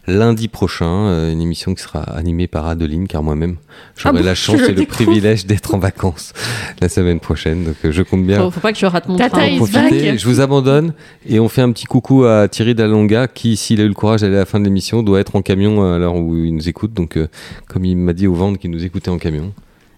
lundi 0.07 0.47
prochain, 0.47 1.07
euh, 1.07 1.31
une 1.31 1.41
émission 1.41 1.73
qui 1.73 1.81
sera 1.81 2.01
animée 2.01 2.47
par 2.47 2.67
Adeline, 2.67 3.07
car 3.07 3.23
moi-même, 3.23 3.55
j'aurai 3.95 4.17
Ah 4.17 4.19
bon, 4.19 4.25
la 4.25 4.35
chance 4.35 4.61
et 4.61 4.67
le 4.67 4.73
découvre. 4.75 5.03
privilège 5.05 5.45
d'être 5.45 5.73
en 5.73 5.79
vacances 5.79 6.33
la 6.81 6.89
semaine 6.89 7.19
prochaine. 7.19 7.63
Donc 7.63 7.75
je 7.83 8.03
compte 8.03 8.25
bien 8.25 8.39
faut, 8.39 8.51
faut 8.51 8.59
pas 8.59 8.71
que 8.71 8.77
je 8.77 8.85
rate 8.85 9.07
mon 9.07 9.15
Tata 9.15 9.37
train. 9.37 9.57
profiter. 9.57 10.17
Je 10.17 10.27
vous 10.27 10.41
abandonne 10.41 10.93
et 11.27 11.39
on 11.39 11.49
fait 11.49 11.61
un 11.61 11.71
petit 11.71 11.85
coucou 11.85 12.25
à 12.25 12.47
Thierry 12.47 12.75
Dalonga 12.75 13.27
qui, 13.27 13.57
s'il 13.57 13.81
a 13.81 13.83
eu 13.83 13.87
le 13.87 13.93
courage 13.93 14.21
d'aller 14.21 14.35
à 14.35 14.39
la 14.39 14.45
fin 14.45 14.59
de 14.59 14.65
l'émission, 14.65 15.01
doit 15.01 15.19
être 15.19 15.35
en 15.35 15.41
camion 15.41 15.83
à 15.91 15.97
l'heure 15.97 16.15
où 16.15 16.35
il 16.35 16.53
nous 16.53 16.69
écoute. 16.69 16.93
Donc, 16.93 17.17
euh, 17.17 17.27
comme 17.67 17.85
il 17.85 17.97
m'a 17.97 18.13
dit 18.13 18.27
au 18.27 18.33
ventre 18.33 18.59
qu'il 18.59 18.71
nous 18.71 18.85
écoutait 18.85 19.09
en 19.09 19.17
camion. 19.17 19.53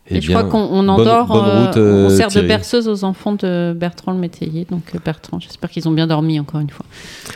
Et 0.09 0.17
eh 0.17 0.21
je 0.21 0.27
bien, 0.27 0.37
crois 0.37 0.49
qu'on 0.49 0.59
on 0.59 0.77
bonne- 0.83 0.89
endort, 0.89 1.27
bonne 1.27 1.43
euh, 1.45 1.65
route, 1.65 1.75
euh, 1.77 2.05
on 2.05 2.09
sert 2.09 2.27
Thierry. 2.29 2.45
de 2.45 2.49
berceuse 2.49 2.87
aux 2.87 3.03
enfants 3.03 3.33
de 3.33 3.73
Bertrand 3.75 4.13
le 4.13 4.17
métayer. 4.19 4.65
Donc 4.71 4.83
euh, 4.95 4.99
Bertrand, 5.03 5.37
j'espère 5.39 5.69
qu'ils 5.69 5.85
ont 5.89 5.91
bien 5.91 6.07
dormi 6.07 6.39
encore 6.39 6.61
une 6.61 6.69
fois. 6.69 6.85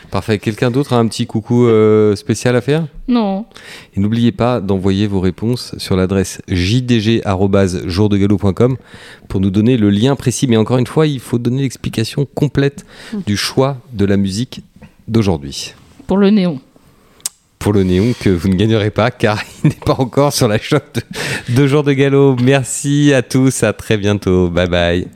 Parfait. 0.09 0.39
Quelqu'un 0.39 0.71
d'autre 0.71 0.93
a 0.93 0.97
un 0.97 1.05
petit 1.07 1.27
coucou 1.27 1.65
euh, 1.67 2.15
spécial 2.15 2.55
à 2.55 2.61
faire? 2.61 2.85
Non. 3.09 3.43
Et 3.93 3.99
n'oubliez 3.99 4.31
pas 4.31 4.61
d'envoyer 4.61 5.05
vos 5.07 5.19
réponses 5.19 5.75
sur 5.77 5.97
l'adresse 5.97 6.41
jdg.jourdegallo.com 6.47 8.77
pour 9.27 9.41
nous 9.41 9.49
donner 9.49 9.75
le 9.77 9.89
lien 9.89 10.15
précis. 10.15 10.47
Mais 10.47 10.55
encore 10.57 10.77
une 10.77 10.87
fois, 10.87 11.07
il 11.07 11.19
faut 11.19 11.39
donner 11.39 11.63
l'explication 11.63 12.25
complète 12.35 12.85
du 13.25 13.35
choix 13.37 13.77
de 13.93 14.05
la 14.05 14.17
musique 14.17 14.61
d'aujourd'hui. 15.07 15.73
Pour 16.07 16.17
le 16.17 16.29
néon. 16.29 16.59
Pour 17.61 17.73
le 17.73 17.83
néon 17.83 18.13
que 18.19 18.29
vous 18.29 18.49
ne 18.49 18.55
gagnerez 18.55 18.89
pas 18.89 19.11
car 19.11 19.41
il 19.63 19.69
n'est 19.69 19.75
pas 19.75 19.95
encore 19.97 20.33
sur 20.33 20.47
la 20.47 20.59
shop 20.59 20.79
de, 20.95 21.53
de 21.55 21.67
jour 21.67 21.83
de 21.83 21.93
galop. 21.93 22.35
Merci 22.41 23.13
à 23.13 23.21
tous, 23.21 23.63
à 23.63 23.71
très 23.71 23.97
bientôt. 23.97 24.49
Bye 24.49 24.67
bye. 24.67 25.07